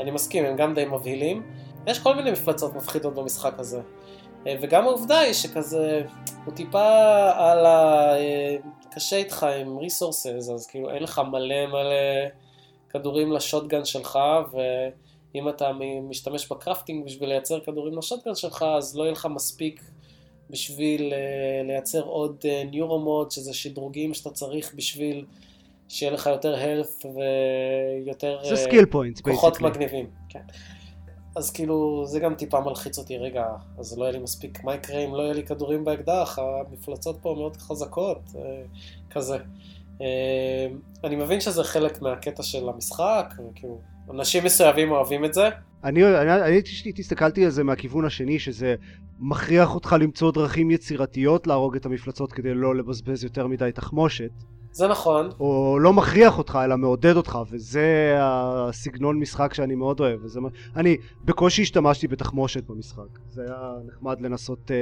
אני 0.00 0.10
מסכים, 0.10 0.44
הם 0.44 0.56
גם 0.56 0.74
די 0.74 0.84
מבהילים. 0.84 1.42
יש 1.86 1.98
כל 1.98 2.14
מיני 2.14 2.30
מפלצות 2.30 2.74
מפחידות 2.74 3.14
במשחק 3.14 3.54
הזה. 3.58 3.80
אה, 4.46 4.56
וגם 4.60 4.84
העובדה 4.84 5.18
היא 5.18 5.32
שכזה, 5.32 6.02
הוא 6.44 6.54
טיפה 6.54 6.88
על 7.36 7.66
ה... 7.66 8.14
אה, 8.16 8.56
קשה 8.90 9.16
איתך 9.16 9.46
עם 9.60 9.78
ריסורסס, 9.78 10.50
אז 10.54 10.66
כאילו 10.66 10.90
אין 10.90 11.02
לך 11.02 11.18
מלא 11.30 11.66
מלא 11.66 12.28
כדורים 12.90 13.32
לשוטגן 13.32 13.84
שלך, 13.84 14.18
ואם 14.52 15.48
אתה 15.48 15.70
משתמש 16.08 16.48
ב 16.52 16.58
crafting 16.58 17.06
בשביל 17.06 17.28
לייצר 17.28 17.60
כדורים 17.60 17.98
ל 17.98 18.02
shotgun 18.02 18.34
שלך, 18.34 18.64
אז 18.76 18.96
לא 18.96 19.02
יהיה 19.02 19.12
לך 19.12 19.26
מספיק 19.30 19.82
בשביל 20.50 21.12
uh, 21.12 21.66
לייצר 21.66 22.02
עוד 22.02 22.44
neuromod, 22.70 23.28
uh, 23.30 23.34
שזה 23.34 23.54
שדרוגים 23.54 24.14
שאתה 24.14 24.30
צריך 24.30 24.74
בשביל 24.74 25.24
שיהיה 25.88 26.12
לך 26.12 26.26
יותר 26.26 26.56
health 26.56 27.06
ויותר 27.06 28.38
זה 28.48 28.56
skill 28.56 28.86
points, 28.86 29.20
כוחות 29.20 29.60
מגניבים. 29.60 30.06
כן. 30.28 30.42
אז 31.36 31.50
כאילו, 31.50 32.04
זה 32.06 32.20
גם 32.20 32.34
טיפה 32.34 32.60
מלחיץ 32.60 32.98
אותי, 32.98 33.18
רגע, 33.18 33.46
אז 33.78 33.98
לא 33.98 34.04
יהיה 34.04 34.12
לי 34.12 34.18
מספיק, 34.18 34.64
מה 34.64 34.74
יקרה 34.74 34.98
אם 34.98 35.14
לא 35.14 35.22
יהיה 35.22 35.34
לי 35.34 35.46
כדורים 35.46 35.84
באקדח, 35.84 36.38
המפלצות 36.38 37.18
פה 37.22 37.34
מאוד 37.38 37.56
חזקות, 37.56 38.18
כזה. 39.10 39.38
Uh, 39.98 40.00
אני 41.04 41.16
מבין 41.16 41.40
שזה 41.40 41.64
חלק 41.64 42.02
מהקטע 42.02 42.42
של 42.42 42.68
המשחק, 42.68 43.34
וכאילו, 43.50 43.80
אנשים 44.10 44.44
מסוימים 44.44 44.90
אוהבים 44.90 45.24
את 45.24 45.34
זה. 45.34 45.48
אני, 45.84 46.04
אני, 46.04 46.32
אני, 46.32 46.42
אני 46.42 46.62
הסתכלתי 46.98 47.44
על 47.44 47.50
זה 47.50 47.64
מהכיוון 47.64 48.04
השני, 48.04 48.38
שזה 48.38 48.74
מכריח 49.18 49.74
אותך 49.74 49.96
למצוא 50.00 50.32
דרכים 50.32 50.70
יצירתיות 50.70 51.46
להרוג 51.46 51.76
את 51.76 51.86
המפלצות 51.86 52.32
כדי 52.32 52.54
לא 52.54 52.76
לבזבז 52.76 53.24
יותר 53.24 53.46
מדי 53.46 53.70
תחמושת. 53.74 54.30
זה 54.72 54.88
נכון. 54.88 55.30
או 55.40 55.78
לא 55.80 55.92
מכריח 55.92 56.38
אותך, 56.38 56.58
אלא 56.64 56.76
מעודד 56.76 57.16
אותך, 57.16 57.38
וזה 57.50 58.16
הסגנון 58.20 59.18
משחק 59.18 59.54
שאני 59.54 59.74
מאוד 59.74 60.00
אוהב. 60.00 60.24
וזה... 60.24 60.40
אני 60.76 60.96
בקושי 61.24 61.62
השתמשתי 61.62 62.08
בתחמושת 62.08 62.64
במשחק. 62.64 63.18
זה 63.28 63.42
היה 63.42 63.72
נחמד 63.86 64.20
לנסות 64.20 64.70
uh, 64.70 64.72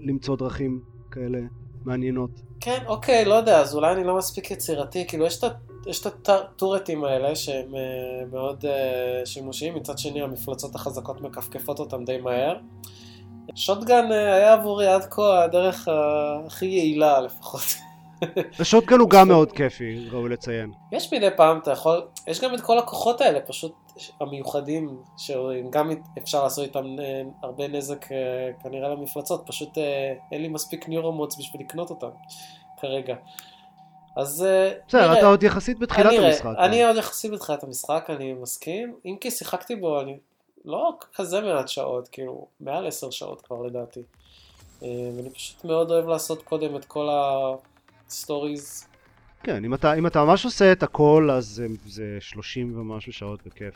למצוא 0.00 0.36
דרכים 0.36 0.80
כאלה 1.10 1.38
מעניינות. 1.84 2.30
כן, 2.60 2.82
אוקיי, 2.86 3.24
לא 3.24 3.34
יודע, 3.34 3.60
אז 3.60 3.74
אולי 3.74 3.92
אני 3.92 4.04
לא 4.04 4.16
מספיק 4.16 4.50
יצירתי, 4.50 5.06
כאילו 5.06 5.26
יש 5.26 5.44
את 5.44 5.52
יש 5.86 6.06
את 6.06 6.28
הטורטים 6.28 7.04
האלה 7.04 7.36
שהם 7.36 7.74
uh, 7.74 8.32
מאוד 8.32 8.64
uh, 8.64 9.26
שימושיים, 9.26 9.74
מצד 9.74 9.98
שני 9.98 10.22
המפלצות 10.22 10.74
החזקות 10.74 11.20
מכפכפות 11.20 11.78
אותם 11.78 12.04
די 12.04 12.18
מהר. 12.18 12.56
שוטגן 13.54 14.12
אה, 14.12 14.34
היה 14.34 14.52
עבורי 14.52 14.86
עד 14.86 15.04
כה 15.10 15.44
הדרך 15.44 15.88
הכי 16.46 16.66
יעילה 16.66 17.20
לפחות. 17.20 17.62
השוטגן 18.60 18.98
הוא 18.98 19.10
גם 19.10 19.28
מאוד 19.28 19.52
כיפי, 19.52 20.08
ראוי 20.12 20.28
לציין. 20.28 20.72
יש 20.92 21.12
מדי 21.12 21.28
פעם, 21.36 21.58
אתה 21.58 21.70
יכול, 21.70 22.02
יש 22.26 22.40
גם 22.40 22.54
את 22.54 22.60
כל 22.60 22.78
הכוחות 22.78 23.20
האלה, 23.20 23.40
פשוט 23.40 23.83
המיוחדים, 24.20 25.02
שגם 25.16 25.90
אפשר 26.18 26.44
לעשות 26.44 26.64
איתם 26.64 26.98
אה, 26.98 27.22
הרבה 27.42 27.68
נזק 27.68 28.12
אה, 28.12 28.50
כנראה 28.62 28.88
למפלצות, 28.88 29.42
פשוט 29.46 29.78
אין 30.32 30.42
לי 30.42 30.48
מספיק 30.48 30.88
ניורומוץ 30.88 31.36
בשביל 31.38 31.62
לקנות 31.62 31.90
אותם 31.90 32.10
כרגע. 32.80 33.16
אז 34.16 34.46
בסדר, 34.88 35.18
אתה 35.18 35.26
עוד 35.26 35.42
יחסית 35.42 35.78
בתחילת 35.78 36.12
המשחק. 36.18 36.54
אני 36.58 36.84
עוד 36.84 36.96
יחסית 36.96 37.32
בתחילת 37.32 37.62
המשחק, 37.62 38.06
אני 38.08 38.32
מסכים. 38.32 38.96
אם 39.06 39.16
כי 39.20 39.30
שיחקתי 39.30 39.76
בו, 39.76 40.00
אני 40.00 40.18
לא 40.64 40.92
כזה 41.14 41.40
מעט 41.40 41.68
שעות, 41.68 42.08
כאילו, 42.08 42.46
מעל 42.60 42.86
עשר 42.86 43.10
שעות 43.10 43.42
כבר 43.42 43.62
לדעתי. 43.62 44.00
אה, 44.82 45.10
ואני 45.16 45.30
פשוט 45.30 45.64
מאוד 45.64 45.90
אוהב 45.90 46.08
לעשות 46.08 46.42
קודם 46.42 46.76
את 46.76 46.84
כל 46.84 47.08
ה 48.08 48.17
stories. 48.17 48.86
כן, 49.44 49.64
אם 49.64 49.74
אתה, 49.74 49.94
אם 49.94 50.06
אתה 50.06 50.24
ממש 50.24 50.44
עושה 50.44 50.72
את 50.72 50.82
הכל, 50.82 51.28
אז 51.32 51.46
זה, 51.46 51.66
זה 51.86 52.16
30 52.20 52.80
ומשהו 52.80 53.12
שעות 53.12 53.40
בכיף. 53.46 53.74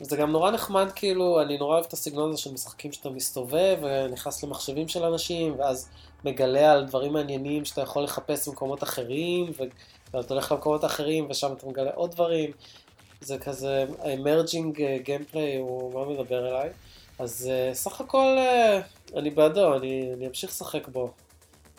זה 0.00 0.16
גם 0.16 0.30
נורא 0.30 0.50
נחמד, 0.50 0.92
כאילו, 0.94 1.42
אני 1.42 1.58
נורא 1.58 1.74
אוהב 1.74 1.84
את 1.84 1.92
הסגנון 1.92 2.30
הזה 2.30 2.38
של 2.38 2.52
משחקים 2.52 2.92
שאתה 2.92 3.10
מסתובב, 3.10 3.76
ונכנס 3.82 4.44
למחשבים 4.44 4.88
של 4.88 5.04
אנשים, 5.04 5.54
ואז 5.58 5.88
מגלה 6.24 6.72
על 6.72 6.86
דברים 6.86 7.12
מעניינים 7.12 7.64
שאתה 7.64 7.80
יכול 7.80 8.02
לחפש 8.02 8.48
במקומות 8.48 8.82
אחרים, 8.82 9.52
ואתה 10.12 10.34
הולך 10.34 10.52
למקומות 10.52 10.84
אחרים, 10.84 11.26
ושם 11.30 11.52
אתה 11.52 11.66
מגלה 11.66 11.90
עוד 11.94 12.10
דברים. 12.10 12.50
זה 13.20 13.38
כזה 13.38 13.84
emerging 14.14 14.82
gameplay, 15.04 15.56
הוא 15.56 15.92
מאוד 15.92 16.08
מדבר 16.08 16.48
אליי. 16.48 16.70
אז 17.18 17.50
uh, 17.50 17.74
סך 17.74 18.00
הכל 18.00 18.36
uh, 18.38 19.18
אני 19.18 19.30
בעדו, 19.30 19.76
אני, 19.76 20.10
אני 20.14 20.26
אמשיך 20.26 20.50
לשחק 20.50 20.88
בו. 20.88 21.12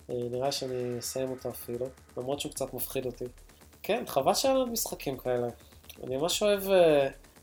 Uh, 0.10 0.14
נראה 0.32 0.52
שאני 0.52 1.00
אסיים 1.00 1.30
אותו 1.30 1.50
אפילו, 1.50 1.86
למרות 2.18 2.40
שהוא 2.40 2.52
קצת 2.52 2.74
מפחיד 2.74 3.06
אותי. 3.06 3.26
כן, 3.84 4.04
חבל 4.08 4.34
שאין 4.34 4.56
עוד 4.56 4.72
משחקים 4.72 5.18
כאלה. 5.18 5.48
אני 6.04 6.18
ממש 6.18 6.44
אוהב 6.44 6.64
uh, 6.64 6.72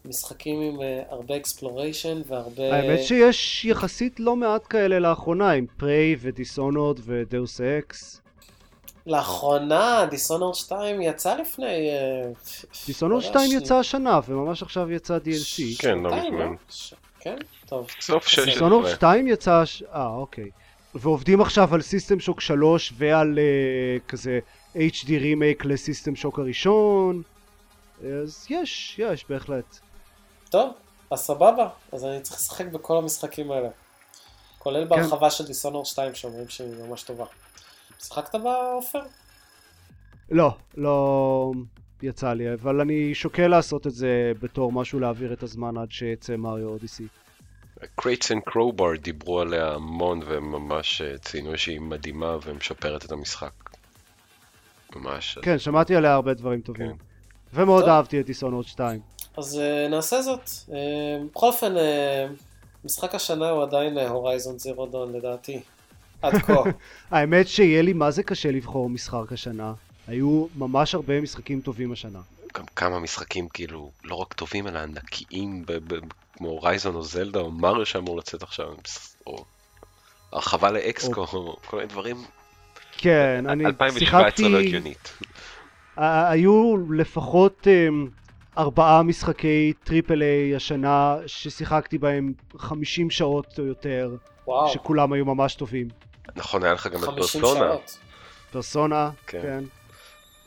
משחקים 0.05 0.61
עם 0.61 0.77
uh, 0.77 0.83
הרבה 1.13 1.37
exploration 1.37 2.20
והרבה... 2.27 2.75
האמת 2.75 3.03
שיש 3.03 3.65
יחסית 3.65 4.21
לא 4.21 4.37
מעט 4.37 4.63
כאלה 4.71 4.99
לאחרונה, 4.99 5.51
עם 5.51 5.67
Prey 5.76 6.16
ו 6.20 6.28
Dishonored 6.28 7.01
ו 7.05 7.16
Deus 7.16 7.61
Ex. 7.61 8.20
לאחרונה 9.07 10.07
Dishonored 10.11 10.55
2 10.55 11.03
יצא 11.03 11.35
לפני... 11.37 11.91
Dishonored 12.87 13.22
2 13.23 13.51
יצא 13.53 13.77
השנה, 13.77 14.21
וממש 14.29 14.63
עכשיו 14.63 14.93
יצא 14.93 15.19
DLC. 15.25 15.83
כן, 15.83 15.99
לא 15.99 16.17
מזמן. 16.17 16.55
כן? 17.21 17.37
טוב. 17.67 17.87
סוף 18.01 18.27
6. 18.27 18.39
Dishonored 18.39 18.91
2 18.91 19.27
יצא... 19.27 19.63
אה, 19.93 20.07
אוקיי. 20.07 20.51
ועובדים 20.95 21.41
עכשיו 21.41 21.74
על 21.74 21.82
System 21.83 22.20
Shock 22.20 22.41
3 22.41 22.93
ועל 22.97 23.39
כזה 24.09 24.41
HD 24.74 25.09
remake 25.09 25.64
ל 25.64 25.72
System 25.72 26.16
Shock 26.16 26.39
הראשון. 26.39 27.22
אז 28.05 28.47
יש, 28.51 28.99
יש, 28.99 29.24
בהחלט. 29.28 29.78
טוב, 30.51 30.72
אז 31.11 31.18
סבבה. 31.18 31.68
אז 31.93 32.05
אני 32.05 32.20
צריך 32.20 32.36
לשחק 32.36 32.66
בכל 32.66 32.99
המשחקים 32.99 33.51
האלה. 33.51 33.68
כולל 34.59 34.84
בהרחבה 34.84 35.30
של 35.30 35.47
Dishonored 35.47 35.87
2 35.86 36.14
שאומרים 36.14 36.49
שהיא 36.49 36.84
ממש 36.89 37.03
טובה. 37.03 37.24
שיחקת 38.01 38.34
בה, 38.34 38.72
עופר? 38.72 39.03
לא, 40.30 40.51
לא 40.76 41.53
יצא 42.03 42.32
לי, 42.32 42.53
אבל 42.53 42.80
אני 42.80 43.14
שוקל 43.14 43.49
לעשות 43.49 43.86
את 43.86 43.93
זה 43.93 44.32
בתור 44.43 44.72
משהו 44.72 45.01
להעביר 45.01 45.32
את 45.32 45.43
הזמן 45.43 45.78
עד 45.78 45.91
שיצא 45.91 46.36
Mario 46.37 46.68
Odyssey. 46.68 47.07
Crate 47.97 48.33
and 48.33 48.43
Crowbar 48.43 48.97
דיברו 48.97 49.41
עליה 49.41 49.72
המון 49.72 50.20
והם 50.26 50.53
ממש 50.53 51.01
אה, 51.01 51.18
ציינו 51.18 51.59
שהיא 51.59 51.81
מדהימה 51.81 52.37
ומשפרת 52.45 53.05
את 53.05 53.12
המשחק. 53.12 53.53
ממש. 54.97 55.39
כן, 55.43 55.59
שמעתי 55.59 55.97
עליה 55.97 56.12
הרבה 56.12 56.35
דברים 56.35 56.61
טובים. 56.61 56.97
כן. 56.97 57.05
ומאוד 57.53 57.81
טוב. 57.81 57.91
אהבתי 57.91 58.20
את 58.20 58.26
דיסונורד 58.26 58.66
2. 58.66 59.01
אז 59.37 59.61
uh, 59.61 59.91
נעשה 59.91 60.22
זאת. 60.22 60.45
Uh, 60.47 60.72
בכל 61.33 61.47
אופן, 61.47 61.76
uh, 61.76 61.81
משחק 62.85 63.14
השנה 63.14 63.51
הוא 63.51 63.62
עדיין 63.62 63.99
הורייזון 63.99 64.59
זירו 64.59 64.87
דון 64.87 65.12
לדעתי. 65.12 65.61
עד 66.22 66.39
כה. 66.39 66.62
האמת 67.11 67.49
שיהיה 67.49 67.83
לי 67.83 67.93
מה 67.93 68.11
זה 68.11 68.22
קשה 68.22 68.51
לבחור 68.51 68.91
משחק 68.91 69.33
השנה. 69.33 69.72
היו 70.07 70.47
ממש 70.57 70.95
הרבה 70.95 71.20
משחקים 71.20 71.61
טובים 71.61 71.93
השנה. 71.93 72.20
גם 72.55 72.64
כמה 72.76 72.99
משחקים 72.99 73.49
כאילו 73.49 73.91
לא 74.05 74.14
רק 74.14 74.33
טובים 74.33 74.66
אלא 74.66 74.79
ענקיים 74.79 75.64
כמו 76.39 76.59
רייזון 76.59 76.95
או 76.95 77.03
זלדה 77.03 77.41
או 77.41 77.51
מריו 77.51 77.86
שאמור 77.86 78.16
לצאת 78.16 78.43
עכשיו 78.43 78.66
או 79.26 79.45
הרחבה 80.32 80.70
ל 80.70 80.82
XCOM 80.82 81.26
או 81.32 81.57
כל 81.66 81.76
מיני 81.76 81.89
דברים. 81.89 82.16
כן, 82.99 83.45
אני 83.49 83.64
שיחקתי... 83.99 84.47
2017 84.47 84.49
לא 84.49 84.59
הגיונית. 84.59 85.18
היו 85.97 86.76
לפחות 86.91 87.66
אמ, 87.66 88.09
ארבעה 88.59 89.03
משחקי 89.03 89.72
triple 89.85 90.22
A 90.22 90.57
השנה 90.57 91.16
ששיחקתי 91.26 91.99
בהם 91.99 92.32
50 92.59 93.11
שעות 93.11 93.59
או 93.59 93.64
יותר, 93.64 94.16
וואו. 94.47 94.68
שכולם 94.68 95.12
היו 95.12 95.24
ממש 95.24 95.55
טובים. 95.55 95.89
נכון, 96.36 96.64
היה 96.64 96.72
לך 96.72 96.86
גם 96.86 97.05
את 97.05 97.09
Persona. 97.09 97.70
Persona, 98.53 99.11
כן. 99.26 99.43
כן. 99.43 99.64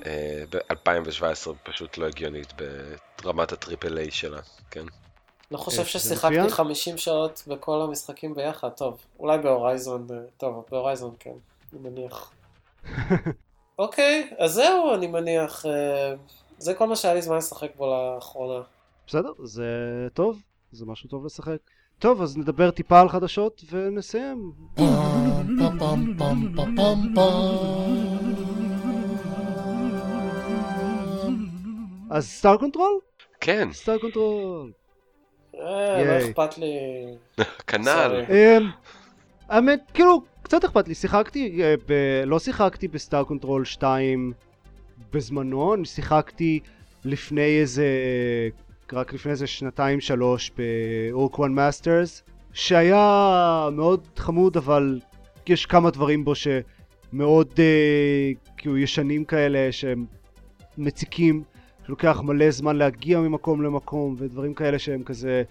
אה, 0.05 0.43
ב-2017 0.49 1.49
פשוט 1.63 1.97
לא 1.97 2.07
הגיונית 2.07 2.53
ברמת 3.21 3.51
ה 3.51 3.58
triple 3.58 3.97
A 3.97 4.11
שלה, 4.11 4.39
כן. 4.71 4.85
לא 5.51 5.57
חושב 5.57 5.85
ששיחקתי 5.85 6.49
50 6.49 6.97
שעות 6.97 7.43
בכל 7.47 7.81
המשחקים 7.81 8.33
ביחד, 8.35 8.69
טוב, 8.69 8.97
אולי 9.19 9.37
בהורייזון, 9.37 10.07
אה, 10.11 10.17
טוב, 10.37 10.65
בהורייזון 10.71 11.15
כן, 11.19 11.33
אני 11.73 11.79
מניח. 11.89 12.31
אוקיי, 13.79 14.29
אז 14.37 14.53
זהו, 14.53 14.93
אני 14.95 15.07
מניח, 15.07 15.65
אה, 15.65 16.13
זה 16.57 16.73
כל 16.73 16.87
מה 16.87 16.95
שהיה 16.95 17.13
לי 17.13 17.21
זמן 17.21 17.37
לשחק 17.37 17.75
בו 17.75 17.93
לאחרונה. 17.93 18.61
בסדר, 19.07 19.31
זה 19.43 19.65
טוב, 20.13 20.41
זה 20.71 20.85
משהו 20.85 21.09
טוב 21.09 21.25
לשחק. 21.25 21.57
טוב, 21.99 22.21
אז 22.21 22.37
נדבר 22.37 22.71
טיפה 22.71 23.01
על 23.01 23.09
חדשות 23.09 23.63
ונסיים. 23.71 24.51
אז 32.09 32.27
Star 32.27 32.57
Control? 32.57 32.99
כן. 33.41 33.69
Star 33.73 33.97
Control. 33.97 34.71
אה, 35.61 36.03
לא. 36.03 36.29
אכפת 36.29 36.57
לי. 36.57 36.73
כנ"ל. 37.67 38.21
אמ, 38.29 38.69
האמת, 39.49 39.79
כאילו, 39.93 40.21
קצת 40.43 40.63
אכפת 40.63 40.87
לי. 40.87 40.95
שיחקתי, 40.95 41.63
אה, 41.63 41.75
ב... 41.87 41.93
לא 42.25 42.39
שיחקתי 42.39 42.87
ב 42.87 42.94
Star 42.94 43.23
Control 43.23 43.65
2 43.65 44.33
בזמנו, 45.13 45.73
אני 45.73 45.85
שיחקתי 45.85 46.59
לפני 47.05 47.59
איזה, 47.59 47.87
רק 48.93 49.13
לפני 49.13 49.31
איזה 49.31 49.47
שנתיים 49.47 50.01
שלוש 50.01 50.51
ב- 50.57 51.35
Ur-Quan 51.35 51.57
Masters, 51.57 52.31
שהיה 52.53 53.69
מאוד 53.71 54.07
חמוד, 54.17 54.57
אבל 54.57 54.99
יש 55.47 55.65
כמה 55.65 55.91
דברים 55.91 56.25
בו 56.25 56.33
שמאוד 56.35 57.53
אה, 57.59 58.31
כאילו 58.57 58.77
ישנים 58.77 59.25
כאלה, 59.25 59.71
שהם 59.71 60.05
מציקים, 60.77 61.43
שלוקח 61.85 62.21
מלא 62.23 62.51
זמן 62.51 62.75
להגיע 62.75 63.19
ממקום 63.19 63.61
למקום, 63.61 64.15
ודברים 64.17 64.53
כאלה 64.53 64.79
שהם 64.79 65.03
כזה 65.03 65.43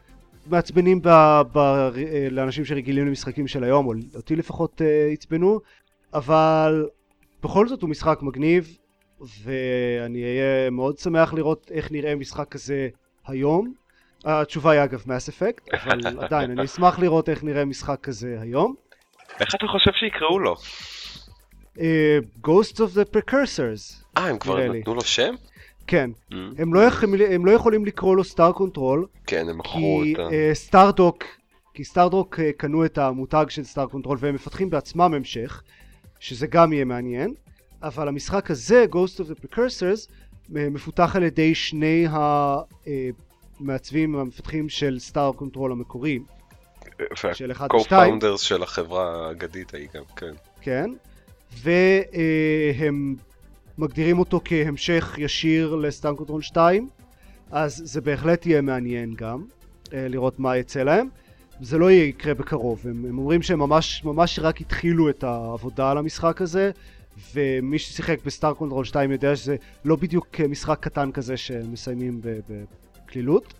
מעצבנים 0.47 1.03
ב, 1.03 1.09
ב, 1.53 1.59
אה, 1.59 2.29
לאנשים 2.31 2.65
שרגילים 2.65 3.07
למשחקים 3.07 3.49
של 3.49 3.65
היום, 3.65 3.87
או 3.87 3.93
אותי 4.15 4.37
לפחות 4.37 4.83
אה, 4.83 5.09
עצבנו, 5.13 5.61
אבל 6.15 6.89
בכל 7.43 7.69
זאת 7.69 7.83
הוא 7.83 7.91
משחק 7.91 8.19
מגניב, 8.23 8.77
ואני 9.43 10.23
אהיה 10.25 10.71
מאוד 10.71 10.99
שמח 10.99 11.35
לראות 11.35 11.71
איך 11.75 11.93
נראה 11.93 12.15
משחק 12.15 12.49
כזה 12.49 12.89
היום. 13.27 13.75
התשובה 14.25 14.71
היא 14.71 14.85
אגב 14.85 15.03
מס 15.07 15.29
אפקט, 15.29 15.75
אבל 15.75 16.01
עדיין, 16.25 16.51
אני 16.51 16.65
אשמח 16.65 16.99
לראות 16.99 17.29
איך 17.29 17.45
נראה 17.45 17.65
משחק 17.65 18.01
כזה 18.03 18.39
היום. 18.41 18.75
איך 19.41 19.55
אתה 19.55 19.67
חושב 19.67 19.91
שיקראו 19.93 20.39
לו? 20.39 20.55
אה, 21.81 22.19
Ghosts 22.47 22.77
of 22.77 22.97
the 22.97 23.17
Precursors, 23.17 24.05
אה, 24.19 24.29
הם 24.29 24.39
כבר. 24.39 24.59
נתנו 24.59 24.95
לו 24.95 25.01
שם? 25.01 25.35
כן. 25.91 26.11
Mm, 26.33 26.35
הם 26.59 26.75
לא, 26.75 26.81
יכולים, 26.81 27.33
הם 27.33 27.47
לא 27.47 27.51
יכולים 27.51 27.85
לקרוא 27.85 28.17
לו 28.17 28.25
סטאר 28.25 28.53
קונטרול, 28.53 29.07
כן, 29.27 29.49
הם 29.49 29.59
מכרו 29.59 30.01
כי 30.05 30.15
אותה. 30.17 30.35
אה, 30.35 30.51
סטארדוק, 30.55 31.25
כי 31.75 31.85
סטארדוק 31.85 32.41
אה, 32.41 32.53
קנו 32.57 32.85
את 32.85 32.99
המותג 32.99 33.47
של 33.49 33.65
סטאר 33.65 33.87
קונטרול 33.87 34.19
והם 34.21 34.35
מפתחים 34.35 34.71
בעצמם 34.71 35.15
המשך, 35.15 35.63
שזה 36.21 36.47
גם 36.47 36.73
יהיה 36.73 36.85
מעניין, 36.85 37.35
אבל 37.83 38.09
המשחק 38.09 38.51
הזה, 38.51 38.85
Ghost 38.91 39.21
of 39.21 39.31
the 39.31 39.47
Precursors, 39.47 40.11
אה, 40.57 40.71
מפותח 40.71 41.17
על 41.17 41.23
ידי 41.23 41.55
שני 41.55 42.07
המעצבים 43.61 44.17
המפתחים 44.17 44.69
של 44.69 44.99
סטאר 44.99 45.33
קונטרול 45.33 45.73
המקוריים, 45.73 46.25
של 47.33 47.53
1 47.53 47.75
ו-2, 47.75 47.79
co-founders 47.79 48.39
של 48.39 48.63
החברה 48.63 49.27
האגדית 49.27 49.75
ההיא 49.75 49.89
גם, 49.95 50.03
כן. 50.17 50.33
כן, 50.61 50.91
והם 51.53 53.17
מגדירים 53.79 54.19
אותו 54.19 54.41
כהמשך 54.45 55.15
ישיר 55.19 55.75
לסטאר 55.75 56.15
קונטרול 56.15 56.43
2, 56.43 56.89
אז 57.51 57.83
זה 57.85 58.01
בהחלט 58.01 58.47
יהיה 58.47 58.61
מעניין 58.61 59.15
גם 59.15 59.45
אה, 59.93 60.09
לראות 60.09 60.39
מה 60.39 60.57
יצא 60.57 60.83
להם. 60.83 61.09
זה 61.61 61.79
לא 61.79 61.91
יקרה 61.91 62.35
בקרוב, 62.35 62.83
הם, 62.85 63.05
הם 63.09 63.19
אומרים 63.19 63.43
שהם 63.43 63.59
ממש, 63.59 64.05
ממש 64.05 64.39
רק 64.39 64.61
התחילו 64.61 65.11
את 65.11 65.25
העבודה 65.25 65.91
על 65.91 65.99
המשחק 65.99 66.43
הזה, 66.43 66.71
ומי 67.35 67.79
ששיחק 67.79 68.19
בסטאר 68.25 68.55
קונטרול 68.55 68.85
2 68.85 69.13
יודע 69.13 69.37
שזה 69.37 69.57
לא 69.85 69.97
בדיוק 69.97 70.41
משחק 70.41 70.79
קטן 70.81 71.13
כזה 71.13 71.37
שמסיימים 71.37 72.21
בקלילות, 72.49 73.55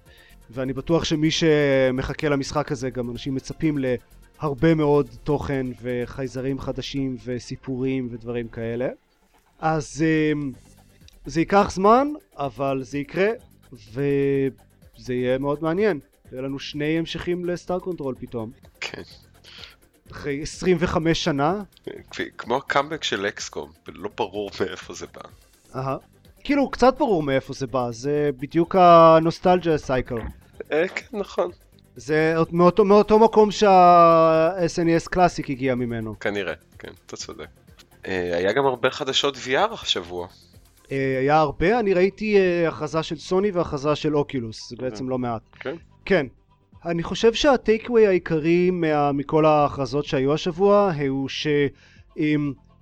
ואני 0.51 0.73
בטוח 0.73 1.05
שמי 1.05 1.31
שמחכה 1.31 2.29
למשחק 2.29 2.73
הזה, 2.73 2.91
גם 2.91 3.11
אנשים 3.11 3.35
מצפים 3.35 3.79
להרבה 3.79 4.75
מאוד 4.75 5.09
תוכן 5.25 5.67
וחייזרים 5.83 6.59
חדשים 6.59 7.17
וסיפורים 7.25 8.09
ודברים 8.11 8.49
כאלה. 8.49 8.89
אז 9.61 10.05
אמ, 10.33 10.53
זה 11.27 11.41
ייקח 11.41 11.71
זמן, 11.71 12.09
אבל 12.37 12.83
זה 12.83 12.99
יקרה, 12.99 13.29
וזה 13.73 15.15
יהיה 15.15 15.39
מאוד 15.39 15.63
מעניין. 15.63 16.01
יהיה 16.33 16.43
לנו 16.43 16.59
שני 16.59 16.99
המשכים 16.99 17.45
לסטאר 17.45 17.79
קונטרול 17.81 18.15
פתאום. 18.21 18.51
כן. 18.81 19.03
אחרי 20.13 20.43
25 20.43 21.25
שנה. 21.25 21.63
כפי- 22.11 22.31
כמו 22.39 22.57
הקאמבק 22.57 23.05
של 23.05 23.27
אקסקום, 23.27 23.71
לא 23.89 24.11
ברור 24.17 24.51
מאיפה 24.61 24.95
זה 24.95 25.07
בא. 25.15 25.21
אהה. 25.75 25.97
כאילו, 26.45 26.71
קצת 26.71 26.99
ברור 26.99 27.23
מאיפה 27.23 27.53
זה 27.53 27.67
בא, 27.67 27.89
זה 27.91 28.31
בדיוק 28.41 28.77
הנוסטלג'ה 28.79 29.79
סייקל. 29.79 30.19
אה, 30.73 30.89
כן, 30.89 31.19
נכון. 31.19 31.51
זה 31.97 32.35
מאותו, 32.53 32.85
מאותו 32.85 33.19
מקום 33.19 33.51
שה-SNES 33.51 35.09
קלאסיק 35.11 35.51
הגיע 35.51 35.75
ממנו. 35.75 36.19
כנראה, 36.21 36.55
כן, 36.79 36.91
אתה 37.07 37.17
צודק. 37.17 37.47
אה, 38.07 38.37
היה 38.37 38.53
גם 38.53 38.67
הרבה 38.67 38.91
חדשות 38.91 39.37
VR 39.37 39.73
השבוע. 39.83 40.29
אה, 40.93 41.19
היה 41.19 41.39
הרבה, 41.39 41.81
אני 41.81 41.95
ראיתי 41.95 42.37
אה, 42.39 42.69
הכרזה 42.69 43.03
של 43.03 43.17
סוני 43.17 43.51
והכרזה 43.51 43.95
של 43.95 44.17
אוקילוס, 44.17 44.69
זה 44.69 44.77
בעצם 44.79 45.09
לא 45.09 45.19
מעט. 45.19 45.43
כן? 45.61 45.77
כן. 46.05 46.27
אני 46.85 47.03
חושב 47.03 47.35
שהטייקווי 47.35 48.07
העיקרי 48.07 48.71
מה, 48.71 49.13
מכל 49.13 49.45
ההכרזות 49.45 50.05
שהיו 50.05 50.35
השבוע 50.35 50.93
הוא 51.09 51.29
ש, 51.29 51.47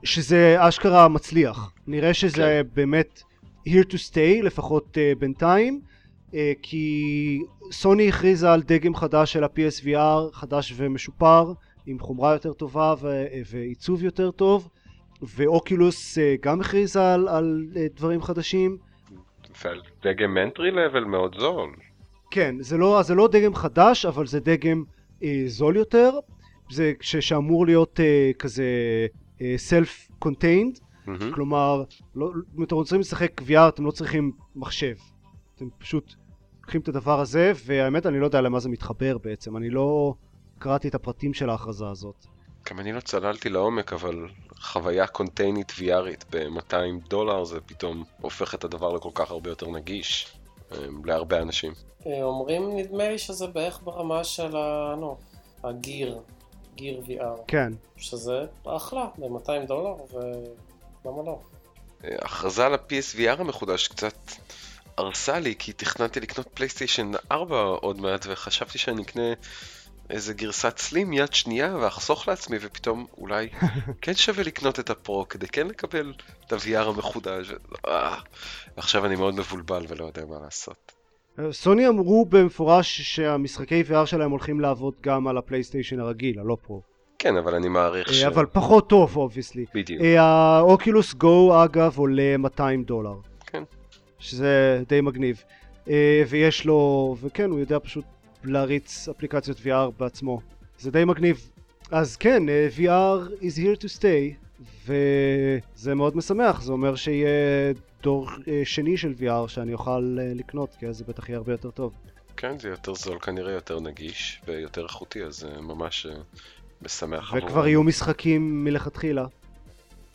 שזה 0.05 0.57
אשכרה 0.59 1.09
מצליח. 1.09 1.73
נראה 1.87 2.15
שזה 2.15 2.63
כן. 2.65 2.69
באמת 2.75 3.23
here 3.69 3.85
to 3.91 3.97
stay, 4.11 4.43
לפחות 4.43 4.85
uh, 4.97 5.19
בינתיים, 5.19 5.81
uh, 6.31 6.35
כי 6.63 7.41
סוני 7.73 8.09
הכריזה 8.09 8.53
על 8.53 8.63
דגם 8.63 8.95
חדש 8.95 9.33
של 9.33 9.45
ה-PSVR, 9.45 10.33
חדש 10.33 10.73
ומשופר, 10.77 11.53
עם 11.87 11.99
חומרה 11.99 12.33
יותר 12.33 12.53
טובה 12.53 12.95
ו- 13.01 13.27
ועיצוב 13.51 14.05
יותר 14.05 14.31
טוב, 14.31 14.69
ואוקילוס 15.23 16.19
uh, 16.19 16.21
גם 16.41 16.61
הכריזה 16.61 17.15
על, 17.15 17.29
על 17.29 17.67
uh, 17.73 17.79
דברים 17.97 18.23
חדשים. 18.23 18.79
ועל 19.65 19.81
דגם 20.03 20.37
entry 20.37 20.75
level 20.75 21.05
מאוד 21.07 21.37
זול. 21.39 21.73
כן, 22.31 22.55
זה 22.61 22.77
לא, 22.77 23.03
זה 23.03 23.15
לא 23.15 23.29
דגם 23.33 23.55
חדש, 23.55 24.07
אבל 24.07 24.27
זה 24.27 24.41
דגם 24.41 24.85
אה, 25.23 25.43
זול 25.47 25.77
יותר, 25.77 26.11
זה 26.71 26.93
ש, 27.01 27.17
שאמור 27.17 27.67
להיות 27.67 28.01
אה, 28.01 28.31
כזה 28.39 28.65
אה, 29.41 29.57
self-contained, 29.71 30.81
מהמם. 31.07 31.33
כלומר, 31.33 31.85
לא, 32.15 32.31
אם 32.59 32.63
אתם 32.63 32.75
רוצים 32.75 33.01
לשחק 33.01 33.41
VR 33.41 33.69
אתם 33.69 33.87
לא 33.87 33.91
צריכים 33.91 34.33
מחשב, 34.57 34.95
אתם 35.57 35.69
פשוט 35.79 36.15
לוקחים 36.61 36.81
את 36.81 36.89
הדבר 36.89 37.21
הזה, 37.21 37.53
והאמת 37.67 38.07
אני 38.07 38.21
לא 38.21 38.25
יודע 38.25 38.41
למה 38.41 38.61
זה 38.61 38.69
מתחבר 38.69 39.19
בעצם, 39.19 39.57
אני 39.57 39.71
לא 39.71 40.15
קראתי 40.59 40.89
את 40.89 40.95
הפרטים 40.95 41.35
של 41.35 41.51
ההכרזה 41.51 41.89
הזאת. 41.89 42.27
גם 42.71 42.81
אני 42.81 42.93
לא 42.93 43.01
צללתי 43.01 43.49
לעומק, 43.49 43.93
אבל 43.93 44.29
חוויה 44.61 45.07
קונטיינית 45.07 45.71
VRית 45.71 46.25
ב-200 46.31 47.09
דולר 47.09 47.45
זה 47.45 47.61
פתאום 47.61 48.05
הופך 48.21 48.55
את 48.55 48.65
הדבר 48.65 48.93
לכל 48.93 49.11
כך 49.15 49.31
הרבה 49.31 49.51
יותר 49.51 49.67
נגיש 49.67 50.33
אה, 50.73 50.79
להרבה 51.05 51.43
אנשים. 51.43 51.73
אה, 52.07 52.23
אומרים, 52.23 52.77
נדמה 52.77 53.09
לי 53.09 53.19
שזה 53.19 53.47
בערך 53.47 53.81
ברמה 53.85 54.25
של 54.25 54.57
ה... 54.57 54.95
נו, 54.99 55.17
הגיר, 55.65 56.19
גיר 56.75 57.03
VR, 57.07 57.41
כן, 57.47 57.73
שזה 57.97 58.47
אחלה, 58.65 59.07
ב-200 59.19 59.67
דולר, 59.67 59.95
ולמה 60.13 61.23
לא? 61.23 61.39
אה, 62.05 62.17
הכרזה 62.23 62.67
על 62.67 62.75
ה-PSVR 62.75 63.41
המחודש 63.41 63.89
קצת 63.89 64.15
הרסה 64.97 65.39
לי, 65.39 65.55
כי 65.59 65.73
תכננתי 65.73 66.21
לקנות 66.21 66.49
פלייסטיישן 66.55 67.11
4 67.33 67.61
עוד 67.61 68.01
מעט, 68.01 68.27
וחשבתי 68.29 68.79
שאני 68.79 69.03
אקנה 69.03 69.33
איזה 70.11 70.35
גרסת 70.35 70.79
סלים 70.79 71.13
יד 71.13 71.33
שנייה 71.33 71.77
ואחסוך 71.81 72.29
לעצמי, 72.29 72.57
ופתאום 72.61 73.07
אולי 73.19 73.49
כן 74.03 74.15
שווה 74.15 74.45
לקנות 74.45 74.81
את 74.81 74.91
הפרו 74.91 75.29
כדי 75.29 75.49
כן 75.49 75.67
לקבל 75.67 76.13
את 76.47 76.53
ה-VR 76.53 76.89
המחודש. 76.89 77.53
אה, 77.89 78.17
ועכשיו 78.77 79.07
אני 79.07 79.17
מאוד 79.17 79.35
מבולבל 79.35 79.85
ולא 79.89 80.05
יודע 80.05 80.25
מה 80.27 80.37
לעשות. 80.45 80.93
אה, 81.39 81.53
סוני 81.53 81.89
אמרו 81.89 82.25
במפורש 82.25 83.01
שהמשחקי 83.01 83.83
VR 83.91 84.07
שלהם 84.07 84.31
הולכים 84.31 84.61
לעבוד 84.61 84.95
גם 85.01 85.29
על 85.29 85.39
הפלייסטיישן 85.39 86.01
הרגיל, 86.01 86.41
הלא 86.41 86.57
פרו. 86.67 86.83
כן, 87.19 87.37
אבל 87.37 87.55
אני 87.55 87.69
מעריך 87.69 88.15
ש... 88.15 88.23
אה, 88.23 88.29
אבל 88.29 88.47
פחות 88.53 88.89
טוב 88.89 89.17
obviously. 89.17 89.65
בדיוק. 89.75 90.03
האוקילוס 90.19 91.15
גו 91.15 91.65
אגב 91.65 91.99
עולה 91.99 92.37
200 92.37 92.85
דולר. 92.85 93.15
כן. 93.47 93.63
שזה 94.19 94.83
די 94.89 95.01
מגניב. 95.01 95.43
ויש 96.29 96.65
לו, 96.65 97.17
וכן, 97.21 97.51
הוא 97.51 97.59
יודע 97.59 97.79
פשוט 97.83 98.05
להריץ 98.49 99.09
אפליקציות 99.09 99.59
VR 99.59 99.91
בעצמו. 99.99 100.41
זה 100.79 100.91
די 100.91 101.05
מגניב. 101.05 101.51
אז 101.91 102.17
כן, 102.17 102.49
אה, 102.49 102.69
VR 102.77 103.31
is 103.41 103.57
here 103.57 103.83
to 103.83 103.99
stay, 103.99 104.47
וזה 104.87 105.95
מאוד 105.95 106.17
משמח, 106.17 106.63
זה 106.63 106.73
אומר 106.73 106.97
שיהיה 106.97 107.29
דור 108.03 108.31
אה, 108.49 108.63
שני 108.65 108.97
של 108.97 109.15
VR 109.21 109.49
שאני 109.49 109.73
אוכל 109.73 110.19
אה, 110.21 110.33
לקנות, 110.35 110.77
כי 110.79 110.87
אז 110.87 110.97
זה 110.97 111.05
בטח 111.09 111.29
יהיה 111.29 111.39
הרבה 111.39 111.53
יותר 111.53 111.71
טוב. 111.71 111.93
כן, 112.37 112.59
זה 112.59 112.69
יותר 112.69 112.95
זול, 112.95 113.19
כנראה 113.19 113.53
יותר 113.53 113.81
נגיש 113.81 114.41
ויותר 114.47 114.83
איכותי, 114.83 115.25
אז 115.25 115.35
זה 115.35 115.61
ממש 115.61 116.07
משמח 116.83 117.35
וכבר 117.37 117.67
יהיו 117.69 117.83
משחקים 117.83 118.65
מלכתחילה. 118.65 119.27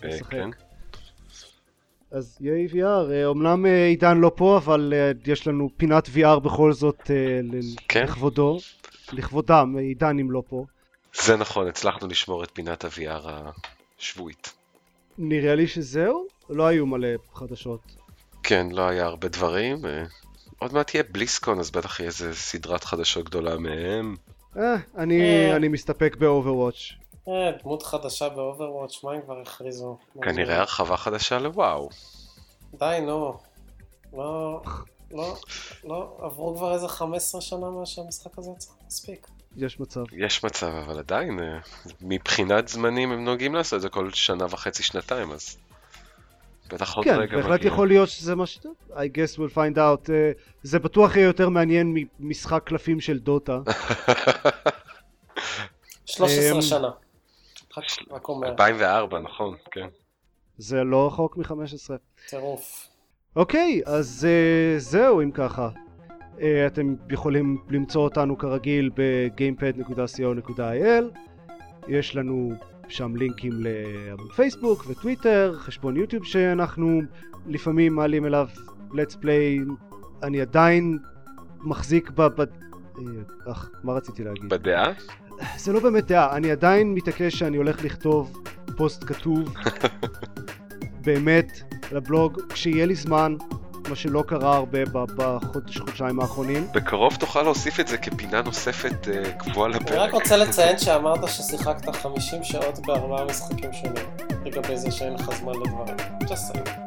אה. 0.04 0.18
כן. 0.30 0.50
אז 2.14 2.38
יהיה 2.42 2.68
VR, 2.70 3.12
אה, 3.12 3.26
אומנם 3.26 3.66
אה, 3.66 3.86
עידן 3.86 4.18
לא 4.18 4.32
פה, 4.36 4.58
אבל 4.58 4.94
אה, 4.96 5.12
יש 5.26 5.48
לנו 5.48 5.70
פינת 5.78 6.08
VR 6.08 6.40
בכל 6.40 6.74
זאת 6.74 7.12
כן. 7.88 8.04
לכבודו, 8.04 8.58
לכבודם, 9.14 9.76
עידן 9.78 10.20
אמנם 10.20 10.32
לא 10.32 10.44
פה. 10.50 10.66
זה 11.24 11.38
נכון, 11.38 11.68
הצלחנו 11.68 12.08
לשמור 12.08 12.44
את 12.44 12.52
פינת 12.54 12.86
ה-VR 12.86 13.28
השבועית. 14.00 14.54
נראה 15.18 15.56
לי 15.56 15.68
שזהו, 15.68 16.28
לא 16.50 16.68
היו 16.68 16.86
מלא 16.86 17.08
חדשות. 17.34 17.82
כן, 18.44 18.68
לא 18.72 18.88
היה 18.88 19.06
הרבה 19.06 19.28
דברים. 19.28 19.78
עוד 20.60 20.74
מעט 20.74 20.88
תהיה 20.88 21.04
בליסקון, 21.12 21.60
אז 21.60 21.72
בטח 21.72 22.00
יהיה 22.00 22.08
איזה 22.08 22.36
סדרת 22.36 22.84
חדשות 22.84 23.26
גדולה 23.26 23.58
מהם. 23.58 24.16
אה, 24.58 24.76
אני. 24.98 25.52
אני 25.56 25.68
מסתפק 25.68 26.16
באוברוואץ'. 26.20 27.03
אה, 27.28 27.52
דמות 27.64 27.84
חדשה 27.84 28.30
באוברוואץ', 28.30 29.04
מה 29.04 29.12
הם 29.12 29.22
כבר 29.22 29.40
הכריזו? 29.42 29.98
כנראה 30.22 30.60
הרחבה 30.60 30.98
חדשה 30.98 31.40
לוואו. 31.40 31.90
די, 32.74 33.00
נו. 33.02 33.38
לא, 34.14 34.62
לא, 35.12 35.38
לא, 35.84 36.18
עברו 36.22 36.56
כבר 36.56 36.74
איזה 36.74 36.88
15 36.88 37.42
שנה 37.42 37.70
מאז 37.70 37.88
שהמשחק 37.88 38.38
הזה 38.38 38.52
יצא, 38.56 38.72
מספיק. 38.88 39.28
יש 39.58 39.80
מצב. 39.80 40.04
יש 40.12 40.44
מצב, 40.44 40.68
אבל 40.68 41.00
עדיין, 41.00 41.40
אה, 41.40 41.60
מבחינת 42.02 42.68
זמנים 42.68 43.12
הם 43.12 43.26
נוהגים 43.26 43.56
לעשות 43.56 43.78
את 43.78 43.82
זה 43.82 43.90
כל 43.90 44.12
שנה 44.12 44.46
וחצי, 44.50 44.84
שנתיים, 44.84 45.32
אז... 45.32 45.58
בטח 46.70 46.96
עוד 46.96 47.06
כן, 47.06 47.16
רגע 47.16 47.38
בהחלט 47.38 47.60
מגיע. 47.60 47.68
יכול 47.68 47.88
להיות 47.88 48.10
שזה 48.10 48.36
מה 48.36 48.46
ש... 48.46 48.60
I 48.90 48.94
guess 48.94 49.38
we'll 49.38 49.56
find 49.56 49.78
out. 49.78 50.12
אה, 50.12 50.32
זה 50.64 50.80
בטוח 50.80 51.16
יהיה 51.16 51.26
יותר 51.26 51.50
מעניין 51.50 51.96
ממשחק 52.20 52.64
קלפים 52.66 53.00
של 53.00 53.20
דוטה. 53.20 53.60
13 56.06 56.56
אמ, 56.56 56.62
שנה. 56.62 56.90
רק- 57.78 57.84
רק 58.12 58.30
אומר, 58.30 58.48
2004, 58.48 59.20
נכון, 59.20 59.56
כן. 59.72 59.88
זה 60.58 60.84
לא 60.84 61.08
רחוק 61.08 61.38
מ-15. 61.38 61.54
טירוף. 62.30 62.88
אוקיי, 63.36 63.82
אז 63.86 64.28
uh, 64.28 64.80
זהו 64.80 65.22
אם 65.22 65.32
ככה. 65.32 65.70
Uh, 66.38 66.42
אתם 66.68 66.96
יכולים 67.10 67.58
למצוא 67.70 68.04
אותנו 68.04 68.38
כרגיל 68.38 68.90
ב-gamepad.co.il 68.96 71.04
יש 71.88 72.16
לנו 72.16 72.54
שם 72.88 73.16
לינקים 73.16 73.52
לעמוד 73.56 74.32
פייסבוק 74.32 74.86
וטוויטר, 74.88 75.54
חשבון 75.58 75.98
יוטיוב 75.98 76.26
שאנחנו 76.26 77.02
לפעמים 77.48 77.96
מעלים 77.96 78.26
אליו 78.26 78.48
let's 78.92 79.16
play. 79.22 79.72
אני 80.24 80.42
עדיין 80.42 80.98
מחזיק 81.62 82.10
ב... 82.10 82.22
ב... 82.22 82.40
אה, 82.42 82.46
אך, 83.52 83.70
מה 83.84 83.94
רציתי 83.94 84.24
להגיד? 84.24 84.50
בדעה? 84.50 84.92
זה 85.58 85.74
לא 85.74 85.80
באמת 85.80 86.08
דעה, 86.08 86.36
אני 86.36 86.52
עדיין 86.52 86.94
מתעקש 86.94 87.36
שאני 87.36 87.58
הולך 87.58 87.84
לכתוב 87.84 88.44
פוסט 88.78 89.04
כתוב 89.04 89.54
באמת 91.06 91.62
לבלוג 91.92 92.42
כשיהיה 92.50 92.86
לי 92.86 92.96
זמן, 92.96 93.36
מה 93.90 93.96
שלא 93.96 94.24
קרה 94.28 94.56
הרבה 94.56 94.80
בחודש, 95.16 95.78
חודשיים 95.78 96.20
האחרונים. 96.20 96.68
בקרוב 96.74 97.16
תוכל 97.16 97.42
להוסיף 97.42 97.80
את 97.80 97.88
זה 97.88 97.98
כפינה 97.98 98.42
נוספת 98.42 99.08
אה, 99.08 99.32
קבועה 99.32 99.70
אני 99.70 99.76
רק 99.76 99.82
לפרק. 99.82 100.14
רוצה 100.14 100.38
לציין 100.38 100.78
שאמרת 100.78 101.28
ששיחקת 101.28 101.96
50 101.96 102.44
שעות 102.44 102.80
בארבעה 102.86 103.26
משחקים 103.26 103.74
שונים, 103.74 104.06
לגבי 104.46 104.78
זה 104.78 104.92
שאין 104.92 105.14
לך 105.14 105.30
זמן 105.40 105.54
לדברים. 105.54 105.96
just 106.22 106.54
saying. 106.54 106.84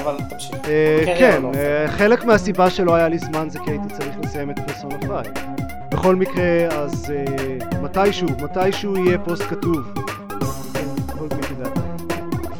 אבל 0.00 0.16
תמשיך. 0.30 0.54
אה, 0.54 1.02
כן, 1.04 1.16
כן. 1.18 1.44
אה, 1.54 1.88
חלק 1.88 2.24
מהסיבה 2.24 2.70
שלא 2.70 2.94
היה 2.94 3.08
לי 3.08 3.18
זמן 3.18 3.50
זה 3.50 3.58
כי 3.64 3.70
הייתי 3.70 3.94
צריך 3.94 4.16
לסיים 4.22 4.50
את 4.50 4.58
פרסונה 4.66 5.22
5. 5.24 5.55
בכל 5.96 6.16
מקרה, 6.16 6.66
אז 6.70 7.10
אה, 7.10 7.80
מתישהו, 7.82 8.28
מתישהו 8.42 8.96
יהיה 8.96 9.18
פוסט 9.18 9.42
כתוב. 9.42 9.94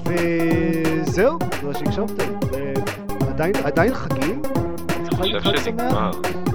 וזהו, 0.05 1.39
תודה 1.61 1.79
שהקשבתם. 1.79 2.33
אה, 2.55 2.73
עדיין, 3.29 3.53
עדיין 3.65 3.95
חגים? 3.95 4.43
אני 5.21 5.41
חושב 5.41 5.65
שנגמר. 5.65 6.11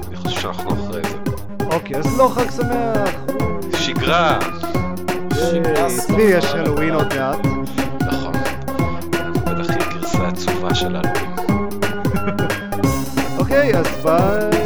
אני 0.07 0.15
חושב 0.15 0.39
שאנחנו 0.39 0.73
אחרי 0.73 1.01
זה. 1.03 1.17
אוקיי, 1.71 1.97
אז 1.97 2.17
לא 2.17 2.31
חג 2.33 2.51
שמח. 2.51 3.09
שגרה! 3.79 4.39
שגרה 5.33 5.87
אצלי 5.87 6.23
יש 6.23 6.45
הלואוין 6.45 6.93
עוד 6.93 7.13
מעט. 7.17 7.39
נכון. 8.01 8.33
בטח 9.33 9.69
יהיה 9.69 9.93
גרסה 9.93 10.27
עצובה 10.27 10.75
של 10.75 10.95
אלוהים. 10.95 11.35
אוקיי, 13.39 13.77
אז 13.77 13.87
ביי. 14.03 14.60